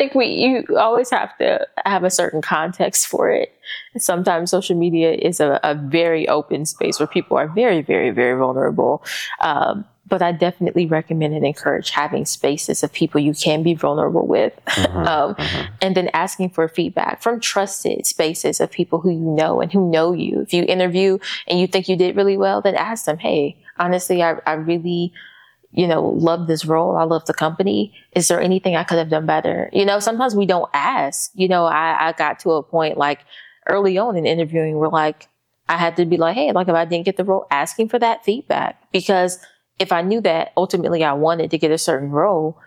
I 0.01 0.05
think 0.05 0.15
we 0.15 0.25
you 0.29 0.77
always 0.77 1.11
have 1.11 1.37
to 1.37 1.67
have 1.85 2.03
a 2.03 2.09
certain 2.09 2.41
context 2.41 3.05
for 3.05 3.29
it. 3.29 3.53
Sometimes 3.97 4.49
social 4.49 4.75
media 4.75 5.11
is 5.11 5.39
a, 5.39 5.59
a 5.63 5.75
very 5.75 6.27
open 6.27 6.65
space 6.65 6.99
where 6.99 7.05
people 7.05 7.37
are 7.37 7.47
very, 7.47 7.83
very, 7.83 8.09
very 8.09 8.35
vulnerable. 8.35 9.03
Um, 9.41 9.85
but 10.07 10.23
I 10.23 10.31
definitely 10.31 10.87
recommend 10.87 11.35
and 11.35 11.45
encourage 11.45 11.91
having 11.91 12.25
spaces 12.25 12.81
of 12.81 12.91
people 12.91 13.21
you 13.21 13.35
can 13.35 13.61
be 13.61 13.75
vulnerable 13.75 14.25
with, 14.25 14.53
um, 14.89 15.35
and 15.83 15.95
then 15.95 16.09
asking 16.15 16.49
for 16.49 16.67
feedback 16.67 17.21
from 17.21 17.39
trusted 17.39 18.07
spaces 18.07 18.59
of 18.59 18.71
people 18.71 19.01
who 19.01 19.11
you 19.11 19.19
know 19.19 19.61
and 19.61 19.71
who 19.71 19.87
know 19.87 20.13
you. 20.13 20.41
If 20.41 20.51
you 20.51 20.63
interview 20.63 21.19
and 21.47 21.59
you 21.59 21.67
think 21.67 21.87
you 21.87 21.95
did 21.95 22.15
really 22.15 22.37
well, 22.37 22.59
then 22.59 22.73
ask 22.73 23.05
them, 23.05 23.19
"Hey, 23.19 23.55
honestly, 23.77 24.23
I, 24.23 24.37
I 24.47 24.53
really." 24.53 25.13
You 25.73 25.87
know, 25.87 26.01
love 26.01 26.47
this 26.47 26.65
role. 26.65 26.97
I 26.97 27.03
love 27.03 27.25
the 27.25 27.33
company. 27.33 27.93
Is 28.13 28.27
there 28.27 28.41
anything 28.41 28.75
I 28.75 28.83
could 28.83 28.97
have 28.97 29.09
done 29.09 29.25
better? 29.25 29.69
You 29.71 29.85
know, 29.85 29.99
sometimes 29.99 30.35
we 30.35 30.45
don't 30.45 30.69
ask. 30.73 31.31
You 31.33 31.47
know, 31.47 31.65
I, 31.65 32.09
I 32.09 32.11
got 32.13 32.39
to 32.39 32.51
a 32.51 32.63
point 32.63 32.97
like 32.97 33.19
early 33.67 33.97
on 33.97 34.17
in 34.17 34.25
interviewing 34.25 34.77
where 34.77 34.89
like 34.89 35.27
I 35.69 35.77
had 35.77 35.95
to 35.97 36.05
be 36.05 36.17
like, 36.17 36.35
hey, 36.35 36.51
like 36.51 36.67
if 36.67 36.75
I 36.75 36.85
didn't 36.85 37.05
get 37.05 37.17
the 37.17 37.23
role, 37.23 37.47
asking 37.49 37.89
for 37.89 37.99
that 37.99 38.25
feedback. 38.25 38.81
Because 38.91 39.39
if 39.79 39.91
I 39.91 40.01
knew 40.01 40.19
that 40.21 40.51
ultimately 40.57 41.03
I 41.03 41.13
wanted 41.13 41.51
to 41.51 41.57
get 41.57 41.71
a 41.71 41.77
certain 41.77 42.11
role 42.11 42.59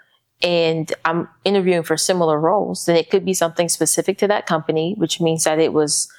and 0.42 0.92
I'm 1.04 1.28
interviewing 1.44 1.82
for 1.82 1.96
similar 1.96 2.40
roles, 2.40 2.87
then 2.87 2.96
it 2.96 3.11
could 3.11 3.25
be 3.25 3.34
something 3.34 3.68
specific 3.68 4.18
to 4.18 4.28
that 4.28 4.46
company, 4.46 4.94
which 4.96 5.20
means 5.20 5.44
that 5.44 5.58
it 5.58 5.73
was 5.73 6.11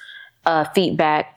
uh, 0.46 0.64
feedback 0.74 1.35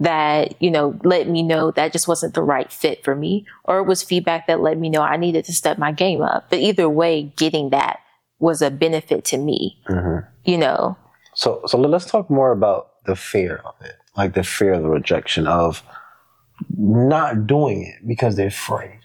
that 0.00 0.60
you 0.60 0.70
know 0.70 0.98
let 1.04 1.28
me 1.28 1.42
know 1.42 1.70
that 1.70 1.92
just 1.92 2.08
wasn't 2.08 2.34
the 2.34 2.42
right 2.42 2.72
fit 2.72 3.04
for 3.04 3.14
me 3.14 3.46
or 3.64 3.78
it 3.78 3.84
was 3.84 4.02
feedback 4.02 4.46
that 4.46 4.60
let 4.60 4.76
me 4.78 4.88
know 4.88 5.00
i 5.02 5.16
needed 5.16 5.44
to 5.44 5.52
step 5.52 5.78
my 5.78 5.92
game 5.92 6.22
up 6.22 6.48
but 6.50 6.58
either 6.58 6.88
way 6.88 7.32
getting 7.36 7.70
that 7.70 8.00
was 8.40 8.60
a 8.62 8.70
benefit 8.70 9.24
to 9.24 9.38
me 9.38 9.78
Mhm. 9.88 10.26
you 10.44 10.58
know 10.58 10.96
So, 11.34 11.62
so 11.66 11.78
let's 11.78 12.04
talk 12.06 12.28
more 12.28 12.52
about 12.52 13.04
the 13.06 13.16
fear 13.16 13.62
of 13.64 13.74
it, 13.80 13.96
like 14.16 14.34
the 14.34 14.42
fear 14.44 14.74
of 14.74 14.82
the 14.82 14.88
rejection 14.90 15.46
of 15.46 15.82
not 16.76 17.46
doing 17.46 17.82
it 17.84 18.06
because 18.06 18.36
they're 18.36 18.48
afraid. 18.48 18.98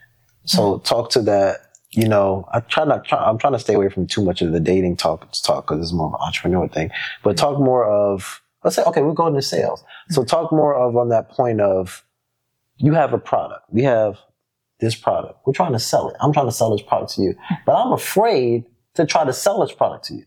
So, 0.45 0.79
talk 0.79 1.09
to 1.11 1.21
that. 1.23 1.61
You 1.91 2.07
know, 2.07 2.47
I 2.53 2.59
try 2.59 2.83
not. 2.83 3.05
Try, 3.05 3.17
I'm 3.17 3.37
trying 3.37 3.53
to 3.53 3.59
stay 3.59 3.73
away 3.75 3.89
from 3.89 4.07
too 4.07 4.23
much 4.23 4.41
of 4.41 4.51
the 4.51 4.59
dating 4.59 4.97
talk 4.97 5.27
talk 5.43 5.67
because 5.67 5.81
it's 5.81 5.93
more 5.93 6.07
of 6.07 6.13
an 6.13 6.19
entrepreneur 6.21 6.67
thing. 6.67 6.89
But 7.23 7.37
talk 7.37 7.59
more 7.59 7.85
of 7.85 8.41
let's 8.67 8.75
say, 8.75 8.83
okay, 8.83 9.01
we're 9.01 9.13
going 9.13 9.33
to 9.33 9.41
sales. 9.41 9.83
So, 10.09 10.21
mm-hmm. 10.21 10.27
talk 10.27 10.51
more 10.51 10.75
of 10.75 10.95
on 10.95 11.09
that 11.09 11.29
point 11.29 11.61
of 11.61 12.03
you 12.77 12.93
have 12.93 13.13
a 13.13 13.17
product. 13.17 13.63
We 13.69 13.83
have 13.83 14.19
this 14.79 14.95
product. 14.95 15.39
We're 15.45 15.53
trying 15.53 15.73
to 15.73 15.79
sell 15.79 16.09
it. 16.09 16.17
I'm 16.19 16.33
trying 16.33 16.45
to 16.45 16.51
sell 16.51 16.71
this 16.71 16.85
product 16.85 17.13
to 17.13 17.21
you, 17.21 17.29
mm-hmm. 17.31 17.55
but 17.65 17.73
I'm 17.73 17.93
afraid 17.93 18.65
to 18.95 19.05
try 19.05 19.23
to 19.23 19.33
sell 19.33 19.61
this 19.61 19.71
product 19.73 20.05
to 20.05 20.15
you. 20.15 20.25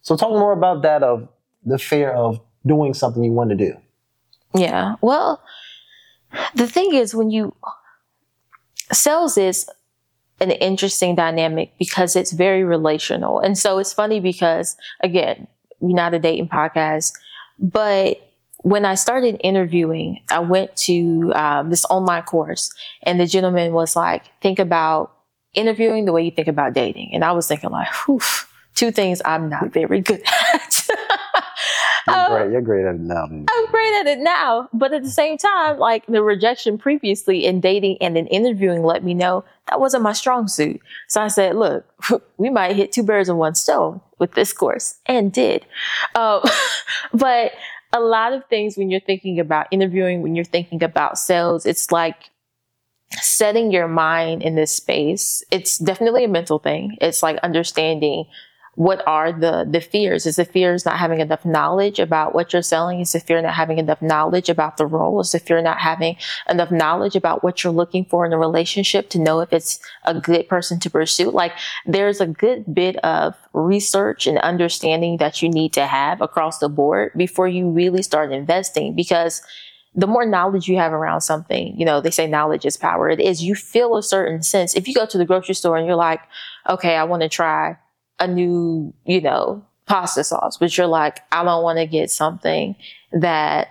So 0.00 0.16
talk 0.16 0.30
more 0.30 0.52
about 0.52 0.82
that 0.82 1.02
of 1.02 1.28
the 1.64 1.78
fear 1.78 2.10
of 2.10 2.40
doing 2.66 2.94
something 2.94 3.22
you 3.22 3.32
want 3.32 3.50
to 3.50 3.56
do. 3.56 3.76
yeah 4.54 4.96
well 5.00 5.42
the 6.54 6.66
thing 6.66 6.94
is 6.94 7.14
when 7.14 7.30
you 7.30 7.54
sales 8.92 9.36
is 9.36 9.68
an 10.40 10.50
interesting 10.50 11.14
dynamic 11.14 11.72
because 11.78 12.16
it's 12.16 12.32
very 12.32 12.64
relational 12.64 13.40
and 13.40 13.58
so 13.58 13.78
it's 13.78 13.92
funny 13.92 14.20
because 14.20 14.76
again 15.00 15.46
we're 15.80 15.94
not 15.94 16.14
a 16.14 16.18
dating 16.18 16.48
podcast 16.48 17.12
but 17.58 18.20
when 18.62 18.84
I 18.84 18.94
started 18.94 19.40
interviewing, 19.44 20.20
I 20.30 20.40
went 20.40 20.74
to 20.76 21.32
um, 21.34 21.70
this 21.70 21.84
online 21.86 22.22
course, 22.22 22.72
and 23.02 23.20
the 23.20 23.26
gentleman 23.26 23.72
was 23.72 23.94
like, 23.94 24.24
"Think 24.40 24.58
about 24.58 25.12
interviewing 25.54 26.04
the 26.04 26.12
way 26.12 26.24
you 26.24 26.30
think 26.30 26.48
about 26.48 26.72
dating." 26.72 27.10
And 27.14 27.24
I 27.24 27.32
was 27.32 27.46
thinking, 27.46 27.70
like, 27.70 27.88
"Whew, 28.06 28.20
two 28.76 28.92
things 28.92 29.20
I'm 29.24 29.48
not 29.48 29.72
very 29.72 30.00
good 30.00 30.22
at. 30.54 30.88
Um, 32.08 32.30
great. 32.30 32.52
You're 32.52 32.60
great 32.60 32.84
at 32.84 32.94
it 32.94 33.00
now. 33.00 33.26
dude. 33.26 33.48
I'm 33.50 33.66
great 33.66 34.00
at 34.00 34.06
it 34.06 34.18
now, 34.18 34.68
but 34.72 34.92
at 34.92 35.02
the 35.02 35.10
same 35.10 35.36
time, 35.38 35.78
like 35.78 36.06
the 36.06 36.22
rejection 36.22 36.78
previously 36.78 37.44
in 37.44 37.60
dating 37.60 37.98
and 38.00 38.16
in 38.16 38.26
interviewing 38.28 38.82
let 38.82 39.02
me 39.02 39.14
know 39.14 39.44
that 39.68 39.80
wasn't 39.80 40.02
my 40.02 40.12
strong 40.12 40.46
suit. 40.46 40.80
So 41.08 41.20
I 41.20 41.28
said, 41.28 41.56
look, 41.56 41.84
we 42.36 42.50
might 42.50 42.76
hit 42.76 42.92
two 42.92 43.02
birds 43.02 43.28
in 43.28 43.36
one 43.36 43.54
stone 43.54 44.00
with 44.18 44.32
this 44.34 44.52
course 44.52 44.98
and 45.06 45.32
did. 45.32 45.66
Um, 46.14 46.42
but 47.12 47.52
a 47.92 48.00
lot 48.00 48.32
of 48.32 48.44
things 48.46 48.76
when 48.76 48.90
you're 48.90 49.00
thinking 49.00 49.40
about 49.40 49.66
interviewing, 49.70 50.22
when 50.22 50.34
you're 50.36 50.44
thinking 50.44 50.82
about 50.82 51.18
sales, 51.18 51.66
it's 51.66 51.90
like 51.90 52.30
setting 53.12 53.70
your 53.70 53.88
mind 53.88 54.42
in 54.42 54.54
this 54.54 54.72
space. 54.72 55.42
It's 55.50 55.78
definitely 55.78 56.24
a 56.24 56.28
mental 56.28 56.58
thing. 56.58 56.96
It's 57.00 57.22
like 57.22 57.36
understanding 57.38 58.26
what 58.76 59.02
are 59.06 59.32
the 59.32 59.66
the 59.68 59.80
fears 59.80 60.26
is 60.26 60.36
the 60.36 60.44
fears 60.44 60.84
not 60.84 60.98
having 60.98 61.18
enough 61.18 61.44
knowledge 61.46 61.98
about 61.98 62.34
what 62.34 62.52
you're 62.52 62.60
selling 62.60 63.00
is 63.00 63.12
the 63.12 63.18
fear 63.18 63.40
not 63.40 63.54
having 63.54 63.78
enough 63.78 64.00
knowledge 64.02 64.50
about 64.50 64.76
the 64.76 64.86
role 64.86 65.18
is 65.18 65.32
the 65.32 65.38
fear 65.38 65.60
not 65.62 65.78
having 65.78 66.14
enough 66.48 66.70
knowledge 66.70 67.16
about 67.16 67.42
what 67.42 67.64
you're 67.64 67.72
looking 67.72 68.04
for 68.04 68.26
in 68.26 68.34
a 68.34 68.38
relationship 68.38 69.08
to 69.08 69.18
know 69.18 69.40
if 69.40 69.52
it's 69.52 69.80
a 70.04 70.14
good 70.14 70.46
person 70.46 70.78
to 70.78 70.90
pursue 70.90 71.30
like 71.30 71.52
there's 71.86 72.20
a 72.20 72.26
good 72.26 72.74
bit 72.74 72.96
of 72.98 73.34
research 73.54 74.26
and 74.26 74.38
understanding 74.38 75.16
that 75.16 75.40
you 75.40 75.48
need 75.48 75.72
to 75.72 75.86
have 75.86 76.20
across 76.20 76.58
the 76.58 76.68
board 76.68 77.10
before 77.16 77.48
you 77.48 77.70
really 77.70 78.02
start 78.02 78.30
investing 78.30 78.94
because 78.94 79.40
the 79.94 80.06
more 80.06 80.26
knowledge 80.26 80.68
you 80.68 80.76
have 80.76 80.92
around 80.92 81.22
something, 81.22 81.74
you 81.74 81.86
know, 81.86 82.02
they 82.02 82.10
say 82.10 82.26
knowledge 82.26 82.66
is 82.66 82.76
power. 82.76 83.08
It 83.08 83.18
is. 83.18 83.42
You 83.42 83.54
feel 83.54 83.96
a 83.96 84.02
certain 84.02 84.42
sense. 84.42 84.76
If 84.76 84.86
you 84.86 84.92
go 84.92 85.06
to 85.06 85.16
the 85.16 85.24
grocery 85.24 85.54
store 85.54 85.78
and 85.78 85.86
you're 85.86 85.96
like, 85.96 86.20
okay, 86.68 86.96
I 86.96 87.04
want 87.04 87.22
to 87.22 87.30
try 87.30 87.78
a 88.18 88.26
new, 88.26 88.94
you 89.04 89.20
know, 89.20 89.64
pasta 89.86 90.24
sauce, 90.24 90.56
but 90.56 90.76
you're 90.76 90.86
like, 90.86 91.20
I 91.32 91.44
don't 91.44 91.62
want 91.62 91.78
to 91.78 91.86
get 91.86 92.10
something 92.10 92.74
that, 93.12 93.68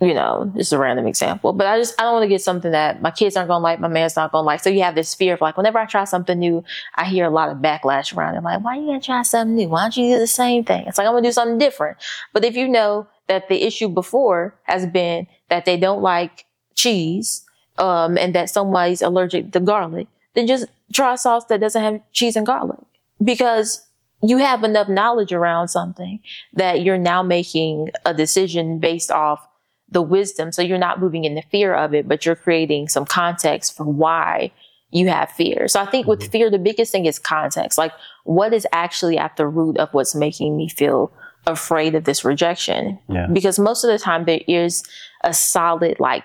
you 0.00 0.14
know, 0.14 0.50
this 0.56 0.68
is 0.68 0.72
a 0.72 0.78
random 0.78 1.06
example, 1.06 1.52
but 1.52 1.66
I 1.66 1.78
just, 1.78 1.98
I 2.00 2.04
don't 2.04 2.14
want 2.14 2.24
to 2.24 2.28
get 2.28 2.42
something 2.42 2.72
that 2.72 3.00
my 3.02 3.12
kids 3.12 3.36
aren't 3.36 3.48
going 3.48 3.60
to 3.60 3.62
like, 3.62 3.78
my 3.78 3.86
man's 3.88 4.16
not 4.16 4.32
going 4.32 4.42
to 4.42 4.46
like. 4.46 4.60
So 4.60 4.70
you 4.70 4.82
have 4.82 4.96
this 4.96 5.14
fear 5.14 5.34
of 5.34 5.40
like, 5.40 5.56
whenever 5.56 5.78
I 5.78 5.86
try 5.86 6.04
something 6.04 6.38
new, 6.38 6.64
I 6.96 7.04
hear 7.04 7.24
a 7.24 7.30
lot 7.30 7.50
of 7.50 7.58
backlash 7.58 8.16
around 8.16 8.34
it. 8.34 8.42
Like, 8.42 8.64
why 8.64 8.76
are 8.76 8.80
you 8.80 8.86
going 8.86 9.00
to 9.00 9.06
try 9.06 9.22
something 9.22 9.54
new? 9.54 9.68
Why 9.68 9.82
don't 9.82 9.96
you 9.96 10.14
do 10.14 10.18
the 10.18 10.26
same 10.26 10.64
thing? 10.64 10.86
It's 10.86 10.98
like, 10.98 11.06
I'm 11.06 11.12
going 11.12 11.22
to 11.22 11.28
do 11.28 11.32
something 11.32 11.58
different. 11.58 11.98
But 12.32 12.44
if 12.44 12.56
you 12.56 12.66
know 12.66 13.06
that 13.28 13.48
the 13.48 13.62
issue 13.62 13.88
before 13.88 14.58
has 14.64 14.86
been 14.86 15.28
that 15.50 15.66
they 15.66 15.76
don't 15.76 16.02
like 16.02 16.46
cheese, 16.74 17.44
um, 17.78 18.18
and 18.18 18.34
that 18.34 18.50
somebody's 18.50 19.02
allergic 19.02 19.52
to 19.52 19.60
garlic, 19.60 20.06
then 20.34 20.46
just 20.46 20.66
try 20.92 21.14
a 21.14 21.18
sauce 21.18 21.44
that 21.46 21.60
doesn't 21.60 21.82
have 21.82 22.00
cheese 22.12 22.36
and 22.36 22.44
garlic 22.44 22.78
because 23.22 23.86
you 24.22 24.38
have 24.38 24.62
enough 24.64 24.88
knowledge 24.88 25.32
around 25.32 25.68
something 25.68 26.20
that 26.54 26.82
you're 26.82 26.98
now 26.98 27.22
making 27.22 27.90
a 28.04 28.14
decision 28.14 28.78
based 28.78 29.10
off 29.10 29.46
the 29.90 30.02
wisdom. 30.02 30.52
So 30.52 30.62
you're 30.62 30.78
not 30.78 31.00
moving 31.00 31.24
in 31.24 31.34
the 31.34 31.42
fear 31.42 31.74
of 31.74 31.92
it, 31.94 32.08
but 32.08 32.24
you're 32.24 32.36
creating 32.36 32.88
some 32.88 33.04
context 33.04 33.76
for 33.76 33.84
why 33.84 34.52
you 34.90 35.08
have 35.08 35.30
fear. 35.30 35.68
So 35.68 35.80
I 35.80 35.86
think 35.86 36.06
with 36.06 36.20
mm-hmm. 36.20 36.30
fear, 36.30 36.50
the 36.50 36.58
biggest 36.58 36.92
thing 36.92 37.06
is 37.06 37.18
context. 37.18 37.78
Like 37.78 37.92
what 38.24 38.52
is 38.52 38.66
actually 38.72 39.18
at 39.18 39.36
the 39.36 39.46
root 39.46 39.78
of 39.78 39.92
what's 39.92 40.14
making 40.14 40.56
me 40.56 40.68
feel 40.68 41.12
afraid 41.46 41.94
of 41.94 42.04
this 42.04 42.24
rejection? 42.24 42.98
Yeah. 43.08 43.26
Because 43.26 43.58
most 43.58 43.84
of 43.84 43.90
the 43.90 43.98
time 43.98 44.24
there 44.24 44.42
is 44.46 44.84
a 45.24 45.34
solid 45.34 45.98
like 45.98 46.24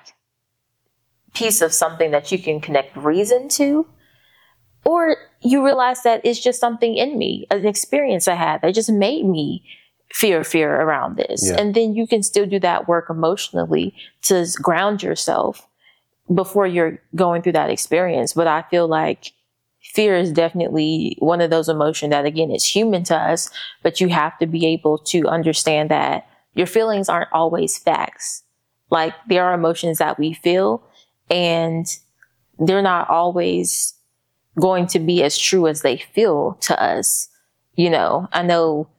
piece 1.34 1.62
of 1.62 1.74
something 1.74 2.12
that 2.12 2.32
you 2.32 2.39
can 2.39 2.60
connect 2.60 2.96
reason 2.96 3.50
to. 3.50 3.88
Or 4.88 5.17
you 5.41 5.65
realize 5.65 6.03
that 6.03 6.22
it's 6.24 6.39
just 6.39 6.62
something 6.62 6.96
in 6.96 7.17
me, 7.17 7.46
an 7.51 7.67
experience 7.67 8.25
I 8.29 8.36
had 8.36 8.62
that 8.62 8.74
just 8.74 8.89
made 8.89 9.25
me 9.25 9.62
fear 10.13 10.46
fear 10.46 10.74
around 10.74 11.17
this. 11.17 11.46
Yeah. 11.46 11.60
And 11.60 11.75
then 11.75 11.94
you 11.94 12.08
can 12.08 12.24
still 12.24 12.46
do 12.46 12.58
that 12.62 12.88
work 12.88 13.10
emotionally 13.10 13.94
to 14.24 14.48
ground 14.62 15.03
yourself 15.03 15.67
before 16.34 16.65
you're 16.65 17.00
going 17.15 17.41
through 17.41 17.52
that 17.52 17.69
experience. 17.69 18.32
But 18.32 18.47
I 18.47 18.62
feel 18.71 18.88
like 18.88 19.34
fear 19.82 20.15
is 20.15 20.32
definitely 20.32 21.17
one 21.19 21.41
of 21.41 21.50
those 21.50 21.67
emotions 21.67 22.12
that 22.12 22.26
again 22.26 22.52
is 22.52 22.63
human 22.63 23.04
to 23.06 23.15
us, 23.17 23.50
but 23.84 24.00
you 24.00 24.08
have 24.08 24.38
to 24.39 24.47
be 24.47 24.65
able 24.67 25.00
to 25.00 25.28
understand 25.28 25.91
that 25.91 26.28
your 26.54 26.67
feelings 26.67 27.10
aren't 27.10 27.34
always 27.34 27.78
facts. 27.78 28.43
Like 28.89 29.13
there 29.28 29.43
are 29.43 29.54
emotions 29.54 29.97
that 29.97 30.17
we 30.17 30.34
feel 30.34 30.82
and 31.30 31.86
they're 32.58 32.82
not 32.82 33.10
always 33.10 33.93
going 34.60 34.88
to 34.88 35.00
be 35.00 35.24
as 35.24 35.38
true 35.38 35.67
as 35.67 35.82
they 35.82 35.98
feel 35.98 36.58
to 36.62 36.82
us. 36.82 37.30
You 37.76 37.89
know, 37.89 38.28
I 38.34 38.41
know 38.41 38.89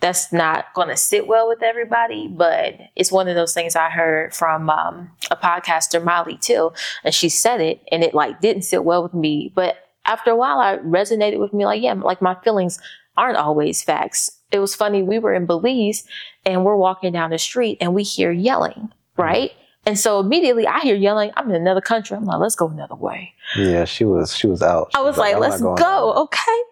that's 0.00 0.32
not 0.32 0.72
going 0.74 0.88
to 0.88 0.96
sit 0.96 1.26
well 1.26 1.48
with 1.48 1.62
everybody, 1.62 2.28
but 2.28 2.74
it's 2.94 3.10
one 3.10 3.26
of 3.26 3.34
those 3.34 3.54
things 3.54 3.74
I 3.74 3.90
heard 3.90 4.34
from 4.34 4.70
um, 4.70 5.10
a 5.30 5.36
podcaster, 5.36 6.02
Molly 6.02 6.38
Till, 6.40 6.74
and 7.02 7.14
she 7.14 7.28
said 7.28 7.60
it 7.60 7.82
and 7.90 8.04
it 8.04 8.14
like 8.14 8.40
didn't 8.40 8.62
sit 8.62 8.84
well 8.84 9.02
with 9.02 9.14
me. 9.14 9.52
But 9.54 9.76
after 10.04 10.30
a 10.30 10.36
while, 10.36 10.58
I 10.60 10.78
resonated 10.78 11.40
with 11.40 11.52
me 11.52 11.64
like, 11.66 11.82
yeah, 11.82 11.94
like 11.94 12.22
my 12.22 12.36
feelings 12.44 12.78
aren't 13.16 13.36
always 13.36 13.82
facts. 13.82 14.30
It 14.52 14.60
was 14.60 14.74
funny. 14.74 15.02
We 15.02 15.18
were 15.18 15.34
in 15.34 15.46
Belize 15.46 16.04
and 16.46 16.64
we're 16.64 16.76
walking 16.76 17.12
down 17.12 17.30
the 17.30 17.38
street 17.38 17.78
and 17.80 17.92
we 17.92 18.04
hear 18.04 18.30
yelling, 18.30 18.92
right? 19.16 19.52
And 19.88 19.98
so 19.98 20.20
immediately 20.20 20.66
I 20.66 20.80
hear 20.80 20.94
yelling. 20.94 21.30
I'm 21.34 21.48
in 21.48 21.56
another 21.56 21.80
country. 21.80 22.14
I'm 22.14 22.26
like, 22.26 22.40
let's 22.40 22.54
go 22.54 22.68
another 22.68 22.94
way. 22.94 23.32
Yeah, 23.56 23.86
she 23.86 24.04
was 24.04 24.36
she 24.36 24.46
was 24.46 24.60
out. 24.60 24.90
I 24.94 25.00
was 25.00 25.14
She's 25.14 25.20
like, 25.20 25.34
I'm 25.34 25.40
let's 25.40 25.62
go. 25.62 26.12
Okay. 26.24 26.62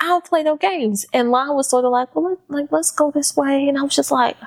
I 0.00 0.06
don't 0.06 0.24
play 0.24 0.42
no 0.42 0.56
games. 0.56 1.04
And 1.12 1.30
Lon 1.30 1.54
was 1.54 1.68
sort 1.68 1.84
of 1.84 1.92
like, 1.92 2.16
well, 2.16 2.30
let, 2.30 2.38
like, 2.48 2.72
let's 2.72 2.90
go 2.90 3.10
this 3.10 3.36
way. 3.36 3.68
And 3.68 3.76
I 3.76 3.82
was 3.82 3.94
just 3.94 4.10
like, 4.10 4.38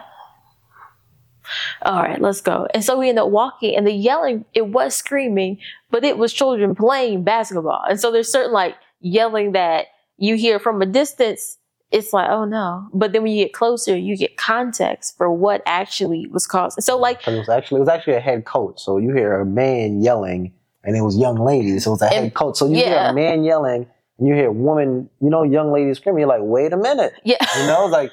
all 1.83 2.01
right, 2.01 2.19
let's 2.19 2.41
go. 2.41 2.67
And 2.73 2.83
so 2.83 2.97
we 2.97 3.07
end 3.07 3.19
up 3.19 3.29
walking 3.29 3.75
and 3.75 3.85
the 3.85 3.93
yelling, 3.93 4.45
it 4.55 4.69
was 4.69 4.95
screaming, 4.95 5.59
but 5.91 6.03
it 6.03 6.17
was 6.17 6.33
children 6.33 6.73
playing 6.73 7.23
basketball. 7.23 7.83
And 7.87 7.99
so 7.99 8.11
there's 8.11 8.31
certain 8.31 8.51
like 8.51 8.77
yelling 8.99 9.51
that 9.51 9.85
you 10.17 10.37
hear 10.37 10.57
from 10.57 10.81
a 10.81 10.87
distance. 10.87 11.59
It's 11.91 12.11
like, 12.11 12.29
oh 12.29 12.43
no. 12.45 12.89
But 12.93 13.13
then 13.13 13.23
when 13.23 13.31
you 13.31 13.45
get 13.45 13.53
closer, 13.53 13.95
you 13.95 14.17
get 14.17 14.35
context 14.35 15.15
for 15.17 15.31
what 15.31 15.61
actually 15.65 16.27
was 16.27 16.45
caused. 16.45 16.81
So 16.83 16.97
like 16.97 17.25
it 17.27 17.37
was 17.37 17.49
actually 17.49 17.77
it 17.77 17.81
was 17.81 17.89
actually 17.89 18.15
a 18.15 18.19
head 18.19 18.45
coach. 18.45 18.79
So 18.81 18.97
you 18.97 19.13
hear 19.13 19.39
a 19.39 19.45
man 19.45 20.01
yelling, 20.01 20.53
and 20.83 20.97
it 20.97 21.01
was 21.01 21.17
young 21.17 21.37
ladies. 21.37 21.85
So 21.85 21.91
it 21.91 21.93
was 21.93 22.01
a 22.01 22.07
head 22.07 22.23
And- 22.23 22.33
coach. 22.35 22.57
So 22.57 22.67
you 22.67 22.75
hear 22.75 22.97
a 22.97 23.13
man 23.13 23.43
yelling, 23.43 23.87
and 24.19 24.27
you 24.27 24.33
hear 24.33 24.49
a 24.49 24.51
woman, 24.51 25.09
you 25.21 25.29
know, 25.29 25.43
young 25.43 25.71
lady 25.71 25.93
screaming. 25.93 26.21
You're 26.21 26.29
like, 26.29 26.41
wait 26.41 26.73
a 26.73 26.77
minute, 26.77 27.13
yeah. 27.23 27.37
you 27.57 27.67
know, 27.67 27.85
like 27.85 28.11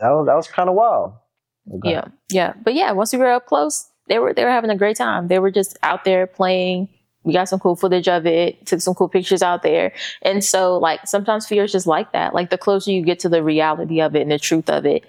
that 0.00 0.08
was 0.10 0.26
that 0.26 0.34
was 0.34 0.48
kind 0.48 0.68
of 0.70 0.74
wild. 0.74 1.12
Okay. 1.76 1.90
Yeah, 1.92 2.08
yeah, 2.30 2.52
but 2.62 2.74
yeah, 2.74 2.92
once 2.92 3.12
we 3.12 3.18
were 3.18 3.30
up 3.30 3.46
close, 3.46 3.88
they 4.08 4.18
were 4.18 4.32
they 4.32 4.44
were 4.44 4.50
having 4.50 4.70
a 4.70 4.76
great 4.76 4.96
time. 4.96 5.28
They 5.28 5.38
were 5.38 5.50
just 5.50 5.76
out 5.82 6.04
there 6.04 6.26
playing. 6.26 6.88
We 7.24 7.32
got 7.32 7.48
some 7.48 7.58
cool 7.58 7.74
footage 7.74 8.06
of 8.08 8.26
it. 8.26 8.64
Took 8.66 8.80
some 8.80 8.94
cool 8.94 9.08
pictures 9.08 9.42
out 9.42 9.62
there, 9.62 9.92
and 10.22 10.44
so 10.44 10.78
like 10.78 11.06
sometimes 11.06 11.46
fear 11.46 11.64
is 11.64 11.72
just 11.72 11.86
like 11.86 12.12
that. 12.12 12.34
Like 12.34 12.50
the 12.50 12.58
closer 12.58 12.90
you 12.92 13.02
get 13.02 13.18
to 13.20 13.28
the 13.28 13.42
reality 13.42 14.00
of 14.00 14.14
it 14.14 14.22
and 14.22 14.30
the 14.30 14.38
truth 14.38 14.68
of 14.70 14.84
it, 14.86 15.04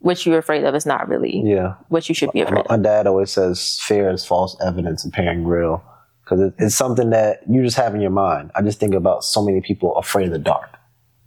what 0.00 0.24
you're 0.26 0.38
afraid 0.38 0.64
of 0.64 0.74
is 0.74 0.84
not 0.86 1.08
really 1.08 1.42
Yeah. 1.44 1.74
what 1.88 2.08
you 2.08 2.14
should 2.14 2.32
be 2.32 2.40
afraid 2.40 2.54
My 2.54 2.60
of. 2.62 2.70
My 2.70 2.76
dad 2.78 3.06
always 3.06 3.30
says 3.30 3.78
fear 3.82 4.10
is 4.10 4.24
false 4.24 4.56
evidence 4.66 5.04
appearing 5.04 5.44
real 5.46 5.82
because 6.24 6.40
it, 6.40 6.54
it's 6.58 6.74
something 6.74 7.10
that 7.10 7.40
you 7.48 7.62
just 7.62 7.76
have 7.76 7.94
in 7.94 8.00
your 8.00 8.10
mind. 8.10 8.50
I 8.54 8.62
just 8.62 8.80
think 8.80 8.94
about 8.94 9.24
so 9.24 9.44
many 9.44 9.60
people 9.60 9.94
afraid 9.96 10.26
of 10.26 10.32
the 10.32 10.38
dark. 10.38 10.70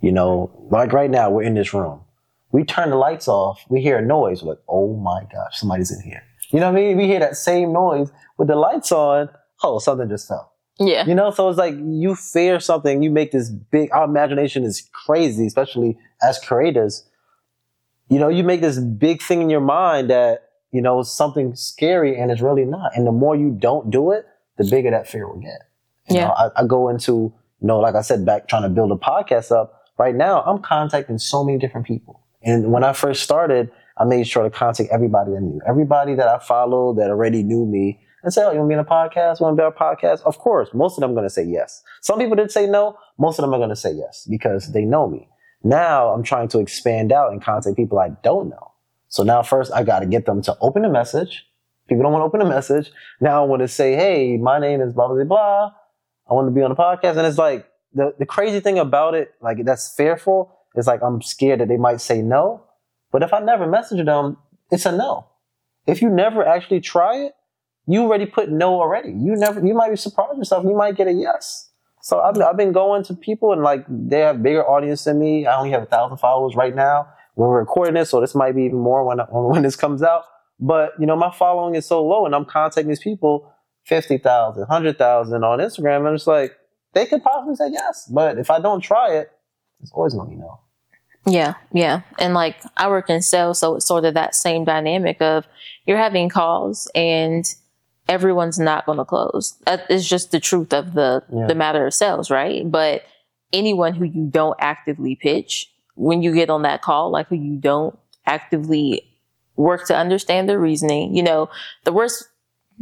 You 0.02 0.12
know, 0.12 0.52
like 0.70 0.92
right 0.92 1.10
now, 1.10 1.30
we're 1.30 1.44
in 1.44 1.54
this 1.54 1.74
room. 1.74 2.02
We 2.52 2.66
turn 2.66 2.90
the 2.90 2.98
lights 2.98 3.28
off, 3.28 3.64
we 3.70 3.82
hear 3.82 3.98
a 3.98 4.02
noise, 4.02 4.44
we're 4.44 4.50
like, 4.52 4.62
oh 4.68 4.96
my 4.98 5.22
gosh, 5.32 5.58
somebody's 5.60 5.92
in 5.92 6.02
here. 6.02 6.22
You 6.50 6.60
know 6.60 6.72
what 6.72 6.78
I 6.80 6.82
mean? 6.84 6.98
We 6.98 7.06
hear 7.08 7.20
that 7.20 7.36
same 7.38 7.74
noise 7.74 8.12
with 8.38 8.48
the 8.48 8.56
lights 8.56 8.92
on. 8.92 9.30
Oh, 9.64 9.80
something 9.80 10.10
just 10.10 10.28
fell. 10.28 10.52
Yeah, 10.80 11.06
You 11.06 11.14
know, 11.14 11.30
so 11.30 11.48
it's 11.50 11.58
like 11.60 11.76
you 11.78 12.16
fear 12.16 12.60
something, 12.60 13.04
you 13.04 13.12
make 13.12 13.32
this 13.32 13.50
big, 13.52 13.92
our 13.92 14.06
imagination 14.06 14.64
is 14.64 14.90
crazy, 15.06 15.46
especially 15.46 15.98
as 16.22 16.40
creators. 16.40 17.06
You 18.10 18.18
know, 18.20 18.28
you 18.28 18.44
make 18.44 18.62
this 18.62 18.80
big 18.80 19.22
thing 19.22 19.42
in 19.44 19.50
your 19.52 19.62
mind 19.62 20.10
that, 20.10 20.50
you 20.72 20.82
know, 20.82 21.00
is 21.02 21.12
something 21.12 21.56
scary 21.56 22.20
and 22.20 22.32
it's 22.32 22.42
really 22.42 22.66
not. 22.66 22.92
And 22.96 23.06
the 23.06 23.12
more 23.12 23.36
you 23.36 23.52
don't 23.52 23.92
do 23.92 24.12
it, 24.12 24.26
the 24.58 24.66
bigger 24.66 24.90
that 24.92 25.08
fear 25.08 25.28
will 25.28 25.40
get. 25.40 25.62
You 26.10 26.16
Yeah. 26.18 26.28
know, 26.28 26.34
I, 26.34 26.50
I 26.64 26.66
go 26.66 26.90
into, 26.90 27.12
you 27.62 27.68
know, 27.68 27.80
like 27.80 27.94
I 27.96 28.02
said, 28.02 28.26
back 28.26 28.48
trying 28.48 28.64
to 28.64 28.70
build 28.70 28.92
a 28.92 28.96
podcast 28.96 29.52
up. 29.52 29.84
Right 30.00 30.16
now, 30.16 30.42
I'm 30.42 30.60
contacting 30.60 31.20
so 31.20 31.44
many 31.44 31.60
different 31.60 31.86
people. 31.86 32.20
And 32.42 32.72
when 32.72 32.84
I 32.84 32.94
first 32.94 33.22
started, 33.22 33.72
I 33.96 34.06
made 34.06 34.28
sure 34.28 34.42
to 34.44 34.50
contact 34.50 34.90
everybody 34.92 35.36
I 35.36 35.40
knew, 35.40 35.62
everybody 35.68 36.16
that 36.16 36.28
I 36.28 36.40
followed 36.40 36.98
that 36.98 37.12
already 37.12 37.44
knew 37.44 37.64
me, 37.66 38.00
and 38.24 38.34
say, 38.34 38.44
"Oh, 38.44 38.52
you 38.52 38.60
want 38.60 38.70
to 38.70 38.76
be 38.76 38.80
in 38.80 38.80
a 38.80 38.86
podcast? 38.86 39.42
Want 39.42 39.58
to 39.58 39.62
be 39.62 39.66
on 39.66 39.72
a 39.72 39.76
podcast?" 39.76 40.22
Of 40.24 40.38
course, 40.40 40.70
most 40.74 40.98
of 40.98 41.02
them 41.02 41.12
are 41.12 41.16
going 41.16 41.26
to 41.26 41.30
say 41.30 41.44
yes. 41.44 41.84
Some 42.02 42.20
people 42.20 42.36
did 42.36 42.52
say 42.52 42.66
no. 42.66 42.98
Most 43.18 43.38
of 43.40 43.44
them 43.44 43.54
are 43.54 43.58
going 43.58 43.70
to 43.70 43.76
say 43.76 43.92
yes 43.92 44.28
because 44.30 44.72
they 44.72 44.84
know 44.86 45.08
me. 45.08 45.30
Now 45.64 46.10
I'm 46.10 46.24
trying 46.24 46.48
to 46.50 46.60
expand 46.60 47.12
out 47.12 47.32
and 47.32 47.42
contact 47.42 47.76
people 47.76 48.00
I 48.00 48.10
don't 48.24 48.50
know. 48.50 48.72
So 49.08 49.24
now 49.24 49.44
first 49.44 49.72
I 49.72 49.84
got 49.84 50.00
to 50.00 50.06
get 50.06 50.26
them 50.26 50.42
to 50.44 50.58
open 50.62 50.84
a 50.86 50.90
message. 50.90 51.46
People 51.88 52.04
don't 52.04 52.14
want 52.14 52.22
to 52.22 52.26
open 52.26 52.42
a 52.42 52.50
message. 52.50 52.92
Now 53.22 53.44
I 53.44 53.46
want 53.46 53.62
to 53.62 53.68
say, 53.68 53.96
"Hey, 53.96 54.38
my 54.38 54.60
name 54.60 54.82
is 54.82 54.94
blah 54.94 55.08
blah 55.08 55.16
blah. 55.18 55.26
blah. 55.26 55.72
I 56.30 56.34
want 56.34 56.48
to 56.48 56.52
be 56.52 56.62
on 56.62 56.72
a 56.72 56.76
podcast," 56.76 57.18
and 57.18 57.28
it's 57.28 57.38
like 57.38 57.68
the 57.94 58.14
the 58.18 58.26
crazy 58.26 58.60
thing 58.60 58.80
about 58.80 59.16
it, 59.16 59.34
like 59.42 59.64
that's 59.66 59.94
fearful. 59.96 60.56
it's 60.76 60.88
like 60.88 61.04
I'm 61.04 61.22
scared 61.22 61.60
that 61.60 61.68
they 61.68 61.78
might 61.78 62.02
say 62.02 62.22
no. 62.22 62.64
But 63.12 63.22
if 63.22 63.32
I 63.32 63.40
never 63.40 63.68
message 63.68 64.04
them, 64.06 64.38
it's 64.72 64.86
a 64.88 64.92
no. 64.92 65.28
If 65.86 66.02
you 66.02 66.10
never 66.10 66.44
actually 66.46 66.82
try 66.82 67.18
it, 67.18 67.34
you 67.88 68.02
already 68.02 68.26
put 68.26 68.50
no 68.50 68.80
already. 68.80 69.10
You 69.10 69.36
never, 69.36 69.66
you 69.66 69.74
might 69.74 69.90
be 69.90 69.98
surprised 69.98 70.38
yourself. 70.38 70.64
You 70.64 70.76
might 70.76 70.96
get 70.96 71.08
a 71.08 71.12
yes. 71.12 71.70
So 72.02 72.20
I've, 72.20 72.38
I've 72.42 72.58
been 72.58 72.74
going 72.74 73.04
to 73.06 73.14
people 73.14 73.54
and 73.54 73.64
like 73.64 73.86
they 73.90 74.20
have 74.20 74.44
bigger 74.44 74.68
audience 74.68 75.06
than 75.06 75.20
me. 75.20 75.46
I 75.46 75.58
only 75.58 75.72
have 75.72 75.84
a 75.84 75.86
thousand 75.86 76.18
followers 76.18 76.56
right 76.56 76.76
now. 76.76 77.08
When 77.36 77.50
we're 77.50 77.60
recording 77.60 77.96
this, 77.96 78.12
so 78.12 78.22
this 78.22 78.36
might 78.36 78.56
be 78.56 78.64
even 78.64 78.78
more 78.78 79.04
when 79.06 79.18
when 79.32 79.64
this 79.64 79.76
comes 79.76 80.04
out. 80.04 80.26
But 80.60 80.94
you 81.00 81.06
know, 81.06 81.16
my 81.16 81.32
following 81.32 81.76
is 81.76 81.86
so 81.86 82.04
low, 82.06 82.26
and 82.26 82.36
I'm 82.36 82.46
contacting 82.46 82.90
these 82.90 83.00
people 83.00 83.52
50,000, 83.86 84.62
100,000 84.62 85.44
on 85.44 85.60
Instagram, 85.60 86.06
and 86.06 86.16
it's 86.16 86.28
like 86.28 86.54
they 86.94 87.06
could 87.06 87.24
possibly 87.24 87.56
say 87.56 87.70
yes. 87.72 88.10
But 88.14 88.38
if 88.38 88.52
I 88.52 88.60
don't 88.60 88.82
try 88.82 89.16
it, 89.16 89.32
it's 89.82 89.92
always 89.92 90.14
gonna 90.14 90.30
be 90.30 90.36
no. 90.36 90.60
Yeah, 91.26 91.54
yeah. 91.72 92.02
And 92.20 92.34
like 92.34 92.58
I 92.78 92.90
work 92.90 93.10
in 93.10 93.22
sales, 93.22 93.60
so 93.60 93.76
it's 93.76 93.88
sort 93.88 94.06
of 94.06 94.14
that 94.14 94.36
same 94.36 94.66
dynamic 94.66 95.22
of 95.22 95.46
you're 95.86 95.98
having 95.98 96.30
calls 96.30 96.90
and 96.94 97.46
everyone's 98.08 98.60
not 98.60 98.86
going 98.86 98.98
to 98.98 99.06
close. 99.06 99.58
That 99.66 99.90
is 99.90 100.08
just 100.08 100.32
the 100.32 100.40
truth 100.40 100.74
of 100.74 100.94
the 100.94 101.24
Yeah. 101.34 101.48
the 101.48 101.56
matter 101.56 101.86
of 101.88 101.94
sales, 101.94 102.30
right? 102.30 102.70
But 102.70 103.04
anyone 103.52 103.94
who 103.94 104.06
you 104.06 104.26
don't 104.30 104.58
actively 104.60 105.16
pitch 105.16 105.72
when 105.96 106.22
you 106.24 106.34
get 106.34 106.50
on 106.50 106.64
that 106.64 106.82
call, 106.82 107.12
like 107.12 107.28
who 107.28 107.36
you 107.36 107.56
don't 107.56 107.98
actively 108.26 109.04
work 109.56 109.86
to 109.88 109.96
understand 109.96 110.50
their 110.50 110.60
reasoning, 110.60 111.16
you 111.16 111.22
know, 111.24 111.50
the 111.84 111.94
worst 111.94 112.28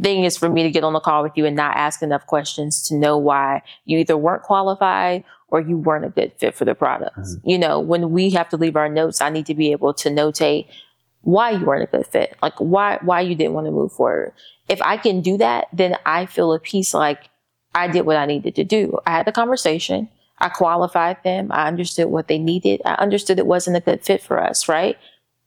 thing 0.00 0.24
is 0.24 0.38
for 0.38 0.48
me 0.48 0.62
to 0.62 0.70
get 0.70 0.82
on 0.84 0.94
the 0.94 1.00
call 1.00 1.22
with 1.22 1.32
you 1.36 1.44
and 1.44 1.54
not 1.54 1.76
ask 1.76 2.02
enough 2.02 2.26
questions 2.26 2.82
to 2.88 2.94
know 2.96 3.18
why 3.18 3.60
you 3.84 3.98
either 3.98 4.16
weren't 4.16 4.42
qualified 4.42 5.22
or 5.48 5.60
you 5.60 5.76
weren't 5.76 6.06
a 6.06 6.08
good 6.08 6.32
fit 6.38 6.54
for 6.54 6.64
the 6.64 6.74
product. 6.74 7.18
Mhm. 7.18 7.40
You 7.44 7.58
know, 7.58 7.78
when 7.78 8.10
we 8.10 8.30
have 8.30 8.48
to 8.48 8.56
leave 8.56 8.74
our 8.74 8.88
notes, 8.88 9.20
I 9.20 9.28
need 9.28 9.44
to 9.46 9.54
be 9.54 9.70
able 9.70 9.92
to 9.94 10.08
notate 10.08 10.66
why 11.22 11.50
you 11.50 11.64
weren't 11.64 11.82
a 11.82 11.96
good 11.96 12.06
fit, 12.06 12.36
like 12.42 12.54
why 12.58 12.98
why 13.02 13.20
you 13.20 13.34
didn't 13.34 13.54
want 13.54 13.66
to 13.66 13.70
move 13.70 13.92
forward. 13.92 14.32
If 14.68 14.80
I 14.82 14.96
can 14.96 15.20
do 15.20 15.36
that, 15.38 15.68
then 15.72 15.96
I 16.06 16.26
feel 16.26 16.52
a 16.52 16.58
peace 16.58 16.94
like 16.94 17.28
I 17.74 17.88
did 17.88 18.06
what 18.06 18.16
I 18.16 18.26
needed 18.26 18.54
to 18.56 18.64
do. 18.64 18.98
I 19.06 19.10
had 19.12 19.26
the 19.26 19.32
conversation. 19.32 20.08
I 20.38 20.48
qualified 20.48 21.22
them. 21.22 21.48
I 21.50 21.68
understood 21.68 22.08
what 22.08 22.26
they 22.28 22.38
needed. 22.38 22.82
I 22.84 22.94
understood 22.94 23.38
it 23.38 23.46
wasn't 23.46 23.76
a 23.76 23.80
good 23.80 24.04
fit 24.04 24.20
for 24.22 24.40
us, 24.42 24.68
right? 24.68 24.98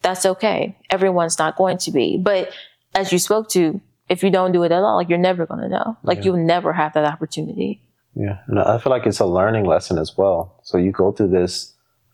That's 0.01 0.25
okay. 0.25 0.77
Everyone's 0.89 1.38
not 1.38 1.57
going 1.57 1.77
to 1.79 1.91
be. 1.91 2.17
But 2.17 2.53
as 2.93 3.11
you 3.11 3.19
spoke 3.19 3.49
to, 3.49 3.81
if 4.07 4.23
you 4.23 4.29
don't 4.29 4.53
do 4.53 4.63
it 4.63 4.71
at 4.71 4.83
all, 4.83 4.95
like 4.95 5.09
you're 5.09 5.17
never 5.17 5.45
going 5.45 5.61
to 5.61 5.67
know. 5.69 5.97
Like 6.03 6.19
Yeah. 6.19 6.23
you'll 6.25 6.45
never 6.45 6.71
have 6.71 6.93
that 6.93 7.05
opportunity. 7.05 7.81
Yeah, 8.15 8.38
and 8.47 8.59
I 8.59 8.77
feel 8.77 8.91
like 8.91 9.05
it's 9.05 9.19
a 9.19 9.25
learning 9.25 9.65
lesson 9.65 9.97
as 9.97 10.15
well. 10.17 10.57
So 10.63 10.77
you 10.77 10.91
go 10.93 11.11
through 11.11 11.29
this, 11.29 11.73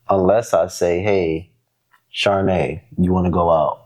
unless 0.09 0.51
I 0.51 0.65
say, 0.67 1.01
"Hey, 1.01 1.50
Charnae, 2.13 2.81
you 2.97 3.11
want 3.13 3.25
to 3.25 3.31
go 3.31 3.49
out?" 3.49 3.79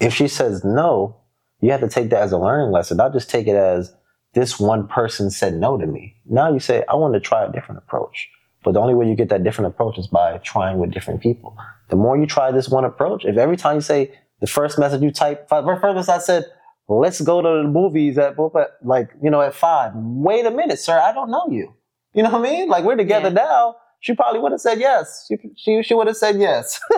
If 0.00 0.14
she 0.14 0.28
says 0.28 0.64
no, 0.64 1.16
you 1.60 1.70
have 1.72 1.80
to 1.80 1.88
take 1.88 2.10
that 2.10 2.22
as 2.22 2.32
a 2.32 2.38
learning 2.38 2.70
lesson. 2.72 2.96
Not 2.96 3.12
just 3.12 3.30
take 3.30 3.46
it 3.46 3.56
as 3.56 3.94
this 4.34 4.60
one 4.60 4.86
person 4.86 5.30
said 5.30 5.54
no 5.54 5.76
to 5.76 5.86
me. 5.86 6.16
Now 6.26 6.52
you 6.52 6.60
say, 6.60 6.84
"I 6.88 6.94
want 6.94 7.14
to 7.14 7.20
try 7.20 7.44
a 7.44 7.50
different 7.52 7.78
approach." 7.78 8.28
But 8.64 8.72
the 8.74 8.80
only 8.80 8.94
way 8.94 9.08
you 9.08 9.14
get 9.14 9.28
that 9.30 9.44
different 9.44 9.72
approach 9.72 9.98
is 9.98 10.06
by 10.08 10.38
trying 10.38 10.78
with 10.78 10.90
different 10.90 11.20
people. 11.20 11.56
The 11.88 11.96
more 11.96 12.16
you 12.18 12.26
try 12.26 12.50
this 12.50 12.68
one 12.68 12.84
approach, 12.84 13.24
if 13.24 13.36
every 13.36 13.56
time 13.56 13.76
you 13.76 13.80
say 13.80 14.12
the 14.40 14.46
first 14.46 14.78
message 14.78 15.00
you 15.00 15.10
type, 15.10 15.48
first 15.48 15.82
message 15.82 16.08
I 16.08 16.18
said, 16.18 16.44
let's 16.88 17.20
go 17.20 17.40
to 17.40 17.62
the 17.62 17.68
movies 17.68 18.18
at 18.18 18.36
like 18.82 19.10
you 19.22 19.30
know 19.30 19.40
at 19.40 19.54
five. 19.54 19.92
Wait 19.94 20.44
a 20.46 20.50
minute, 20.50 20.78
sir, 20.78 20.98
I 20.98 21.12
don't 21.12 21.30
know 21.30 21.46
you. 21.50 21.74
You 22.14 22.22
know 22.22 22.30
what 22.30 22.40
I 22.40 22.50
mean? 22.50 22.68
Like 22.68 22.84
we're 22.84 22.96
together 22.96 23.28
Yeah. 23.28 23.34
now. 23.44 23.76
She 24.00 24.14
probably 24.14 24.40
would 24.40 24.52
have 24.52 24.60
said 24.60 24.78
yes. 24.80 25.26
She 25.28 25.36
she, 25.56 25.82
she 25.82 25.94
would 25.94 26.06
have 26.06 26.16
said 26.16 26.38
yes. 26.38 26.80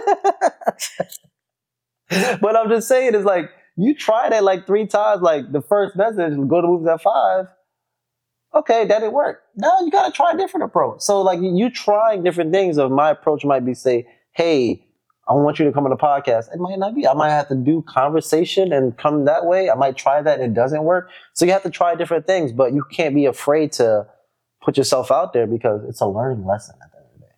but 2.08 2.56
I'm 2.56 2.68
just 2.68 2.88
saying, 2.88 3.14
it's 3.14 3.24
like 3.24 3.50
you 3.76 3.94
tried 3.94 4.32
it 4.32 4.42
like 4.42 4.66
three 4.66 4.86
times. 4.86 5.22
Like 5.22 5.50
the 5.52 5.62
first 5.62 5.96
message, 5.96 6.36
go 6.48 6.60
to 6.60 6.66
movies 6.66 6.88
at 6.88 7.02
five. 7.02 7.46
Okay, 8.54 8.84
that 8.84 8.98
didn't 8.98 9.12
work. 9.12 9.42
Now 9.56 9.78
you 9.80 9.90
got 9.90 10.06
to 10.06 10.12
try 10.12 10.32
a 10.32 10.36
different 10.36 10.64
approach. 10.64 11.02
So 11.02 11.22
like 11.22 11.40
you 11.40 11.70
trying 11.70 12.22
different 12.22 12.52
things. 12.52 12.78
Of 12.78 12.90
my 12.90 13.10
approach 13.10 13.44
might 13.44 13.64
be 13.64 13.74
say, 13.74 14.06
hey, 14.32 14.84
I 15.30 15.34
want 15.34 15.60
you 15.60 15.64
to 15.66 15.72
come 15.72 15.84
on 15.84 15.90
the 15.90 15.96
podcast. 15.96 16.52
It 16.52 16.58
might 16.58 16.78
not 16.78 16.96
be. 16.96 17.06
I 17.06 17.14
might 17.14 17.30
have 17.30 17.46
to 17.48 17.54
do 17.54 17.84
conversation 17.86 18.72
and 18.72 18.98
come 18.98 19.26
that 19.26 19.46
way. 19.46 19.70
I 19.70 19.74
might 19.76 19.96
try 19.96 20.20
that 20.20 20.40
and 20.40 20.50
it 20.50 20.54
doesn't 20.54 20.82
work. 20.82 21.08
So 21.34 21.44
you 21.44 21.52
have 21.52 21.62
to 21.62 21.70
try 21.70 21.94
different 21.94 22.26
things, 22.26 22.52
but 22.52 22.72
you 22.72 22.82
can't 22.90 23.14
be 23.14 23.26
afraid 23.26 23.70
to 23.74 24.08
put 24.60 24.76
yourself 24.76 25.12
out 25.12 25.32
there 25.32 25.46
because 25.46 25.82
it's 25.88 26.00
a 26.00 26.06
learning 26.06 26.44
lesson 26.44 26.74
at 26.82 26.90
the 26.90 26.98
end 26.98 27.06
of 27.06 27.12
the 27.20 27.26
day. 27.26 27.32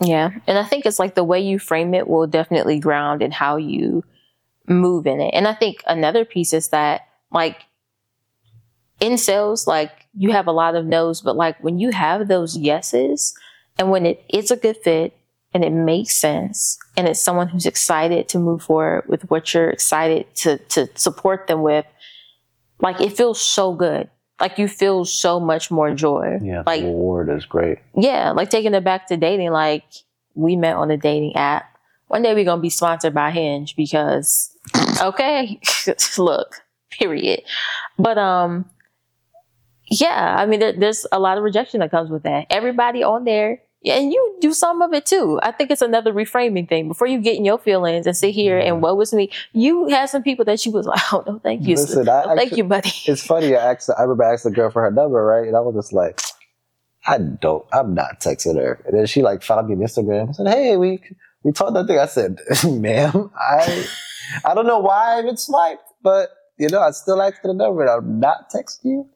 Yeah. 0.00 0.30
And 0.46 0.58
I 0.58 0.64
think 0.64 0.86
it's 0.86 0.98
like 0.98 1.14
the 1.14 1.24
way 1.24 1.40
you 1.40 1.58
frame 1.58 1.94
it 1.94 2.08
will 2.08 2.26
definitely 2.26 2.78
ground 2.78 3.22
in 3.22 3.32
how 3.32 3.56
you 3.56 4.04
move 4.68 5.06
in 5.06 5.20
it. 5.20 5.30
And 5.34 5.48
I 5.48 5.54
think 5.54 5.82
another 5.86 6.24
piece 6.24 6.52
is 6.52 6.68
that 6.68 7.08
like 7.32 7.62
in 9.00 9.18
sales, 9.18 9.66
like 9.66 9.90
you 10.14 10.32
have 10.32 10.46
a 10.46 10.52
lot 10.52 10.74
of 10.74 10.86
no's, 10.86 11.20
but 11.20 11.36
like 11.36 11.62
when 11.62 11.78
you 11.78 11.90
have 11.90 12.28
those 12.28 12.56
yeses 12.56 13.34
and 13.78 13.90
when 13.90 14.06
it 14.06 14.24
is 14.28 14.50
a 14.50 14.56
good 14.56 14.76
fit 14.76 15.16
and 15.54 15.64
it 15.64 15.70
makes 15.70 16.14
sense 16.14 16.78
and 16.96 17.08
it's 17.08 17.20
someone 17.20 17.48
who's 17.48 17.66
excited 17.66 18.28
to 18.28 18.38
move 18.38 18.62
forward 18.62 19.04
with 19.08 19.28
what 19.30 19.52
you're 19.54 19.70
excited 19.70 20.32
to 20.36 20.58
to 20.58 20.88
support 20.94 21.46
them 21.46 21.62
with, 21.62 21.86
like 22.80 23.00
it 23.00 23.16
feels 23.16 23.40
so 23.40 23.72
good. 23.72 24.10
Like 24.40 24.58
you 24.58 24.68
feel 24.68 25.04
so 25.04 25.40
much 25.40 25.70
more 25.70 25.94
joy. 25.94 26.38
Yeah, 26.42 26.62
Like 26.66 26.82
the 26.82 26.86
reward 26.86 27.28
is 27.28 27.44
great. 27.44 27.78
yeah, 27.96 28.30
like 28.32 28.50
taking 28.50 28.74
it 28.74 28.84
back 28.84 29.06
to 29.08 29.16
dating, 29.16 29.50
like 29.50 29.84
we 30.34 30.54
met 30.56 30.76
on 30.76 30.90
a 30.90 30.96
dating 30.96 31.34
app. 31.36 31.64
One 32.06 32.22
day 32.22 32.34
we're 32.34 32.44
gonna 32.44 32.62
be 32.62 32.70
sponsored 32.70 33.14
by 33.14 33.30
Hinge 33.32 33.74
because 33.76 34.56
okay, 35.02 35.60
look, 36.18 36.62
period. 36.90 37.42
But 37.98 38.16
um 38.18 38.64
yeah, 39.90 40.36
I 40.38 40.46
mean 40.46 40.60
there, 40.60 40.72
there's 40.72 41.06
a 41.12 41.18
lot 41.18 41.38
of 41.38 41.44
rejection 41.44 41.80
that 41.80 41.90
comes 41.90 42.10
with 42.10 42.22
that. 42.22 42.46
Everybody 42.50 43.02
on 43.02 43.24
there 43.24 43.60
and 43.84 44.12
you 44.12 44.36
do 44.40 44.52
some 44.52 44.82
of 44.82 44.92
it 44.92 45.06
too. 45.06 45.38
I 45.42 45.52
think 45.52 45.70
it's 45.70 45.82
another 45.82 46.12
reframing 46.12 46.68
thing. 46.68 46.88
Before 46.88 47.06
you 47.06 47.20
get 47.20 47.36
in 47.36 47.44
your 47.44 47.58
feelings 47.58 48.06
and 48.06 48.16
sit 48.16 48.34
here 48.34 48.58
and 48.58 48.82
what 48.82 48.96
was 48.96 49.12
me, 49.12 49.30
you 49.52 49.86
had 49.88 50.06
some 50.06 50.22
people 50.22 50.44
that 50.46 50.64
you 50.66 50.72
was 50.72 50.86
like, 50.86 51.00
oh 51.12 51.22
no, 51.26 51.38
thank 51.38 51.66
you. 51.66 51.76
Listen, 51.76 52.08
I 52.08 52.24
No, 52.24 52.36
thank 52.36 52.56
you, 52.56 52.64
buddy. 52.64 52.90
It's 53.06 53.24
funny. 53.24 53.54
I 53.54 53.72
asked. 53.72 53.90
I 53.96 54.02
remember 54.02 54.24
asking 54.24 54.52
the 54.52 54.56
girl 54.56 54.70
for 54.70 54.82
her 54.82 54.90
number, 54.90 55.24
right? 55.24 55.46
And 55.46 55.56
I 55.56 55.60
was 55.60 55.74
just 55.74 55.92
like, 55.92 56.20
I 57.06 57.18
don't. 57.18 57.64
I'm 57.72 57.94
not 57.94 58.20
texting 58.20 58.56
her. 58.56 58.82
And 58.84 58.98
then 58.98 59.06
she 59.06 59.22
like 59.22 59.42
found 59.42 59.68
me 59.68 59.74
on 59.74 59.80
Instagram. 59.80 60.26
and 60.26 60.36
said, 60.36 60.48
Hey, 60.48 60.76
we 60.76 61.00
we 61.42 61.52
talked 61.52 61.74
that 61.74 61.86
thing. 61.86 61.98
I 61.98 62.06
said, 62.06 62.38
Ma'am, 62.64 63.30
I 63.38 63.86
I 64.44 64.54
don't 64.54 64.66
know 64.66 64.80
why 64.80 65.16
I 65.16 65.20
even 65.20 65.36
swiped, 65.36 65.82
but 66.02 66.30
you 66.58 66.68
know, 66.68 66.80
I 66.80 66.90
still 66.90 67.22
asked 67.22 67.40
for 67.42 67.48
the 67.48 67.54
number. 67.54 67.82
And 67.82 67.90
I'm 67.90 68.20
not 68.20 68.50
texting 68.50 68.84
you. 68.84 69.08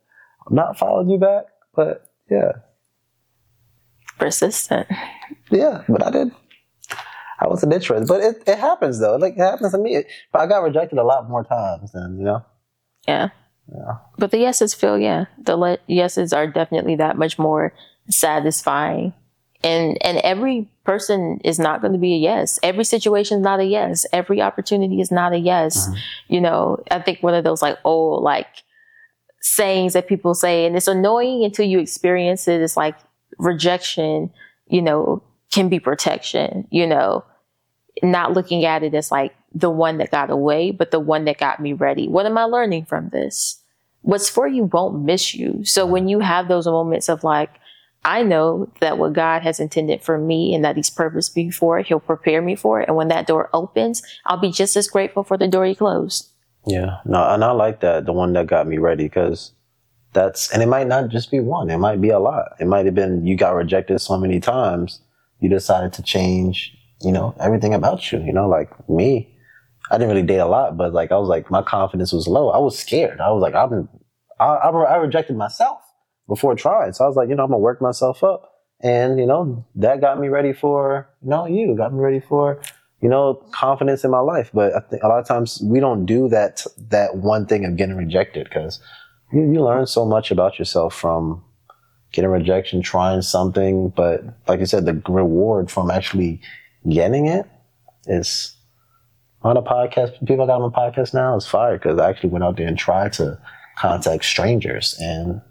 I'm 0.47 0.55
not 0.55 0.77
following 0.77 1.09
you 1.09 1.19
back. 1.19 1.45
But 1.75 2.09
yeah, 2.31 2.51
Persistent. 4.23 4.87
yeah. 5.51 5.83
But 5.89 6.01
I 6.07 6.11
did. 6.11 6.31
I 7.41 7.47
wasn't 7.47 7.73
interested. 7.73 8.07
But 8.07 8.21
it, 8.21 8.43
it 8.47 8.57
happens 8.57 8.99
though. 9.01 9.17
Like 9.17 9.33
it 9.33 9.39
happens 9.39 9.73
to 9.73 9.77
me. 9.77 10.03
But 10.31 10.39
I 10.41 10.47
got 10.47 10.63
rejected 10.63 10.97
a 10.97 11.03
lot 11.03 11.29
more 11.29 11.43
times 11.43 11.91
than 11.91 12.17
you 12.17 12.23
know. 12.23 12.45
Yeah. 13.05 13.29
Yeah. 13.67 13.97
But 14.17 14.31
the 14.31 14.37
yeses 14.39 14.73
feel, 14.73 14.97
yeah, 14.97 15.25
the 15.37 15.55
le- 15.57 15.77
yeses 15.87 16.31
are 16.31 16.47
definitely 16.47 16.95
that 16.97 17.17
much 17.17 17.37
more 17.37 17.73
satisfying. 18.09 19.13
And 19.61 19.97
and 20.05 20.17
every 20.19 20.69
person 20.85 21.39
is 21.43 21.59
not 21.59 21.81
going 21.81 21.93
to 21.93 21.99
be 21.99 22.13
a 22.15 22.17
yes. 22.17 22.59
Every 22.63 22.83
situation 22.85 23.39
is 23.39 23.43
not 23.43 23.59
a 23.59 23.65
yes. 23.65 24.05
Every 24.13 24.41
opportunity 24.41 25.01
is 25.01 25.11
not 25.11 25.33
a 25.33 25.37
yes. 25.37 25.87
Mhm. 25.89 25.97
You 26.29 26.41
know, 26.41 26.83
I 26.91 26.99
think 26.99 27.23
one 27.23 27.33
of 27.33 27.43
those 27.43 27.61
like 27.61 27.77
old 27.83 28.23
like 28.23 28.47
sayings 29.41 29.93
that 29.93 30.07
people 30.07 30.33
say, 30.33 30.65
and 30.65 30.75
it's 30.77 30.87
annoying 30.87 31.43
until 31.43 31.65
you 31.65 31.79
experience 31.79 32.47
it. 32.47 32.61
It's 32.61 32.77
like 32.77 32.95
rejection, 33.37 34.31
you 34.67 34.81
know, 34.81 35.23
can 35.51 35.69
be 35.69 35.79
protection. 35.79 36.67
You 36.71 36.87
know, 36.87 37.23
not 38.01 38.33
looking 38.33 38.65
at 38.65 38.83
it 38.83 38.93
as 38.93 39.11
like 39.11 39.33
the 39.53 39.69
one 39.69 39.97
that 39.99 40.11
got 40.11 40.29
away, 40.29 40.71
but 40.71 40.91
the 40.91 40.99
one 40.99 41.25
that 41.25 41.37
got 41.37 41.59
me 41.59 41.73
ready. 41.73 42.07
What 42.07 42.25
am 42.25 42.37
I 42.37 42.45
learning 42.45 42.85
from 42.85 43.09
this? 43.09 43.61
What's 44.01 44.29
for 44.29 44.47
you 44.47 44.65
won't 44.65 45.03
miss 45.03 45.33
you. 45.33 45.63
So 45.63 45.85
when 45.85 46.07
you 46.07 46.19
have 46.19 46.47
those 46.47 46.65
moments 46.65 47.07
of 47.07 47.23
like, 47.23 47.51
I 48.05 48.23
know 48.23 48.69
that 48.81 48.97
what 48.97 49.13
God 49.13 49.43
has 49.43 49.61
intended 49.61 50.03
for 50.03 50.17
me 50.17 50.53
and 50.53 50.65
that 50.65 50.75
He's 50.75 50.89
purposed 50.89 51.35
me 51.37 51.51
for 51.51 51.79
He'll 51.79 52.01
prepare 52.01 52.41
me 52.41 52.55
for 52.55 52.81
it. 52.81 52.87
And 52.89 52.97
when 52.97 53.07
that 53.07 53.27
door 53.27 53.49
opens, 53.53 54.01
I'll 54.25 54.37
be 54.37 54.51
just 54.51 54.75
as 54.75 54.89
grateful 54.89 55.23
for 55.23 55.37
the 55.37 55.47
door 55.47 55.65
He 55.65 55.75
closed. 55.75 56.29
Yeah, 56.65 56.97
no, 57.05 57.23
and 57.29 57.43
I 57.43 57.51
like 57.51 57.81
that 57.81 58.05
the 58.05 58.13
one 58.13 58.33
that 58.33 58.47
got 58.47 58.67
me 58.67 58.77
ready 58.77 59.05
because 59.05 59.51
that's 60.13 60.51
and 60.51 60.61
it 60.61 60.67
might 60.67 60.87
not 60.87 61.09
just 61.09 61.31
be 61.31 61.39
one; 61.39 61.69
it 61.69 61.77
might 61.77 62.01
be 62.01 62.09
a 62.09 62.19
lot. 62.19 62.55
It 62.59 62.67
might 62.67 62.85
have 62.85 62.95
been 62.95 63.25
you 63.25 63.35
got 63.35 63.55
rejected 63.55 63.99
so 63.99 64.17
many 64.17 64.39
times, 64.39 65.01
you 65.39 65.49
decided 65.49 65.93
to 65.93 66.01
change, 66.01 66.75
you 67.01 67.11
know, 67.11 67.35
everything 67.39 67.73
about 67.73 68.11
you. 68.11 68.19
You 68.23 68.33
know, 68.33 68.47
like 68.47 68.69
me, 68.89 69.37
I 69.91 69.97
didn't 69.97 70.09
really 70.09 70.25
date 70.25 70.37
a 70.37 70.45
lot, 70.45 70.77
but 70.77 70.93
like 70.93 71.11
I 71.11 71.17
was 71.17 71.27
like 71.27 71.51
my 71.51 71.61
confidence 71.61 72.13
was 72.13 72.27
low. 72.27 72.49
I 72.49 72.57
was 72.57 72.79
scared. 72.79 73.19
I 73.19 73.31
was 73.31 73.41
like 73.41 73.53
I'm, 73.53 73.89
I, 74.39 74.45
I, 74.45 74.69
I 74.69 74.95
rejected 74.95 75.35
myself 75.35 75.79
before 76.27 76.55
trying. 76.55 76.93
So 76.93 77.03
I 77.03 77.07
was 77.07 77.17
like, 77.17 77.29
you 77.29 77.35
know, 77.35 77.43
I'm 77.43 77.49
gonna 77.49 77.59
work 77.59 77.81
myself 77.81 78.23
up, 78.23 78.51
and 78.81 79.19
you 79.19 79.25
know 79.25 79.65
that 79.75 80.01
got 80.01 80.19
me 80.19 80.29
ready 80.29 80.53
for 80.53 81.09
you 81.21 81.29
know 81.29 81.45
you 81.45 81.75
got 81.75 81.93
me 81.93 81.99
ready 81.99 82.21
for 82.21 82.61
you 83.01 83.09
know 83.09 83.43
confidence 83.51 84.05
in 84.05 84.11
my 84.11 84.19
life. 84.19 84.49
But 84.53 84.75
I 84.75 84.79
think 84.79 85.03
a 85.03 85.07
lot 85.07 85.19
of 85.19 85.27
times 85.27 85.61
we 85.63 85.81
don't 85.81 86.05
do 86.05 86.29
that 86.29 86.65
that 86.89 87.17
one 87.17 87.45
thing 87.45 87.65
of 87.65 87.75
getting 87.75 87.97
rejected 87.97 88.45
because 88.45 88.79
you, 89.33 89.51
you 89.53 89.63
learn 89.63 89.87
so 89.87 90.05
much 90.05 90.31
about 90.31 90.59
yourself 90.59 90.95
from 90.95 91.43
getting 92.11 92.29
rejection, 92.29 92.81
trying 92.81 93.21
something. 93.21 93.89
But 93.89 94.23
like 94.47 94.59
you 94.59 94.65
said, 94.65 94.85
the 94.85 95.01
reward 95.11 95.69
from 95.69 95.91
actually 95.91 96.39
getting 96.87 97.25
it 97.25 97.45
is 98.05 98.55
on 99.41 99.57
a 99.57 99.61
podcast. 99.61 100.25
People 100.25 100.45
got 100.45 100.61
on 100.61 100.71
a 100.71 100.71
podcast 100.71 101.13
now 101.13 101.35
is 101.35 101.45
fire 101.45 101.77
because 101.77 101.99
I 101.99 102.09
actually 102.09 102.29
went 102.29 102.45
out 102.45 102.55
there 102.57 102.67
and 102.67 102.77
tried 102.77 103.13
to 103.13 103.39
contact 103.77 104.23
strangers 104.23 104.95
and 104.99 105.41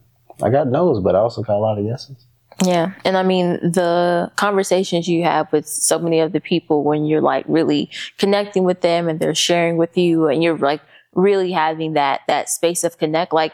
I 0.42 0.50
got 0.50 0.68
no's, 0.68 1.02
but 1.02 1.14
I 1.14 1.18
also 1.18 1.42
got 1.42 1.56
a 1.56 1.58
lot 1.58 1.78
of 1.78 1.84
yeses. 1.84 2.16
Yeah. 2.64 2.92
And 3.04 3.16
I 3.16 3.22
mean, 3.22 3.54
the 3.62 4.30
conversations 4.36 5.08
you 5.08 5.24
have 5.24 5.50
with 5.52 5.66
so 5.66 5.98
many 5.98 6.20
of 6.20 6.32
the 6.32 6.40
people 6.40 6.84
when 6.84 7.04
you're 7.04 7.20
like 7.20 7.44
really 7.48 7.90
connecting 8.18 8.64
with 8.64 8.82
them 8.82 9.08
and 9.08 9.18
they're 9.18 9.34
sharing 9.34 9.76
with 9.76 9.96
you 9.96 10.28
and 10.28 10.42
you're 10.42 10.56
like 10.56 10.80
really 11.14 11.50
having 11.52 11.94
that, 11.94 12.20
that 12.28 12.48
space 12.48 12.84
of 12.84 12.98
connect, 12.98 13.32
like 13.32 13.52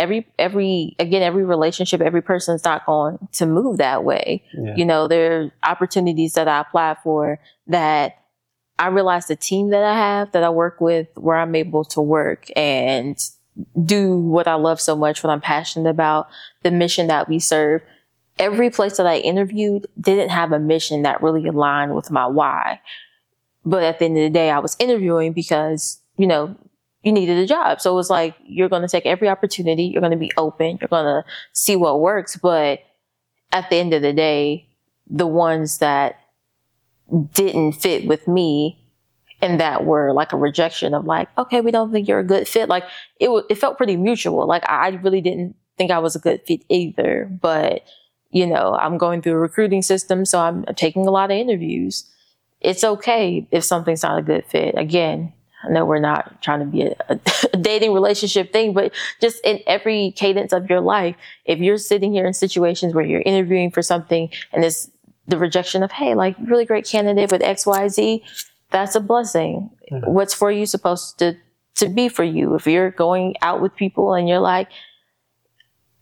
every, 0.00 0.26
every, 0.38 0.96
again, 0.98 1.22
every 1.22 1.44
relationship, 1.44 2.00
every 2.00 2.22
person's 2.22 2.64
not 2.64 2.86
going 2.86 3.18
to 3.32 3.46
move 3.46 3.76
that 3.76 4.02
way. 4.02 4.42
Yeah. 4.54 4.74
You 4.74 4.86
know, 4.86 5.06
there 5.06 5.40
are 5.40 5.52
opportunities 5.62 6.32
that 6.32 6.48
I 6.48 6.60
apply 6.60 6.96
for 7.04 7.38
that 7.66 8.16
I 8.78 8.88
realize 8.88 9.26
the 9.26 9.36
team 9.36 9.70
that 9.70 9.84
I 9.84 9.94
have 9.94 10.32
that 10.32 10.42
I 10.42 10.48
work 10.48 10.80
with 10.80 11.08
where 11.16 11.36
I'm 11.36 11.54
able 11.54 11.84
to 11.84 12.00
work 12.00 12.46
and 12.56 13.16
do 13.84 14.16
what 14.16 14.48
I 14.48 14.54
love 14.54 14.80
so 14.80 14.96
much, 14.96 15.22
what 15.22 15.30
I'm 15.30 15.42
passionate 15.42 15.90
about, 15.90 16.28
the 16.62 16.70
mission 16.70 17.06
that 17.08 17.28
we 17.28 17.38
serve. 17.38 17.82
Every 18.38 18.70
place 18.70 18.96
that 18.96 19.06
I 19.06 19.18
interviewed 19.18 19.86
didn't 20.00 20.30
have 20.30 20.52
a 20.52 20.58
mission 20.58 21.02
that 21.02 21.22
really 21.22 21.46
aligned 21.46 21.94
with 21.94 22.10
my 22.10 22.26
why. 22.26 22.80
But 23.66 23.82
at 23.82 23.98
the 23.98 24.06
end 24.06 24.16
of 24.16 24.22
the 24.22 24.30
day, 24.30 24.50
I 24.50 24.60
was 24.60 24.76
interviewing 24.78 25.34
because, 25.34 26.00
you 26.16 26.26
know, 26.26 26.56
you 27.02 27.12
needed 27.12 27.38
a 27.38 27.46
job. 27.46 27.80
So 27.80 27.92
it 27.92 27.94
was 27.94 28.10
like, 28.10 28.34
you're 28.44 28.68
going 28.68 28.82
to 28.82 28.88
take 28.88 29.06
every 29.06 29.28
opportunity. 29.28 29.84
You're 29.84 30.02
going 30.02 30.12
to 30.12 30.18
be 30.18 30.32
open. 30.36 30.78
You're 30.80 30.88
going 30.88 31.06
to 31.06 31.24
see 31.52 31.76
what 31.76 32.00
works. 32.00 32.36
But 32.36 32.80
at 33.52 33.70
the 33.70 33.76
end 33.76 33.94
of 33.94 34.02
the 34.02 34.12
day, 34.12 34.68
the 35.08 35.26
ones 35.26 35.78
that 35.78 36.20
didn't 37.32 37.72
fit 37.72 38.06
with 38.06 38.28
me 38.28 38.76
and 39.42 39.58
that 39.60 39.84
were 39.84 40.12
like 40.12 40.32
a 40.32 40.36
rejection 40.36 40.94
of 40.94 41.06
like, 41.06 41.28
okay, 41.38 41.60
we 41.60 41.70
don't 41.70 41.90
think 41.92 42.06
you're 42.06 42.18
a 42.18 42.24
good 42.24 42.46
fit. 42.46 42.68
Like 42.68 42.84
it, 43.18 43.26
w- 43.26 43.46
it 43.48 43.56
felt 43.56 43.76
pretty 43.76 43.96
mutual. 43.96 44.46
Like 44.46 44.68
I 44.68 44.88
really 44.88 45.20
didn't 45.20 45.56
think 45.78 45.90
I 45.90 45.98
was 45.98 46.14
a 46.14 46.20
good 46.20 46.42
fit 46.46 46.62
either, 46.68 47.28
but 47.40 47.82
you 48.30 48.46
know, 48.46 48.74
I'm 48.74 48.98
going 48.98 49.22
through 49.22 49.32
a 49.32 49.38
recruiting 49.38 49.82
system, 49.82 50.24
so 50.24 50.38
I'm 50.38 50.64
taking 50.76 51.06
a 51.06 51.10
lot 51.10 51.32
of 51.32 51.36
interviews. 51.36 52.04
It's 52.60 52.84
okay 52.84 53.48
if 53.50 53.64
something's 53.64 54.04
not 54.04 54.18
a 54.18 54.22
good 54.22 54.44
fit. 54.44 54.76
Again, 54.78 55.32
I 55.62 55.68
know 55.68 55.84
we're 55.84 56.00
not 56.00 56.40
trying 56.42 56.60
to 56.60 56.66
be 56.66 56.82
a, 56.82 56.94
a 57.08 57.56
dating 57.60 57.92
relationship 57.92 58.52
thing, 58.52 58.72
but 58.72 58.92
just 59.20 59.44
in 59.44 59.60
every 59.66 60.12
cadence 60.16 60.52
of 60.52 60.68
your 60.70 60.80
life, 60.80 61.16
if 61.44 61.58
you're 61.58 61.78
sitting 61.78 62.12
here 62.12 62.26
in 62.26 62.32
situations 62.32 62.94
where 62.94 63.04
you're 63.04 63.22
interviewing 63.22 63.70
for 63.70 63.82
something 63.82 64.30
and 64.52 64.64
it's 64.64 64.90
the 65.26 65.38
rejection 65.38 65.82
of, 65.82 65.92
hey, 65.92 66.14
like 66.14 66.36
really 66.40 66.64
great 66.64 66.86
candidate 66.86 67.30
with 67.30 67.42
X, 67.42 67.66
Y, 67.66 67.88
Z, 67.88 68.24
that's 68.70 68.94
a 68.94 69.00
blessing. 69.00 69.70
Mm-hmm. 69.90 70.12
What's 70.12 70.34
for 70.34 70.50
you 70.50 70.66
supposed 70.66 71.18
to 71.18 71.36
to 71.76 71.88
be 71.88 72.08
for 72.08 72.24
you? 72.24 72.54
If 72.54 72.66
you're 72.66 72.90
going 72.90 73.34
out 73.42 73.60
with 73.60 73.74
people 73.76 74.14
and 74.14 74.28
you're 74.28 74.40
like, 74.40 74.68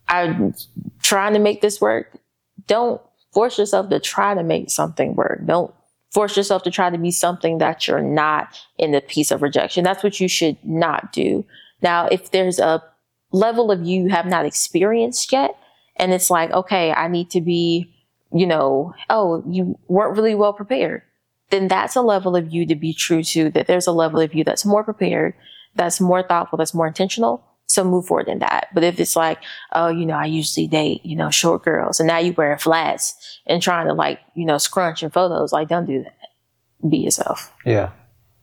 I'm 0.09 0.55
trying 1.03 1.35
to 1.35 1.39
make 1.39 1.61
this 1.61 1.81
work, 1.81 2.19
don't 2.67 3.01
force 3.33 3.59
yourself 3.59 3.91
to 3.91 4.01
try 4.01 4.35
to 4.35 4.43
make 4.43 4.71
something 4.71 5.15
work. 5.15 5.43
Don't 5.45 5.73
force 6.11 6.37
yourself 6.37 6.63
to 6.63 6.71
try 6.71 6.91
to 6.91 6.99
be 6.99 7.11
something 7.11 7.59
that 7.59 7.87
you're 7.87 8.03
not 8.03 8.59
in 8.79 8.93
the 8.93 9.01
piece 9.01 9.31
of 9.31 9.43
rejection. 9.43 9.85
That's 9.85 10.03
what 10.03 10.21
you 10.21 10.29
should 10.29 10.57
not 10.65 11.13
do. 11.13 11.45
Now, 11.83 12.07
if 12.07 12.31
there's 12.31 12.59
a 12.59 12.83
level 13.31 13.71
of 13.71 13.85
you 13.85 14.09
have 14.09 14.27
not 14.27 14.47
experienced 14.47 15.33
yet, 15.33 15.57
and 15.97 16.13
it's 16.13 16.31
like, 16.31 16.51
okay, 16.51 16.93
I 16.93 17.09
need 17.09 17.31
to 17.31 17.41
be, 17.41 17.93
you 18.33 18.47
know, 18.47 18.95
oh, 19.11 19.43
you 19.49 19.79
weren't 19.89 20.17
really 20.17 20.35
well 20.35 20.53
prepared 20.53 21.03
then 21.51 21.69
that's 21.69 21.97
a 21.97 22.03
level 22.03 22.37
of 22.37 22.53
you 22.53 22.67
to 22.67 22.75
be 22.75 22.93
true 22.93 23.23
to, 23.23 23.51
that 23.51 23.67
there's 23.67 23.87
a 23.87 23.93
level 23.93 24.21
of 24.21 24.35
you 24.35 24.45
that's 24.45 24.65
more 24.65 24.85
prepared, 24.85 25.35
that's 25.75 26.01
more 26.01 26.23
thoughtful, 26.23 26.57
that's 26.57 26.75
more 26.75 26.87
intentional. 26.87 27.43
So 27.69 27.85
move 27.85 28.07
forward 28.07 28.29
in 28.29 28.39
that. 28.39 28.69
But 28.75 28.83
if 28.83 28.99
it's 28.99 29.15
like, 29.15 29.39
oh, 29.75 29.89
you 29.89 30.07
know, 30.07 30.15
I 30.15 30.25
usually 30.25 30.67
date, 30.67 31.05
you 31.05 31.15
know, 31.15 31.31
short 31.31 31.63
girls 31.63 32.01
and 32.01 32.07
now 32.07 32.19
you 32.19 32.33
wearing 32.33 32.59
flats 32.59 33.15
and 33.47 33.63
trying 33.63 33.87
to 33.87 33.93
like, 33.93 34.21
you 34.35 34.47
know, 34.47 34.59
scrunch 34.59 35.03
in 35.03 35.11
photos, 35.11 35.53
like 35.53 35.69
don't 35.69 35.87
do 35.87 36.03
that. 36.03 36.89
Be 36.89 36.99
yourself. 36.99 37.53
Yeah. 37.65 37.91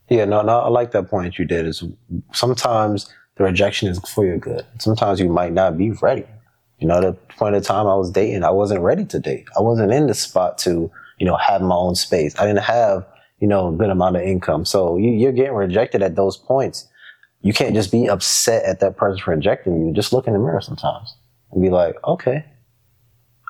Yeah, 0.10 0.26
no, 0.26 0.44
no, 0.44 0.60
I 0.60 0.68
like 0.68 0.92
that 0.92 1.10
point 1.10 1.40
you 1.40 1.46
did. 1.46 1.66
Is 1.66 1.84
sometimes 2.34 3.12
the 3.38 3.44
rejection 3.44 3.88
is 3.88 4.00
for 4.10 4.26
your 4.26 4.38
good. 4.38 4.64
Sometimes 4.80 5.20
you 5.20 5.30
might 5.30 5.54
not 5.54 5.78
be 5.78 5.92
ready. 5.92 6.26
You 6.80 6.88
know, 6.88 7.02
the 7.02 7.14
point 7.14 7.56
of 7.56 7.64
time 7.64 7.88
I 7.88 7.96
was 7.96 8.12
dating, 8.12 8.44
I 8.44 8.52
wasn't 8.52 8.82
ready 8.82 9.06
to 9.06 9.20
date. 9.20 9.46
I 9.58 9.62
wasn't 9.62 9.92
in 9.92 10.08
the 10.08 10.14
spot 10.14 10.58
to, 10.60 10.92
you 11.18 11.26
know, 11.26 11.38
have 11.38 11.62
my 11.62 11.76
own 11.76 11.96
space. 11.96 12.38
I 12.38 12.46
didn't 12.46 12.64
have, 12.64 13.06
you 13.40 13.48
know, 13.48 13.70
a 13.70 13.72
good 13.72 13.90
amount 13.90 14.18
of 14.18 14.22
income. 14.24 14.66
So 14.66 14.98
you, 14.98 15.12
you're 15.12 15.32
getting 15.32 15.54
rejected 15.54 16.04
at 16.04 16.16
those 16.16 16.38
points. 16.38 16.88
You 17.46 17.54
can't 17.54 17.76
just 17.76 17.92
be 17.92 18.10
upset 18.10 18.64
at 18.64 18.80
that 18.80 18.98
person 18.98 19.24
for 19.24 19.30
rejecting 19.30 19.80
you. 19.80 19.94
Just 19.94 20.12
look 20.12 20.26
in 20.26 20.34
the 20.34 20.40
mirror 20.40 20.62
sometimes 20.62 21.16
and 21.52 21.62
be 21.62 21.70
like, 21.70 21.96
okay, 22.04 22.44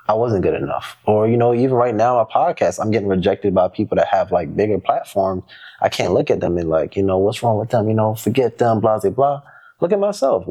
I 0.10 0.14
wasn't 0.16 0.44
good 0.44 0.54
enough. 0.54 0.98
Or, 1.06 1.30
you 1.30 1.38
know, 1.38 1.54
even 1.54 1.76
right 1.78 1.96
now, 1.96 2.18
my 2.18 2.26
podcast, 2.30 2.78
I'm 2.82 2.92
getting 2.92 3.08
rejected 3.08 3.56
by 3.56 3.70
people 3.70 3.96
that 3.96 4.10
have 4.10 4.34
like 4.34 4.54
bigger 4.54 4.80
platforms. 4.80 5.44
I 5.82 5.88
can't 5.88 6.12
look 6.12 6.30
at 6.30 6.42
them 6.42 6.58
and 6.58 6.68
like, 6.68 6.98
you 6.98 7.04
know, 7.04 7.18
what's 7.18 7.42
wrong 7.42 7.58
with 7.58 7.70
them? 7.70 7.88
You 7.88 7.96
know, 7.96 8.16
forget 8.16 8.58
them, 8.58 8.82
blah, 8.82 9.00
blah, 9.00 9.12
blah. 9.12 9.42
Look 9.80 9.94
at 9.94 10.00
myself. 10.00 10.44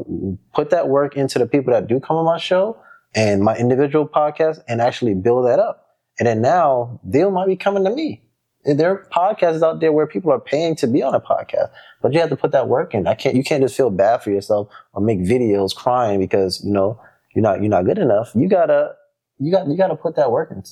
Put 0.55 0.71
that 0.71 0.89
work 0.89 1.15
into 1.15 1.37
the 1.37 1.45
people 1.45 1.71
that 1.71 1.85
do 1.85 1.99
come 1.99 2.17
on 2.17 2.25
my 2.25 2.39
show 2.39 2.81
and 3.13 3.43
my 3.43 3.55
individual 3.55 4.07
podcast 4.07 4.63
and 4.67 4.81
actually 4.81 5.13
build 5.13 5.45
that 5.45 5.59
up. 5.59 5.97
And 6.17 6.25
then 6.25 6.41
now 6.41 6.99
they 7.03 7.23
might 7.25 7.45
be 7.45 7.57
coming 7.57 7.83
to 7.83 7.91
me. 7.91 8.23
There 8.65 8.91
are 8.91 9.07
podcasts 9.13 9.61
out 9.61 9.79
there 9.79 9.91
where 9.91 10.07
people 10.07 10.31
are 10.31 10.39
paying 10.39 10.75
to 10.77 10.87
be 10.87 11.03
on 11.03 11.13
a 11.13 11.19
podcast, 11.19 11.69
but 12.01 12.13
you 12.13 12.19
have 12.19 12.29
to 12.29 12.35
put 12.35 12.51
that 12.51 12.67
work 12.67 12.95
in. 12.95 13.05
I 13.05 13.13
can't, 13.13 13.35
you 13.35 13.43
can't 13.43 13.61
just 13.61 13.77
feel 13.77 13.91
bad 13.91 14.23
for 14.23 14.31
yourself 14.31 14.69
or 14.93 15.01
make 15.01 15.19
videos 15.19 15.75
crying 15.75 16.19
because, 16.19 16.63
you 16.65 16.71
know, 16.71 16.99
you're 17.35 17.43
not, 17.43 17.61
you're 17.61 17.69
not 17.69 17.85
good 17.85 17.99
enough. 17.99 18.31
You 18.33 18.49
gotta, 18.49 18.93
you 19.37 19.51
got, 19.51 19.67
you 19.67 19.77
gotta 19.77 19.95
put 19.95 20.15
that 20.15 20.31
work 20.31 20.51
in. 20.51 20.63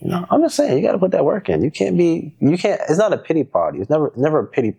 You 0.00 0.10
know, 0.10 0.26
I'm 0.30 0.42
just 0.42 0.56
saying, 0.56 0.76
you 0.76 0.82
gotta 0.82 0.98
put 0.98 1.12
that 1.12 1.24
work 1.24 1.48
in. 1.48 1.62
You 1.62 1.70
can't 1.70 1.96
be, 1.96 2.34
you 2.40 2.58
can't, 2.58 2.80
it's 2.88 2.98
not 2.98 3.12
a 3.12 3.18
pity 3.18 3.44
party. 3.44 3.78
It's 3.78 3.90
never, 3.90 4.12
never 4.16 4.40
a 4.40 4.46
pity, 4.46 4.74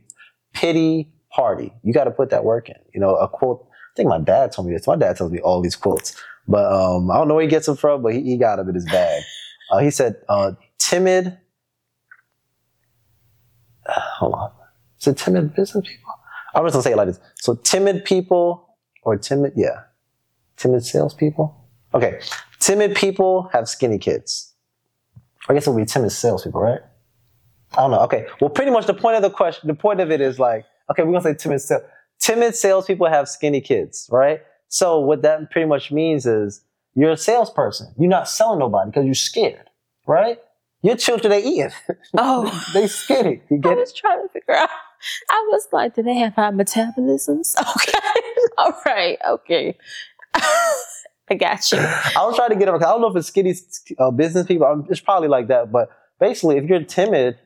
pity 0.53 1.09
party. 1.31 1.71
You 1.83 1.93
gotta 1.93 2.11
put 2.11 2.29
that 2.31 2.43
work 2.43 2.67
in. 2.67 2.75
You 2.93 2.99
know, 2.99 3.15
a 3.15 3.29
quote, 3.29 3.65
I 3.71 3.95
think 3.95 4.09
my 4.09 4.19
dad 4.19 4.51
told 4.51 4.67
me 4.67 4.73
this. 4.73 4.85
My 4.85 4.97
dad 4.97 5.15
tells 5.15 5.31
me 5.31 5.39
all 5.39 5.61
these 5.61 5.77
quotes. 5.77 6.21
But 6.47 6.71
um, 6.71 7.09
I 7.09 7.15
don't 7.15 7.29
know 7.29 7.35
where 7.35 7.43
he 7.43 7.49
gets 7.49 7.65
them 7.65 7.77
from, 7.77 8.03
but 8.03 8.13
he, 8.13 8.21
he 8.21 8.37
got 8.37 8.57
them 8.57 8.67
in 8.67 8.75
his 8.75 8.85
bag. 8.85 9.23
Uh, 9.71 9.79
he 9.79 9.89
said, 9.89 10.17
uh, 10.27 10.51
timid, 10.77 11.37
uh, 13.85 13.93
hold 14.17 14.33
on. 14.33 14.51
Is 14.99 15.07
it 15.07 15.17
timid 15.17 15.53
business 15.55 15.87
people? 15.87 16.13
I'm 16.53 16.63
just 16.65 16.73
gonna 16.73 16.83
say 16.83 16.91
it 16.91 16.97
like 16.97 17.07
this. 17.07 17.19
So 17.35 17.55
timid 17.55 18.05
people 18.05 18.75
or 19.03 19.17
timid, 19.17 19.53
yeah. 19.55 19.81
Timid 20.57 20.85
salespeople? 20.85 21.55
Okay. 21.93 22.19
Timid 22.59 22.95
people 22.95 23.49
have 23.53 23.67
skinny 23.67 23.97
kids. 23.97 24.53
I 25.47 25.53
guess 25.53 25.67
it 25.67 25.69
would 25.69 25.77
be 25.77 25.85
timid 25.85 26.11
salespeople, 26.11 26.61
right? 26.61 26.79
I 27.73 27.81
don't 27.81 27.91
know. 27.91 27.99
Okay. 27.99 28.25
Well, 28.39 28.49
pretty 28.49 28.71
much 28.71 28.87
the 28.87 28.93
point 28.93 29.17
of 29.17 29.21
the 29.21 29.29
question, 29.29 29.67
the 29.67 29.73
point 29.73 29.99
of 29.99 30.11
it 30.11 30.21
is 30.21 30.39
like, 30.39 30.65
okay, 30.89 31.03
we're 31.03 31.11
gonna 31.11 31.23
say 31.23 31.33
timid 31.35 31.61
sales. 31.61 31.83
Timid 32.19 32.55
salespeople 32.55 33.07
have 33.07 33.27
skinny 33.27 33.59
kids, 33.59 34.09
right? 34.11 34.41
So 34.69 34.99
what 34.99 35.21
that 35.23 35.51
pretty 35.51 35.67
much 35.67 35.91
means 35.91 36.25
is 36.25 36.61
you're 36.95 37.11
a 37.11 37.17
salesperson. 37.17 37.93
You're 37.97 38.09
not 38.09 38.29
selling 38.29 38.59
nobody 38.59 38.89
because 38.89 39.05
you're 39.05 39.13
scared, 39.13 39.69
right? 40.07 40.39
Your 40.85 40.95
children 40.95 41.31
they 41.35 41.43
eating. 41.43 41.71
Oh. 42.15 42.63
they 42.73 42.87
skinny. 42.87 43.41
You 43.49 43.57
I 43.57 43.59
get 43.59 43.71
it? 43.73 43.79
was 43.79 43.93
trying 43.93 44.21
to 44.25 44.29
figure 44.31 44.55
out. 44.55 44.69
I 45.29 45.47
was 45.51 45.67
like, 45.71 45.95
do 45.95 46.03
they 46.03 46.15
have 46.15 46.33
high 46.35 46.51
metabolisms? 46.51 47.55
Okay. 47.75 47.99
All 48.57 48.73
right. 48.85 49.17
Okay. 49.27 49.77
I 50.33 51.35
got 51.37 51.71
you. 51.71 51.79
I 51.79 52.23
was 52.25 52.35
trying 52.35 52.49
to 52.49 52.55
get 52.55 52.69
over. 52.69 52.77
I 52.77 52.89
don't 52.91 53.01
know 53.01 53.07
if 53.09 53.15
it's 53.15 53.27
skinny 53.27 53.53
uh, 53.99 54.11
business 54.11 54.45
people. 54.45 54.65
I'm- 54.67 54.85
It's 54.89 54.99
probably 55.01 55.27
like 55.27 55.47
that. 55.47 55.71
But 55.71 55.89
basically, 56.19 56.57
if 56.57 56.65
you're 56.69 56.83
timid, 56.83 57.37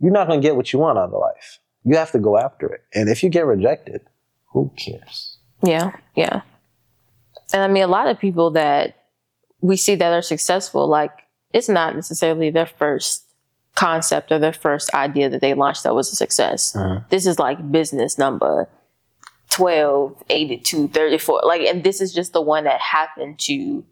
you're 0.00 0.12
not 0.12 0.28
going 0.28 0.40
to 0.40 0.46
get 0.46 0.54
what 0.56 0.72
you 0.72 0.78
want 0.78 0.98
out 0.98 1.10
of 1.12 1.20
life. 1.20 1.58
You 1.84 1.96
have 1.96 2.12
to 2.12 2.18
go 2.18 2.38
after 2.38 2.66
it. 2.72 2.82
And 2.94 3.08
if 3.08 3.22
you 3.22 3.30
get 3.30 3.46
rejected, 3.46 4.02
who 4.52 4.70
cares? 4.76 5.38
Yeah, 5.64 5.92
yeah. 6.14 6.42
And 7.52 7.62
I 7.62 7.68
mean, 7.68 7.82
a 7.82 7.86
lot 7.88 8.08
of 8.08 8.18
people 8.18 8.50
that 8.52 8.94
we 9.60 9.76
see 9.76 9.94
that 9.96 10.12
are 10.12 10.22
successful, 10.22 10.86
like 10.86 11.12
it's 11.52 11.68
not 11.68 11.94
necessarily 11.94 12.50
their 12.50 12.66
first 12.66 13.24
concept 13.74 14.30
or 14.30 14.38
their 14.38 14.52
first 14.52 14.92
idea 14.94 15.28
that 15.30 15.40
they 15.40 15.54
launched 15.54 15.82
that 15.84 15.94
was 15.94 16.12
a 16.12 16.16
success. 16.16 16.72
Mhm. 16.76 17.08
This 17.08 17.26
is 17.26 17.38
like 17.38 17.70
business 17.72 18.18
number 18.18 18.68
12, 19.50 20.22
82, 20.30 20.88
34. 20.88 21.40
Like, 21.44 21.62
and 21.62 21.84
this 21.84 22.00
is 22.00 22.12
just 22.12 22.32
the 22.32 22.40
one 22.40 22.64
that 22.64 22.80
happened 22.80 23.38
to 23.40 23.84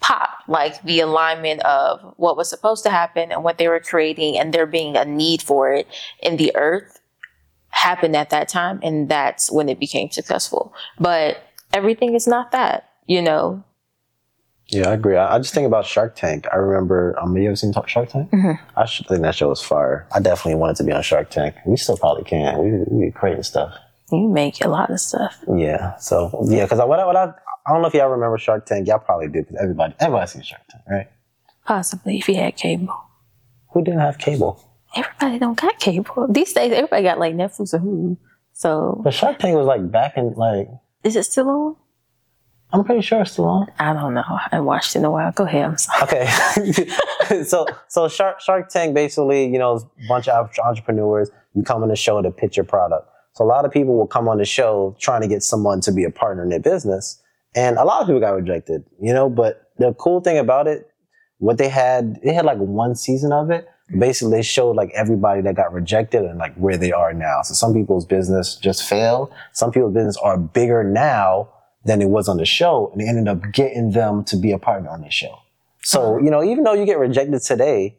pop. 0.00 0.30
like 0.46 0.82
the 0.82 1.00
alignment 1.00 1.62
of 1.64 1.98
what 2.18 2.36
was 2.36 2.50
supposed 2.50 2.82
to 2.84 2.90
happen 2.90 3.32
and 3.32 3.42
what 3.42 3.56
they 3.56 3.66
were 3.68 3.80
creating 3.80 4.36
and 4.38 4.52
there 4.52 4.66
being 4.66 4.96
a 4.96 5.04
need 5.04 5.40
for 5.40 5.72
it 5.72 5.86
in 6.22 6.36
the 6.36 6.52
earth 6.54 7.00
happened 7.70 8.14
at 8.14 8.28
that 8.28 8.46
time 8.46 8.78
and 8.82 9.08
that's 9.08 9.50
when 9.50 9.70
it 9.70 9.80
became 9.80 10.10
successful 10.10 10.74
but 11.00 11.38
everything 11.72 12.14
is 12.14 12.26
not 12.26 12.52
that 12.52 12.90
you 13.06 13.22
know 13.22 13.64
Yeah, 14.68 14.88
I 14.90 14.94
agree. 14.94 15.16
I, 15.16 15.34
I 15.34 15.38
just 15.38 15.52
think 15.54 15.66
about 15.66 15.84
Shark 15.86 16.16
Tank. 16.16 16.46
I 16.52 16.56
remember, 16.56 17.14
um, 17.20 17.36
you 17.36 17.46
ever 17.46 17.56
seen 17.56 17.72
Shark 17.86 18.08
Tank? 18.08 18.30
Mhm. 18.30 18.58
I 18.76 18.84
should 18.86 19.06
think 19.06 19.20
that 19.22 19.34
show 19.34 19.48
was 19.48 19.62
fire. 19.62 20.06
I 20.14 20.20
definitely 20.20 20.58
wanted 20.58 20.76
to 20.76 20.84
be 20.84 20.92
on 20.92 21.02
Shark 21.02 21.30
Tank. 21.30 21.54
We 21.66 21.76
still 21.76 21.96
probably 21.98 22.24
can. 22.24 22.58
We, 22.90 23.06
we 23.06 23.10
creating 23.10 23.42
stuff. 23.42 23.74
you 24.10 24.28
make 24.28 24.64
a 24.64 24.68
lot 24.68 24.90
of 24.90 25.00
stuff 25.00 25.38
Yeah. 25.54 25.96
So 25.96 26.46
yeah, 26.48 26.64
because 26.64 26.78
I, 26.80 26.84
what 26.84 26.98
I, 27.00 27.04
what 27.06 27.16
I, 27.16 27.24
I 27.66 27.72
don't 27.72 27.82
know 27.82 27.88
if 27.88 27.94
y'all 27.94 28.08
remember 28.08 28.38
Shark 28.38 28.64
Tank. 28.66 28.86
Y'all 28.88 28.98
probably 28.98 29.28
do 29.28 29.40
because 29.42 29.56
everybody 29.60 29.94
everybody 30.00 30.26
seen 30.28 30.42
Shark 30.42 30.62
Tank, 30.70 30.82
right? 30.88 31.08
possibly 31.66 32.18
if 32.18 32.28
you 32.28 32.34
had 32.36 32.54
cable 32.56 32.94
Who 33.72 33.82
didn't 33.82 34.00
have 34.00 34.18
cable? 34.18 34.62
everybody 34.94 35.38
don't 35.38 35.58
got 35.58 35.78
cable 35.78 36.26
these 36.28 36.52
days 36.52 36.72
everybody 36.72 37.02
got 37.02 37.18
like 37.18 37.34
netflix 37.34 37.72
or 37.72 37.78
hulu 37.78 38.16
so 38.52 39.00
But 39.02 39.14
Shark 39.14 39.38
Tank 39.38 39.56
was 39.56 39.66
like 39.66 39.90
back 39.90 40.16
in 40.18 40.34
like 40.34 40.68
is 41.02 41.16
it 41.16 41.24
still 41.24 41.48
on 41.48 41.76
I'm 42.74 42.84
pretty 42.84 43.00
sure 43.02 43.22
it's 43.22 43.32
still 43.32 43.46
on. 43.46 43.68
i 43.78 43.92
don't 43.92 44.14
know 44.14 44.24
i 44.52 44.60
watched 44.60 44.94
it 44.94 44.98
in 45.00 45.04
a 45.04 45.10
while 45.10 45.32
go 45.32 45.44
ahead 45.44 45.64
i'm 45.64 45.78
sorry 45.78 46.02
Okay. 46.02 46.26
so 47.44 47.66
so 47.88 48.08
Shark 48.08 48.40
Shark 48.40 48.68
Tank 48.68 48.94
basically, 48.94 49.44
you 49.46 49.58
know, 49.58 49.76
is 49.76 49.82
a 49.84 50.08
bunch 50.08 50.28
of 50.28 50.50
entrepreneurs. 50.62 51.30
You 51.54 51.62
come 51.62 51.82
on 51.82 51.88
the 51.88 51.96
show 51.96 52.20
to 52.20 52.30
pitch 52.30 52.56
your 52.56 52.64
product. 52.64 53.08
So 53.34 53.44
a 53.44 53.46
lot 53.46 53.64
of 53.64 53.72
people 53.72 53.96
will 53.96 54.06
come 54.06 54.28
on 54.28 54.38
the 54.38 54.44
show 54.44 54.96
trying 55.00 55.22
to 55.22 55.28
get 55.28 55.42
someone 55.42 55.80
to 55.82 55.92
be 55.92 56.04
a 56.04 56.10
partner 56.10 56.42
in 56.42 56.50
their 56.50 56.60
business. 56.60 57.20
And 57.56 57.76
a 57.78 57.84
lot 57.84 58.00
of 58.02 58.06
people 58.06 58.20
got 58.20 58.30
rejected, 58.34 58.84
you 59.00 59.12
know, 59.12 59.28
but 59.30 59.70
the 59.78 59.94
cool 59.94 60.20
thing 60.20 60.38
about 60.38 60.66
it, 60.66 60.88
what 61.38 61.56
they 61.58 61.68
had, 61.68 62.20
they 62.22 62.32
had 62.34 62.44
like 62.44 62.58
one 62.58 62.94
season 62.94 63.32
of 63.32 63.50
it. 63.50 63.66
Basically, 63.98 64.36
they 64.36 64.42
showed 64.42 64.76
like 64.76 64.90
everybody 64.94 65.40
that 65.42 65.54
got 65.54 65.72
rejected 65.72 66.22
and 66.24 66.38
like 66.38 66.54
where 66.56 66.76
they 66.76 66.90
are 66.92 67.12
now. 67.12 67.42
So 67.42 67.54
some 67.54 67.74
people's 67.74 68.06
business 68.06 68.56
just 68.56 68.82
failed. 68.88 69.32
Some 69.52 69.70
people's 69.72 69.94
business 69.94 70.16
are 70.16 70.38
bigger 70.38 70.82
now 70.84 71.48
than 71.84 72.00
it 72.02 72.08
was 72.08 72.28
on 72.28 72.36
the 72.36 72.44
show. 72.44 72.90
And 72.92 73.00
they 73.00 73.08
ended 73.08 73.28
up 73.28 73.52
getting 73.52 73.90
them 73.90 74.24
to 74.24 74.36
be 74.36 74.52
a 74.52 74.58
partner 74.58 74.90
on 74.90 75.02
the 75.02 75.10
show. 75.10 75.38
So, 75.82 76.18
you 76.18 76.30
know, 76.30 76.42
even 76.42 76.64
though 76.64 76.72
you 76.72 76.86
get 76.86 76.98
rejected 76.98 77.42
today, 77.42 77.98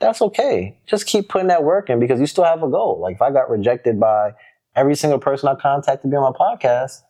that's 0.00 0.22
okay. 0.22 0.78
Just 0.86 1.06
keep 1.06 1.28
putting 1.28 1.48
that 1.48 1.64
work 1.64 1.90
in 1.90 1.98
because 2.00 2.20
you 2.20 2.26
still 2.26 2.44
have 2.44 2.62
a 2.62 2.68
goal. 2.68 3.00
Like 3.00 3.16
if 3.16 3.22
I 3.22 3.30
got 3.30 3.50
rejected 3.50 4.00
by 4.00 4.32
every 4.74 4.94
single 4.94 5.18
person 5.18 5.48
I 5.48 5.54
contacted 5.54 6.02
to 6.02 6.08
be 6.08 6.16
on 6.16 6.32
my 6.32 6.38
podcast, 6.38 7.02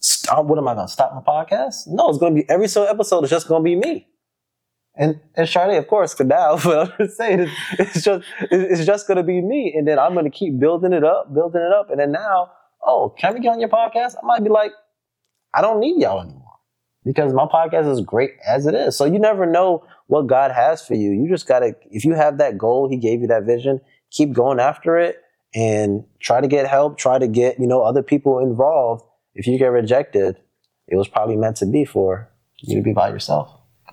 stop, 0.00 0.46
what 0.46 0.58
am 0.58 0.66
I 0.66 0.74
going 0.74 0.86
to 0.86 0.92
stop 0.92 1.14
my 1.14 1.20
podcast? 1.20 1.86
No, 1.86 2.08
it's 2.08 2.18
going 2.18 2.34
to 2.34 2.42
be 2.42 2.50
every 2.50 2.68
single 2.68 2.90
episode 2.90 3.24
is 3.24 3.30
just 3.30 3.48
going 3.48 3.62
to 3.62 3.64
be 3.64 3.76
me. 3.76 4.08
And 4.94 5.20
and 5.36 5.48
Sade, 5.48 5.76
of 5.76 5.86
course, 5.86 6.18
now, 6.20 6.58
but 6.64 6.90
I'm 6.90 6.92
just 6.98 7.16
saying 7.16 7.40
it's, 7.40 7.96
it's 7.96 8.04
just 8.04 8.24
it's 8.40 8.84
just 8.84 9.06
going 9.06 9.16
to 9.16 9.22
be 9.22 9.40
me, 9.40 9.72
and 9.74 9.88
then 9.88 9.98
I'm 9.98 10.12
going 10.12 10.26
to 10.26 10.30
keep 10.30 10.58
building 10.58 10.92
it 10.92 11.02
up, 11.02 11.32
building 11.32 11.62
it 11.62 11.72
up, 11.72 11.90
and 11.90 11.98
then 11.98 12.12
now, 12.12 12.50
oh, 12.86 13.14
can 13.18 13.32
we 13.32 13.40
get 13.40 13.52
on 13.52 13.60
your 13.60 13.70
podcast? 13.70 14.16
I 14.22 14.26
might 14.26 14.44
be 14.44 14.50
like, 14.50 14.72
I 15.54 15.60
don't 15.60 15.80
need 15.80 16.00
y'all 16.00 16.20
anymore 16.20 16.42
because 17.04 17.32
my 17.32 17.46
podcast 17.46 17.90
is 17.90 18.00
great 18.00 18.32
as 18.46 18.66
it 18.66 18.74
is. 18.74 18.96
So 18.96 19.04
you 19.04 19.18
never 19.18 19.46
know 19.46 19.84
what 20.06 20.26
God 20.26 20.52
has 20.52 20.86
for 20.86 20.94
you. 20.94 21.10
You 21.10 21.28
just 21.28 21.46
got 21.46 21.60
to, 21.60 21.74
if 21.90 22.04
you 22.04 22.14
have 22.14 22.38
that 22.38 22.58
goal, 22.58 22.88
He 22.88 22.96
gave 22.96 23.20
you 23.20 23.26
that 23.28 23.44
vision, 23.44 23.80
keep 24.10 24.32
going 24.32 24.60
after 24.60 24.98
it 24.98 25.18
and 25.54 26.04
try 26.20 26.40
to 26.40 26.48
get 26.48 26.66
help, 26.66 26.98
try 26.98 27.18
to 27.18 27.28
get, 27.28 27.58
you 27.58 27.66
know, 27.66 27.82
other 27.82 28.02
people 28.02 28.38
involved. 28.38 29.04
If 29.34 29.46
you 29.46 29.58
get 29.58 29.66
rejected, 29.66 30.36
it 30.88 30.96
was 30.96 31.08
probably 31.08 31.36
meant 31.36 31.56
to 31.56 31.66
be 31.66 31.84
for 31.84 32.30
you 32.58 32.76
to 32.76 32.82
be 32.82 32.92
by 32.92 33.08
yourself. 33.08 33.50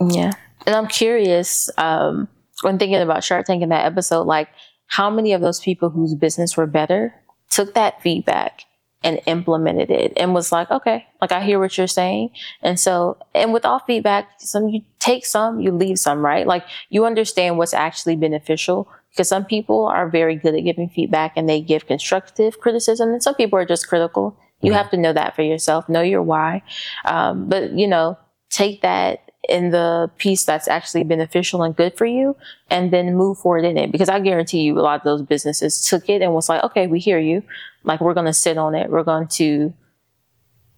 Yeah. 0.09 0.33
And 0.65 0.75
I'm 0.75 0.87
curious, 0.87 1.69
um, 1.77 2.27
when 2.61 2.77
thinking 2.77 3.01
about 3.01 3.23
Shark 3.23 3.45
Tank 3.45 3.63
in 3.63 3.69
that 3.69 3.85
episode, 3.85 4.23
like 4.23 4.49
how 4.87 5.09
many 5.09 5.33
of 5.33 5.41
those 5.41 5.59
people 5.59 5.89
whose 5.89 6.15
business 6.15 6.57
were 6.57 6.67
better 6.67 7.13
took 7.49 7.73
that 7.73 8.01
feedback 8.01 8.61
and 9.03 9.21
implemented 9.25 9.89
it 9.89 10.13
and 10.17 10.33
was 10.33 10.51
like, 10.51 10.69
okay, 10.69 11.05
like 11.21 11.31
I 11.31 11.41
hear 11.41 11.59
what 11.59 11.77
you're 11.77 11.87
saying. 11.87 12.31
And 12.61 12.79
so, 12.79 13.17
and 13.33 13.53
with 13.53 13.65
all 13.65 13.79
feedback, 13.79 14.29
some 14.39 14.67
you 14.67 14.81
take 14.99 15.25
some, 15.25 15.59
you 15.59 15.71
leave 15.71 15.99
some, 15.99 16.23
right? 16.25 16.45
Like 16.45 16.65
you 16.89 17.05
understand 17.05 17.57
what's 17.57 17.73
actually 17.73 18.17
beneficial 18.17 18.89
because 19.11 19.29
some 19.29 19.45
people 19.45 19.85
are 19.85 20.09
very 20.09 20.35
good 20.35 20.55
at 20.55 20.63
giving 20.63 20.89
feedback 20.89 21.33
and 21.35 21.47
they 21.47 21.61
give 21.61 21.87
constructive 21.87 22.59
criticism 22.59 23.09
and 23.09 23.23
some 23.23 23.35
people 23.35 23.57
are 23.57 23.65
just 23.65 23.87
critical. 23.87 24.37
You 24.61 24.73
have 24.73 24.89
to 24.91 24.97
know 24.97 25.13
that 25.13 25.35
for 25.35 25.41
yourself, 25.41 25.87
know 25.87 26.01
your 26.01 26.21
why. 26.21 26.63
Um, 27.05 27.47
but 27.47 27.71
you 27.71 27.87
know, 27.87 28.17
take 28.49 28.81
that 28.81 29.28
in 29.47 29.69
the 29.69 30.11
piece 30.17 30.43
that's 30.43 30.67
actually 30.67 31.03
beneficial 31.03 31.63
and 31.63 31.75
good 31.75 31.95
for 31.97 32.05
you 32.05 32.35
and 32.69 32.91
then 32.91 33.15
move 33.15 33.37
forward 33.37 33.63
in 33.63 33.77
it 33.77 33.91
because 33.91 34.09
i 34.09 34.19
guarantee 34.19 34.61
you 34.61 34.77
a 34.77 34.81
lot 34.81 34.99
of 34.99 35.03
those 35.05 35.21
businesses 35.21 35.85
took 35.85 36.09
it 36.09 36.21
and 36.21 36.33
was 36.33 36.49
like 36.49 36.61
okay 36.63 36.87
we 36.87 36.99
hear 36.99 37.19
you 37.19 37.41
like 37.83 38.01
we're 38.01 38.13
going 38.13 38.25
to 38.25 38.33
sit 38.33 38.57
on 38.57 38.75
it 38.75 38.89
we're 38.89 39.03
going 39.03 39.27
to 39.27 39.73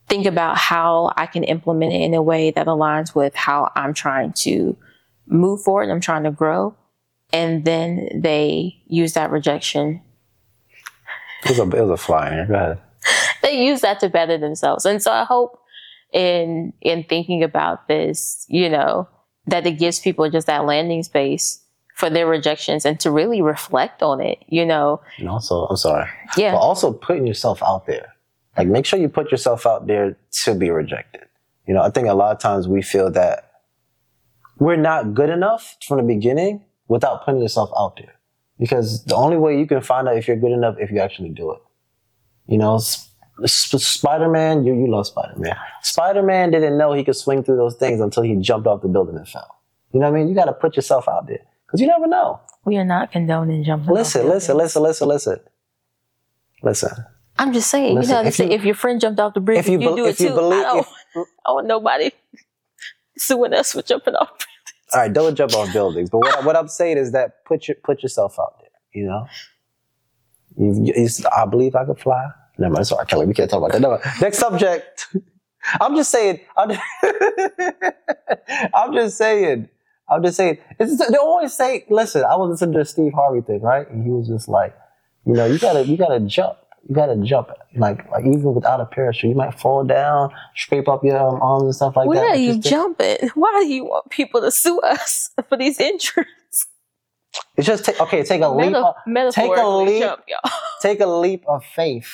think 0.08 0.28
about 0.28 0.58
how 0.58 1.12
i 1.17 1.26
can 1.26 1.43
implement 1.43 1.91
it 1.91 2.02
in 2.02 2.13
a 2.13 2.21
way 2.21 2.52
that 2.52 2.67
aligns 2.67 3.15
with 3.15 3.34
how 3.34 3.71
i'm 3.76 3.93
trying 3.95 4.32
to 4.32 4.78
move 5.26 5.60
forward 5.62 5.89
i'm 5.89 6.00
trying 6.02 6.24
to 6.24 6.32
grow 6.32 6.76
and 7.34 7.65
then 7.65 8.10
they 8.13 8.76
use 8.86 9.13
that 9.13 9.32
rejection 9.32 10.00
It 11.43 11.50
was 11.50 11.60
a, 11.60 11.63
it 11.63 11.82
was 11.82 11.89
a 11.89 11.97
fly 11.97 12.28
in 12.28 12.34
here. 12.34 12.45
Go 12.45 12.54
ahead. 12.54 12.80
they 13.41 13.65
use 13.65 13.82
that 13.82 14.00
to 14.02 14.10
better 14.10 14.38
themselves. 14.38 14.86
And 14.86 15.02
so 15.02 15.12
I 15.12 15.24
hope 15.24 15.61
in 16.12 16.74
in 16.82 17.04
thinking 17.04 17.43
about 17.43 17.88
this, 17.88 18.45
you 18.50 18.69
know, 18.69 19.08
that 19.47 19.65
it 19.65 19.80
gives 19.80 20.00
people 20.00 20.30
just 20.30 20.47
that 20.47 20.65
landing 20.65 21.04
space 21.04 21.63
for 21.95 22.10
their 22.10 22.28
rejections 22.28 22.86
and 22.86 23.00
to 23.00 23.12
really 23.12 23.41
reflect 23.41 24.02
on 24.02 24.21
it, 24.21 24.39
you 24.47 24.65
know. 24.65 25.02
And 25.17 25.30
also, 25.30 25.65
I'm 25.67 25.78
sorry. 25.78 26.10
Yeah. 26.38 26.54
But 26.54 26.60
also 26.60 26.93
putting 26.93 27.28
yourself 27.28 27.62
out 27.63 27.86
there. 27.86 28.13
Like 28.58 28.67
make 28.67 28.86
sure 28.86 29.00
you 29.00 29.08
put 29.08 29.32
yourself 29.32 29.65
out 29.65 29.88
there 29.88 30.17
to 30.43 30.56
be 30.56 30.69
rejected. 30.69 31.21
You 31.67 31.74
know, 31.74 31.82
I 31.82 31.89
think 31.89 32.08
a 32.08 32.13
lot 32.13 32.36
of 32.36 32.41
times 32.41 32.67
we 32.67 32.82
feel 32.82 33.12
that 33.12 33.52
we're 34.58 34.76
not 34.76 35.13
good 35.13 35.30
enough 35.30 35.78
from 35.88 35.97
the 35.97 36.04
beginning 36.04 36.65
without 36.88 37.26
putting 37.26 37.41
yourself 37.41 37.69
out 37.78 37.95
there. 37.95 38.13
Because 38.60 39.04
the 39.06 39.15
only 39.15 39.38
way 39.38 39.58
you 39.58 39.65
can 39.65 39.82
find 39.82 40.08
out 40.08 40.17
if 40.17 40.28
you're 40.28 40.38
good 40.38 40.52
enough 40.52 40.76
if 40.80 40.91
you 40.91 41.00
actually 41.00 41.30
do 41.30 41.52
it. 41.52 41.62
You 42.47 42.58
know, 42.58 42.80
Spider 43.47 44.30
Man, 44.30 44.63
you, 44.63 44.73
you 44.73 44.88
love 44.91 45.08
Spider 45.08 45.34
Man. 45.38 45.56
Spider 45.82 46.23
Man 46.23 46.51
didn't 46.51 46.77
know 46.77 46.93
he 46.93 47.04
could 47.04 47.15
swing 47.15 47.43
through 47.43 47.58
those 47.58 47.75
things 47.75 47.99
until 48.01 48.23
he 48.23 48.36
jumped 48.36 48.67
off 48.67 48.82
the 48.82 48.88
building 48.88 49.15
and 49.17 49.27
fell. 49.27 49.58
You 49.93 49.99
know 49.99 50.10
what 50.10 50.15
I 50.17 50.19
mean? 50.19 50.30
You 50.30 50.36
got 50.36 50.45
to 50.45 50.54
put 50.54 50.75
yourself 50.75 51.08
out 51.10 51.27
there 51.27 51.39
because 51.65 51.82
you 51.82 51.88
never 51.88 52.08
know. 52.08 52.39
We 52.65 52.77
are 52.77 52.86
not 52.86 53.12
condoning 53.12 53.63
jumping. 53.63 53.93
Listen, 53.93 54.21
buildings. 54.21 54.47
listen, 54.49 54.58
listen, 54.58 54.84
listen, 54.84 55.08
listen. 55.08 55.39
Listen. 56.63 56.89
I'm 57.39 57.54
just 57.54 57.69
saying, 57.71 57.95
Listen, 57.95 58.10
you 58.17 58.21
know, 58.23 58.27
if 58.27 58.39
if, 58.39 58.45
you- 58.45 58.51
if 58.56 58.63
your 58.65 58.75
friend 58.75 59.01
jumped 59.01 59.19
off 59.19 59.34
the 59.34 59.39
bridge, 59.39 59.58
if 59.60 59.67
you 59.67 59.80
you, 59.80 59.88
bel- 59.88 59.95
do 59.95 60.06
if 60.06 60.19
it 60.19 60.23
you 60.23 60.30
too. 60.30 60.36
believe- 60.36 60.60
I, 60.60 60.63
don't, 60.63 60.80
if- 61.15 61.27
I 61.45 61.51
want 61.51 61.67
nobody 61.67 62.12
suing 63.17 63.54
us 63.54 63.71
for 63.73 63.82
jumping 63.82 64.15
off. 64.15 64.30
All 64.93 64.99
right, 65.01 65.12
don't 65.12 65.36
jump 65.36 65.54
off 65.56 65.71
buildings. 65.73 66.10
But 66.10 66.19
what, 66.19 66.45
what 66.45 66.56
I'm 66.58 66.67
saying 66.67 66.97
is 66.97 67.13
that 67.13 67.45
put 67.45 67.67
your 67.67 67.75
put 67.84 68.04
yourself 68.04 68.38
out 68.39 68.56
there. 68.60 68.69
You 68.93 69.08
know, 69.08 69.27
you, 70.58 70.86
you, 70.86 70.93
you- 70.95 71.10
I 71.36 71.45
believe 71.45 71.75
I 71.75 71.86
could 71.86 71.97
fly. 71.99 72.27
Never 72.57 72.73
mind. 72.73 72.87
Sorry, 72.87 73.05
Kelly. 73.05 73.25
We 73.25 73.33
can't 73.33 73.49
talk 73.49 73.59
about 73.59 73.71
that. 73.71 73.81
Never 73.81 73.99
mind. 74.03 74.21
Next 74.21 74.37
subject. 74.37 75.07
I'm 75.79 75.95
just 75.95 76.11
saying. 76.11 76.39
I'm 76.57 76.69
just, 76.69 76.81
I'm 78.73 78.93
just 78.93 79.17
saying. 79.17 79.69
I'm 80.09 80.23
just 80.23 80.37
saying. 80.37 80.57
It's, 80.79 81.07
they 81.09 81.17
always 81.17 81.53
say, 81.53 81.85
"Listen, 81.89 82.23
I 82.23 82.35
was 82.35 82.49
listening 82.51 82.73
to 82.73 82.79
the 82.79 82.85
Steve 82.85 83.13
Harvey 83.13 83.41
thing, 83.41 83.61
right?" 83.61 83.89
And 83.89 84.03
he 84.03 84.09
was 84.11 84.27
just 84.27 84.47
like, 84.49 84.75
"You 85.25 85.33
know, 85.33 85.45
you 85.45 85.59
gotta, 85.59 85.85
you 85.85 85.97
gotta 85.97 86.19
jump. 86.21 86.57
You 86.89 86.95
gotta 86.95 87.15
jump. 87.17 87.49
Like, 87.75 88.09
like 88.11 88.25
even 88.25 88.53
without 88.55 88.81
a 88.81 88.85
parachute, 88.85 89.29
you 89.29 89.35
might 89.35 89.59
fall 89.59 89.83
down, 89.83 90.31
scrape 90.55 90.87
up 90.89 91.03
your 91.03 91.17
um, 91.17 91.39
arms 91.41 91.63
and 91.63 91.75
stuff 91.75 91.95
like 91.95 92.07
Where 92.07 92.19
that." 92.19 92.31
are 92.31 92.35
you 92.39 92.59
jumping? 92.59 93.17
Why 93.35 93.59
do 93.61 93.67
you 93.67 93.85
want 93.85 94.09
people 94.09 94.41
to 94.41 94.52
sue 94.52 94.79
us 94.81 95.29
for 95.49 95.58
these 95.58 95.79
injuries? 95.79 96.25
It's 97.56 97.65
just 97.67 97.85
take, 97.85 97.99
okay. 98.02 98.23
Take 98.23 98.41
a 98.41 98.49
leap. 98.49 98.67
Meta- 98.67 98.79
Of, 98.87 98.95
metaphorically 99.08 99.85
leap. 99.85 100.04
jump, 100.04 100.21
y'all. 100.27 100.52
take 100.81 100.99
a 100.99 101.06
leap 101.06 101.43
of 101.47 101.63
faith. 101.63 102.12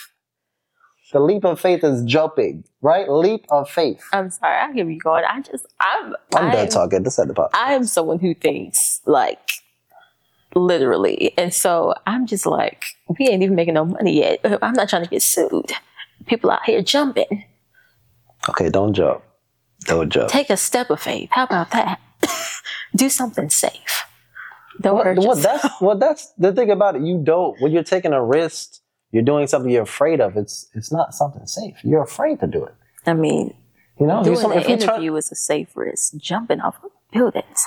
The 1.14 1.20
leap 1.22 1.46
of 1.46 1.60
faith 1.60 1.84
is 1.84 2.04
jumping, 2.04 2.66
right? 2.82 3.10
Leap 3.10 3.46
of 3.50 3.70
faith. 3.70 4.04
I'm 4.12 4.30
sorry, 4.30 4.58
I 4.58 4.74
give 4.74 4.90
you 4.90 5.00
going. 5.00 5.24
I 5.24 5.40
just, 5.42 5.66
I'm, 5.80 6.14
I'm 6.36 6.46
I'm, 6.48 6.52
done 6.52 6.68
talking. 6.70 7.04
This 7.04 7.18
at 7.18 7.28
the 7.30 7.34
pop. 7.34 7.52
I 7.54 7.74
am 7.74 7.86
someone 7.86 8.20
who 8.20 8.34
thinks 8.34 9.02
like 9.06 9.40
literally, 10.54 11.34
and 11.38 11.54
so 11.54 11.94
I'm 12.06 12.26
just 12.28 12.46
like, 12.46 12.84
we 13.20 13.28
ain't 13.30 13.42
even 13.44 13.56
making 13.56 13.76
no 13.76 13.86
money 13.86 14.18
yet. 14.20 14.40
Uh, 14.44 14.58
I'm 14.62 14.74
not 14.74 14.90
trying 14.90 15.04
to 15.04 15.10
get 15.10 15.22
sued. 15.22 15.72
People 16.26 16.52
out 16.52 16.66
here 16.66 16.82
jumping. 16.82 17.46
Okay, 18.50 18.70
don't 18.70 18.94
jump. 18.94 19.24
Don't 19.82 20.10
jump. 20.10 20.30
Take 20.30 20.50
a 20.50 20.58
step 20.58 20.90
of 20.90 21.00
faith. 21.00 21.30
How 21.32 21.46
about 21.46 21.72
that? 21.72 22.00
Do 22.96 23.10
something 23.10 23.50
safe. 23.50 24.04
Don't 24.82 24.96
What, 24.96 25.06
hurt 25.06 25.18
what, 25.20 25.38
yourself. 25.38 25.62
that's 25.62 25.82
well. 25.82 25.98
That's 25.98 26.34
the 26.38 26.52
thing 26.54 26.70
about 26.70 26.96
it. 26.98 27.02
You 27.04 27.20
don't. 27.24 27.60
When 27.62 27.72
you're 27.72 27.84
taking 27.84 28.12
a 28.14 28.24
risk, 28.24 28.80
you're 29.12 29.24
doing 29.24 29.48
something 29.48 29.72
you're 29.72 29.84
afraid 29.84 30.20
of. 30.22 30.36
It's 30.38 30.68
it's 30.74 30.92
not 30.92 31.14
something 31.14 31.46
safe. 31.46 31.76
You're 31.84 32.04
afraid 32.04 32.40
to 32.42 32.48
do 32.48 32.64
it. 32.66 32.76
I 33.06 33.14
mean, 33.14 33.54
You 34.00 34.08
know, 34.08 34.24
doing 34.24 34.38
some, 34.38 34.52
an 34.52 34.60
if 34.60 34.70
you 34.70 34.78
turn, 34.78 34.90
interview 34.90 35.16
is 35.16 35.32
a 35.32 35.36
safe 35.36 35.70
risk. 35.76 36.18
Jumping 36.18 36.60
off, 36.62 36.76
buildings. 37.12 37.66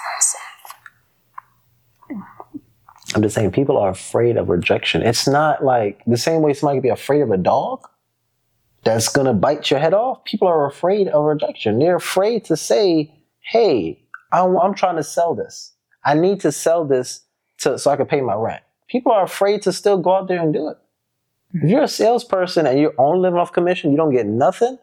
I'm 3.15 3.23
just 3.23 3.35
saying 3.35 3.51
people 3.53 3.77
are 3.77 3.91
afraid 3.91 4.37
of 4.37 4.49
rejection. 4.49 5.03
It's 5.03 5.27
not 5.27 5.65
like 5.65 6.03
the 6.07 6.17
same 6.17 6.43
way 6.43 6.53
somebody 6.55 6.79
could 6.79 6.85
be 6.85 6.89
afraid 6.91 7.23
of 7.23 7.31
a 7.31 7.37
dog 7.37 7.81
that's 8.85 9.09
gonna 9.09 9.35
bite 9.35 9.71
your 9.71 9.81
head 9.81 9.95
off. 9.95 10.25
People 10.25 10.47
are 10.47 10.67
afraid 10.67 11.09
of 11.09 11.25
rejection. 11.25 11.79
They're 11.79 11.97
afraid 11.97 12.45
to 12.47 12.57
say, 12.57 13.13
"Hey, 13.41 14.05
I'm, 14.33 14.57
I'm 14.57 14.75
trying 14.75 14.97
to 14.97 15.03
sell 15.03 15.35
this. 15.35 15.73
I 16.05 16.15
need 16.15 16.41
to 16.41 16.53
sell 16.53 16.85
this 16.85 17.25
to, 17.59 17.79
so 17.79 17.91
I 17.91 17.97
can 17.97 18.07
pay 18.07 18.21
my 18.21 18.35
rent." 18.35 18.63
People 18.89 19.13
are 19.13 19.25
afraid 19.25 19.63
to 19.63 19.73
still 19.73 19.99
go 19.99 20.15
out 20.15 20.29
there 20.29 20.41
and 20.41 20.53
do 20.53 20.69
it. 20.69 20.77
If 21.53 21.69
you're 21.69 21.83
a 21.83 21.89
salesperson 21.89 22.67
and 22.67 22.79
you're 22.79 22.95
only 22.99 23.21
living 23.21 23.39
off 23.39 23.53
commission, 23.53 23.91
you 23.91 23.97
don't 23.97 24.13
get 24.13 24.27
nothing, 24.27 24.79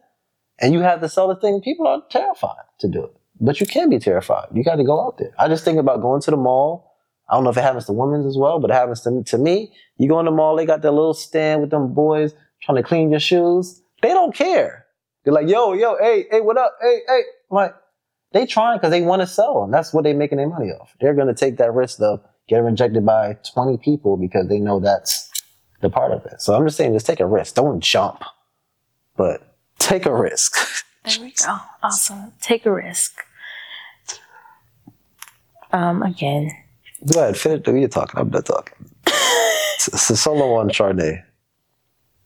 and 0.59 0.73
you 0.73 0.81
have 0.81 1.01
to 1.01 1.09
sell 1.09 1.27
the 1.27 1.35
thing. 1.35 1.61
People 1.61 1.87
are 1.87 2.01
terrified 2.09 2.65
to 2.79 2.87
do 2.87 3.03
it, 3.05 3.15
but 3.39 3.61
you 3.61 3.67
can 3.67 3.89
be 3.89 3.99
terrified. 3.99 4.47
You 4.53 4.63
got 4.63 4.75
to 4.75 4.83
go 4.83 5.05
out 5.05 5.17
there. 5.17 5.33
I 5.39 5.47
just 5.47 5.63
think 5.63 5.79
about 5.79 6.01
going 6.01 6.21
to 6.21 6.31
the 6.31 6.37
mall. 6.37 6.95
I 7.29 7.35
don't 7.35 7.43
know 7.43 7.49
if 7.49 7.57
it 7.57 7.61
happens 7.61 7.85
to 7.85 7.93
women 7.93 8.25
as 8.25 8.37
well, 8.37 8.59
but 8.59 8.71
it 8.71 8.73
happens 8.73 9.01
to, 9.01 9.23
to 9.23 9.37
me. 9.37 9.73
You 9.97 10.07
go 10.07 10.19
in 10.19 10.25
the 10.25 10.31
mall, 10.31 10.55
they 10.55 10.65
got 10.65 10.81
their 10.81 10.91
little 10.91 11.13
stand 11.13 11.61
with 11.61 11.69
them 11.69 11.93
boys 11.93 12.33
trying 12.61 12.77
to 12.77 12.83
clean 12.83 13.11
your 13.11 13.19
shoes. 13.19 13.81
They 14.01 14.09
don't 14.09 14.33
care. 14.33 14.85
They're 15.23 15.33
like, 15.33 15.47
yo, 15.47 15.73
yo, 15.73 15.97
hey, 15.99 16.25
hey, 16.31 16.41
what 16.41 16.57
up? 16.57 16.73
Hey, 16.81 16.99
hey. 17.07 17.21
I'm 17.51 17.55
like, 17.55 17.75
they 18.31 18.45
trying 18.45 18.77
because 18.77 18.91
they 18.91 19.01
want 19.01 19.21
to 19.21 19.27
sell 19.27 19.63
And 19.63 19.73
That's 19.73 19.93
what 19.93 20.03
they're 20.03 20.13
making 20.13 20.37
their 20.37 20.49
money 20.49 20.67
off. 20.67 20.95
They're 20.99 21.13
going 21.13 21.27
to 21.27 21.33
take 21.33 21.57
that 21.57 21.73
risk 21.73 21.99
of 22.01 22.21
getting 22.47 22.65
rejected 22.65 23.05
by 23.05 23.37
20 23.53 23.77
people 23.77 24.17
because 24.17 24.47
they 24.47 24.59
know 24.59 24.79
that's 24.79 25.26
the 25.81 25.89
part 25.89 26.11
of 26.11 26.25
it. 26.25 26.41
So 26.41 26.55
I'm 26.55 26.65
just 26.65 26.77
saying, 26.77 26.93
just 26.93 27.05
take 27.05 27.19
a 27.19 27.25
risk. 27.25 27.55
Don't 27.55 27.79
jump, 27.79 28.23
but 29.15 29.55
take 29.79 30.05
a 30.05 30.15
risk. 30.15 30.55
There 31.05 31.23
we 31.23 31.31
go. 31.31 31.57
Awesome. 31.81 32.33
Take 32.41 32.65
a 32.65 32.71
risk. 32.73 33.23
Um, 35.71 36.03
again, 36.03 36.51
Go 37.05 37.21
ahead, 37.21 37.37
finish. 37.37 37.67
You're 37.67 37.87
talking. 37.87 38.19
I'm 38.19 38.29
not 38.29 38.45
talking. 38.45 38.89
it's, 39.05 40.09
a 40.09 40.17
solo 40.17 40.55
on 40.55 40.69
Charnae. 40.69 41.23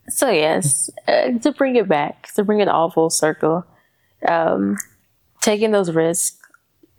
So 0.07 0.29
yes, 0.29 0.89
uh, 1.07 1.37
to 1.39 1.51
bring 1.51 1.75
it 1.75 1.87
back, 1.87 2.31
to 2.33 2.43
bring 2.43 2.59
it 2.59 2.67
all 2.67 2.89
full 2.89 3.09
circle, 3.09 3.65
um, 4.27 4.77
taking 5.41 5.71
those 5.71 5.91
risks, 5.91 6.37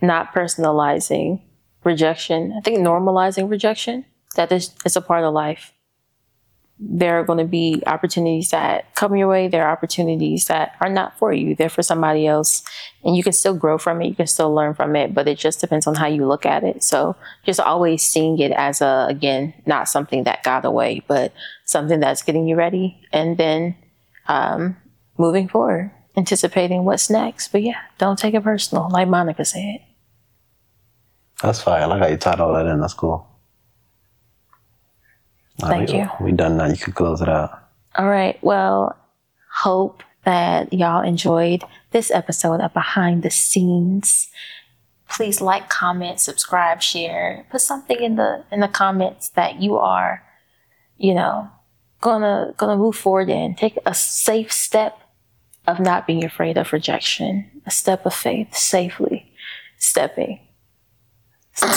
not 0.00 0.32
personalizing 0.32 1.40
rejection. 1.84 2.55
I 2.57 2.61
think 2.61 2.78
normalizing 2.78 3.50
rejection. 3.50 4.05
That 4.36 4.53
is, 4.53 4.74
it's 4.84 4.96
a 4.96 5.00
part 5.00 5.24
of 5.24 5.34
life. 5.34 5.71
There 6.78 7.20
are 7.20 7.24
going 7.24 7.38
to 7.38 7.44
be 7.44 7.82
opportunities 7.86 8.50
that 8.50 8.92
come 8.96 9.14
your 9.14 9.28
way. 9.28 9.46
There 9.46 9.64
are 9.64 9.72
opportunities 9.72 10.46
that 10.46 10.74
are 10.80 10.88
not 10.88 11.16
for 11.16 11.32
you. 11.32 11.54
They're 11.54 11.68
for 11.68 11.82
somebody 11.82 12.26
else, 12.26 12.64
and 13.04 13.16
you 13.16 13.22
can 13.22 13.32
still 13.32 13.54
grow 13.54 13.78
from 13.78 14.02
it. 14.02 14.08
You 14.08 14.14
can 14.14 14.26
still 14.26 14.52
learn 14.52 14.74
from 14.74 14.96
it, 14.96 15.14
but 15.14 15.28
it 15.28 15.38
just 15.38 15.60
depends 15.60 15.86
on 15.86 15.94
how 15.94 16.06
you 16.08 16.26
look 16.26 16.44
at 16.44 16.64
it. 16.64 16.82
So 16.82 17.14
just 17.44 17.60
always 17.60 18.02
seeing 18.02 18.38
it 18.40 18.50
as 18.52 18.80
a 18.80 19.06
again, 19.08 19.54
not 19.64 19.88
something 19.88 20.24
that 20.24 20.42
got 20.42 20.64
away, 20.64 21.02
but 21.06 21.32
something 21.64 22.00
that's 22.00 22.22
getting 22.22 22.48
you 22.48 22.56
ready, 22.56 23.00
and 23.12 23.36
then 23.38 23.76
um, 24.26 24.76
moving 25.18 25.48
forward, 25.48 25.92
anticipating 26.16 26.84
what's 26.84 27.08
next. 27.08 27.52
But 27.52 27.62
yeah, 27.62 27.80
don't 27.98 28.18
take 28.18 28.34
it 28.34 28.42
personal, 28.42 28.88
like 28.90 29.08
Monica 29.08 29.44
said. 29.44 29.78
That's 31.42 31.60
fine. 31.60 31.82
I 31.82 31.86
like 31.86 32.00
how 32.00 32.08
you 32.08 32.16
tied 32.16 32.40
all 32.40 32.54
that 32.54 32.66
in. 32.66 32.80
That's 32.80 32.94
cool. 32.94 33.28
Thank 35.59 35.90
we, 35.90 35.98
you. 35.98 36.11
We 36.20 36.32
done 36.32 36.57
now. 36.57 36.66
You 36.66 36.76
can 36.76 36.92
close 36.92 37.20
it 37.20 37.28
out. 37.28 37.62
All 37.96 38.09
right. 38.09 38.42
Well, 38.42 38.96
hope 39.53 40.03
that 40.24 40.72
y'all 40.72 41.03
enjoyed 41.03 41.64
this 41.90 42.11
episode 42.11 42.61
of 42.61 42.72
Behind 42.72 43.22
the 43.22 43.30
Scenes. 43.30 44.28
Please 45.09 45.40
like, 45.40 45.68
comment, 45.68 46.20
subscribe, 46.20 46.80
share. 46.80 47.46
Put 47.50 47.61
something 47.61 48.00
in 48.00 48.16
the 48.16 48.44
in 48.50 48.61
the 48.61 48.68
comments 48.68 49.28
that 49.30 49.61
you 49.61 49.76
are, 49.76 50.22
you 50.96 51.14
know, 51.14 51.50
gonna 52.00 52.55
gonna 52.57 52.76
move 52.76 52.96
forward 52.96 53.28
in. 53.28 53.55
Take 53.55 53.76
a 53.84 53.94
safe 53.94 54.50
step 54.50 54.98
of 55.66 55.80
not 55.80 56.07
being 56.07 56.24
afraid 56.24 56.57
of 56.57 56.72
rejection. 56.72 57.50
A 57.66 57.70
step 57.70 58.07
of 58.07 58.14
faith, 58.14 58.55
safely 58.55 59.32
stepping 59.78 60.40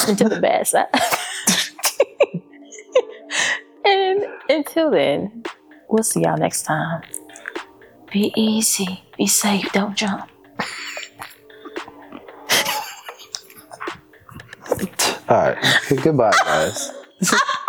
into 0.08 0.28
the 0.28 0.40
bad 0.42 0.66
side. 0.66 0.86
And 3.86 4.26
until 4.48 4.90
then, 4.90 5.44
we'll 5.88 6.02
see 6.02 6.22
y'all 6.22 6.36
next 6.36 6.62
time. 6.62 7.02
Be 8.12 8.32
easy, 8.36 9.02
be 9.16 9.26
safe, 9.26 9.70
don't 9.72 9.96
jump. 9.96 10.30
All 15.28 15.36
right. 15.38 15.58
Goodbye, 16.02 16.32
guys. 16.44 16.92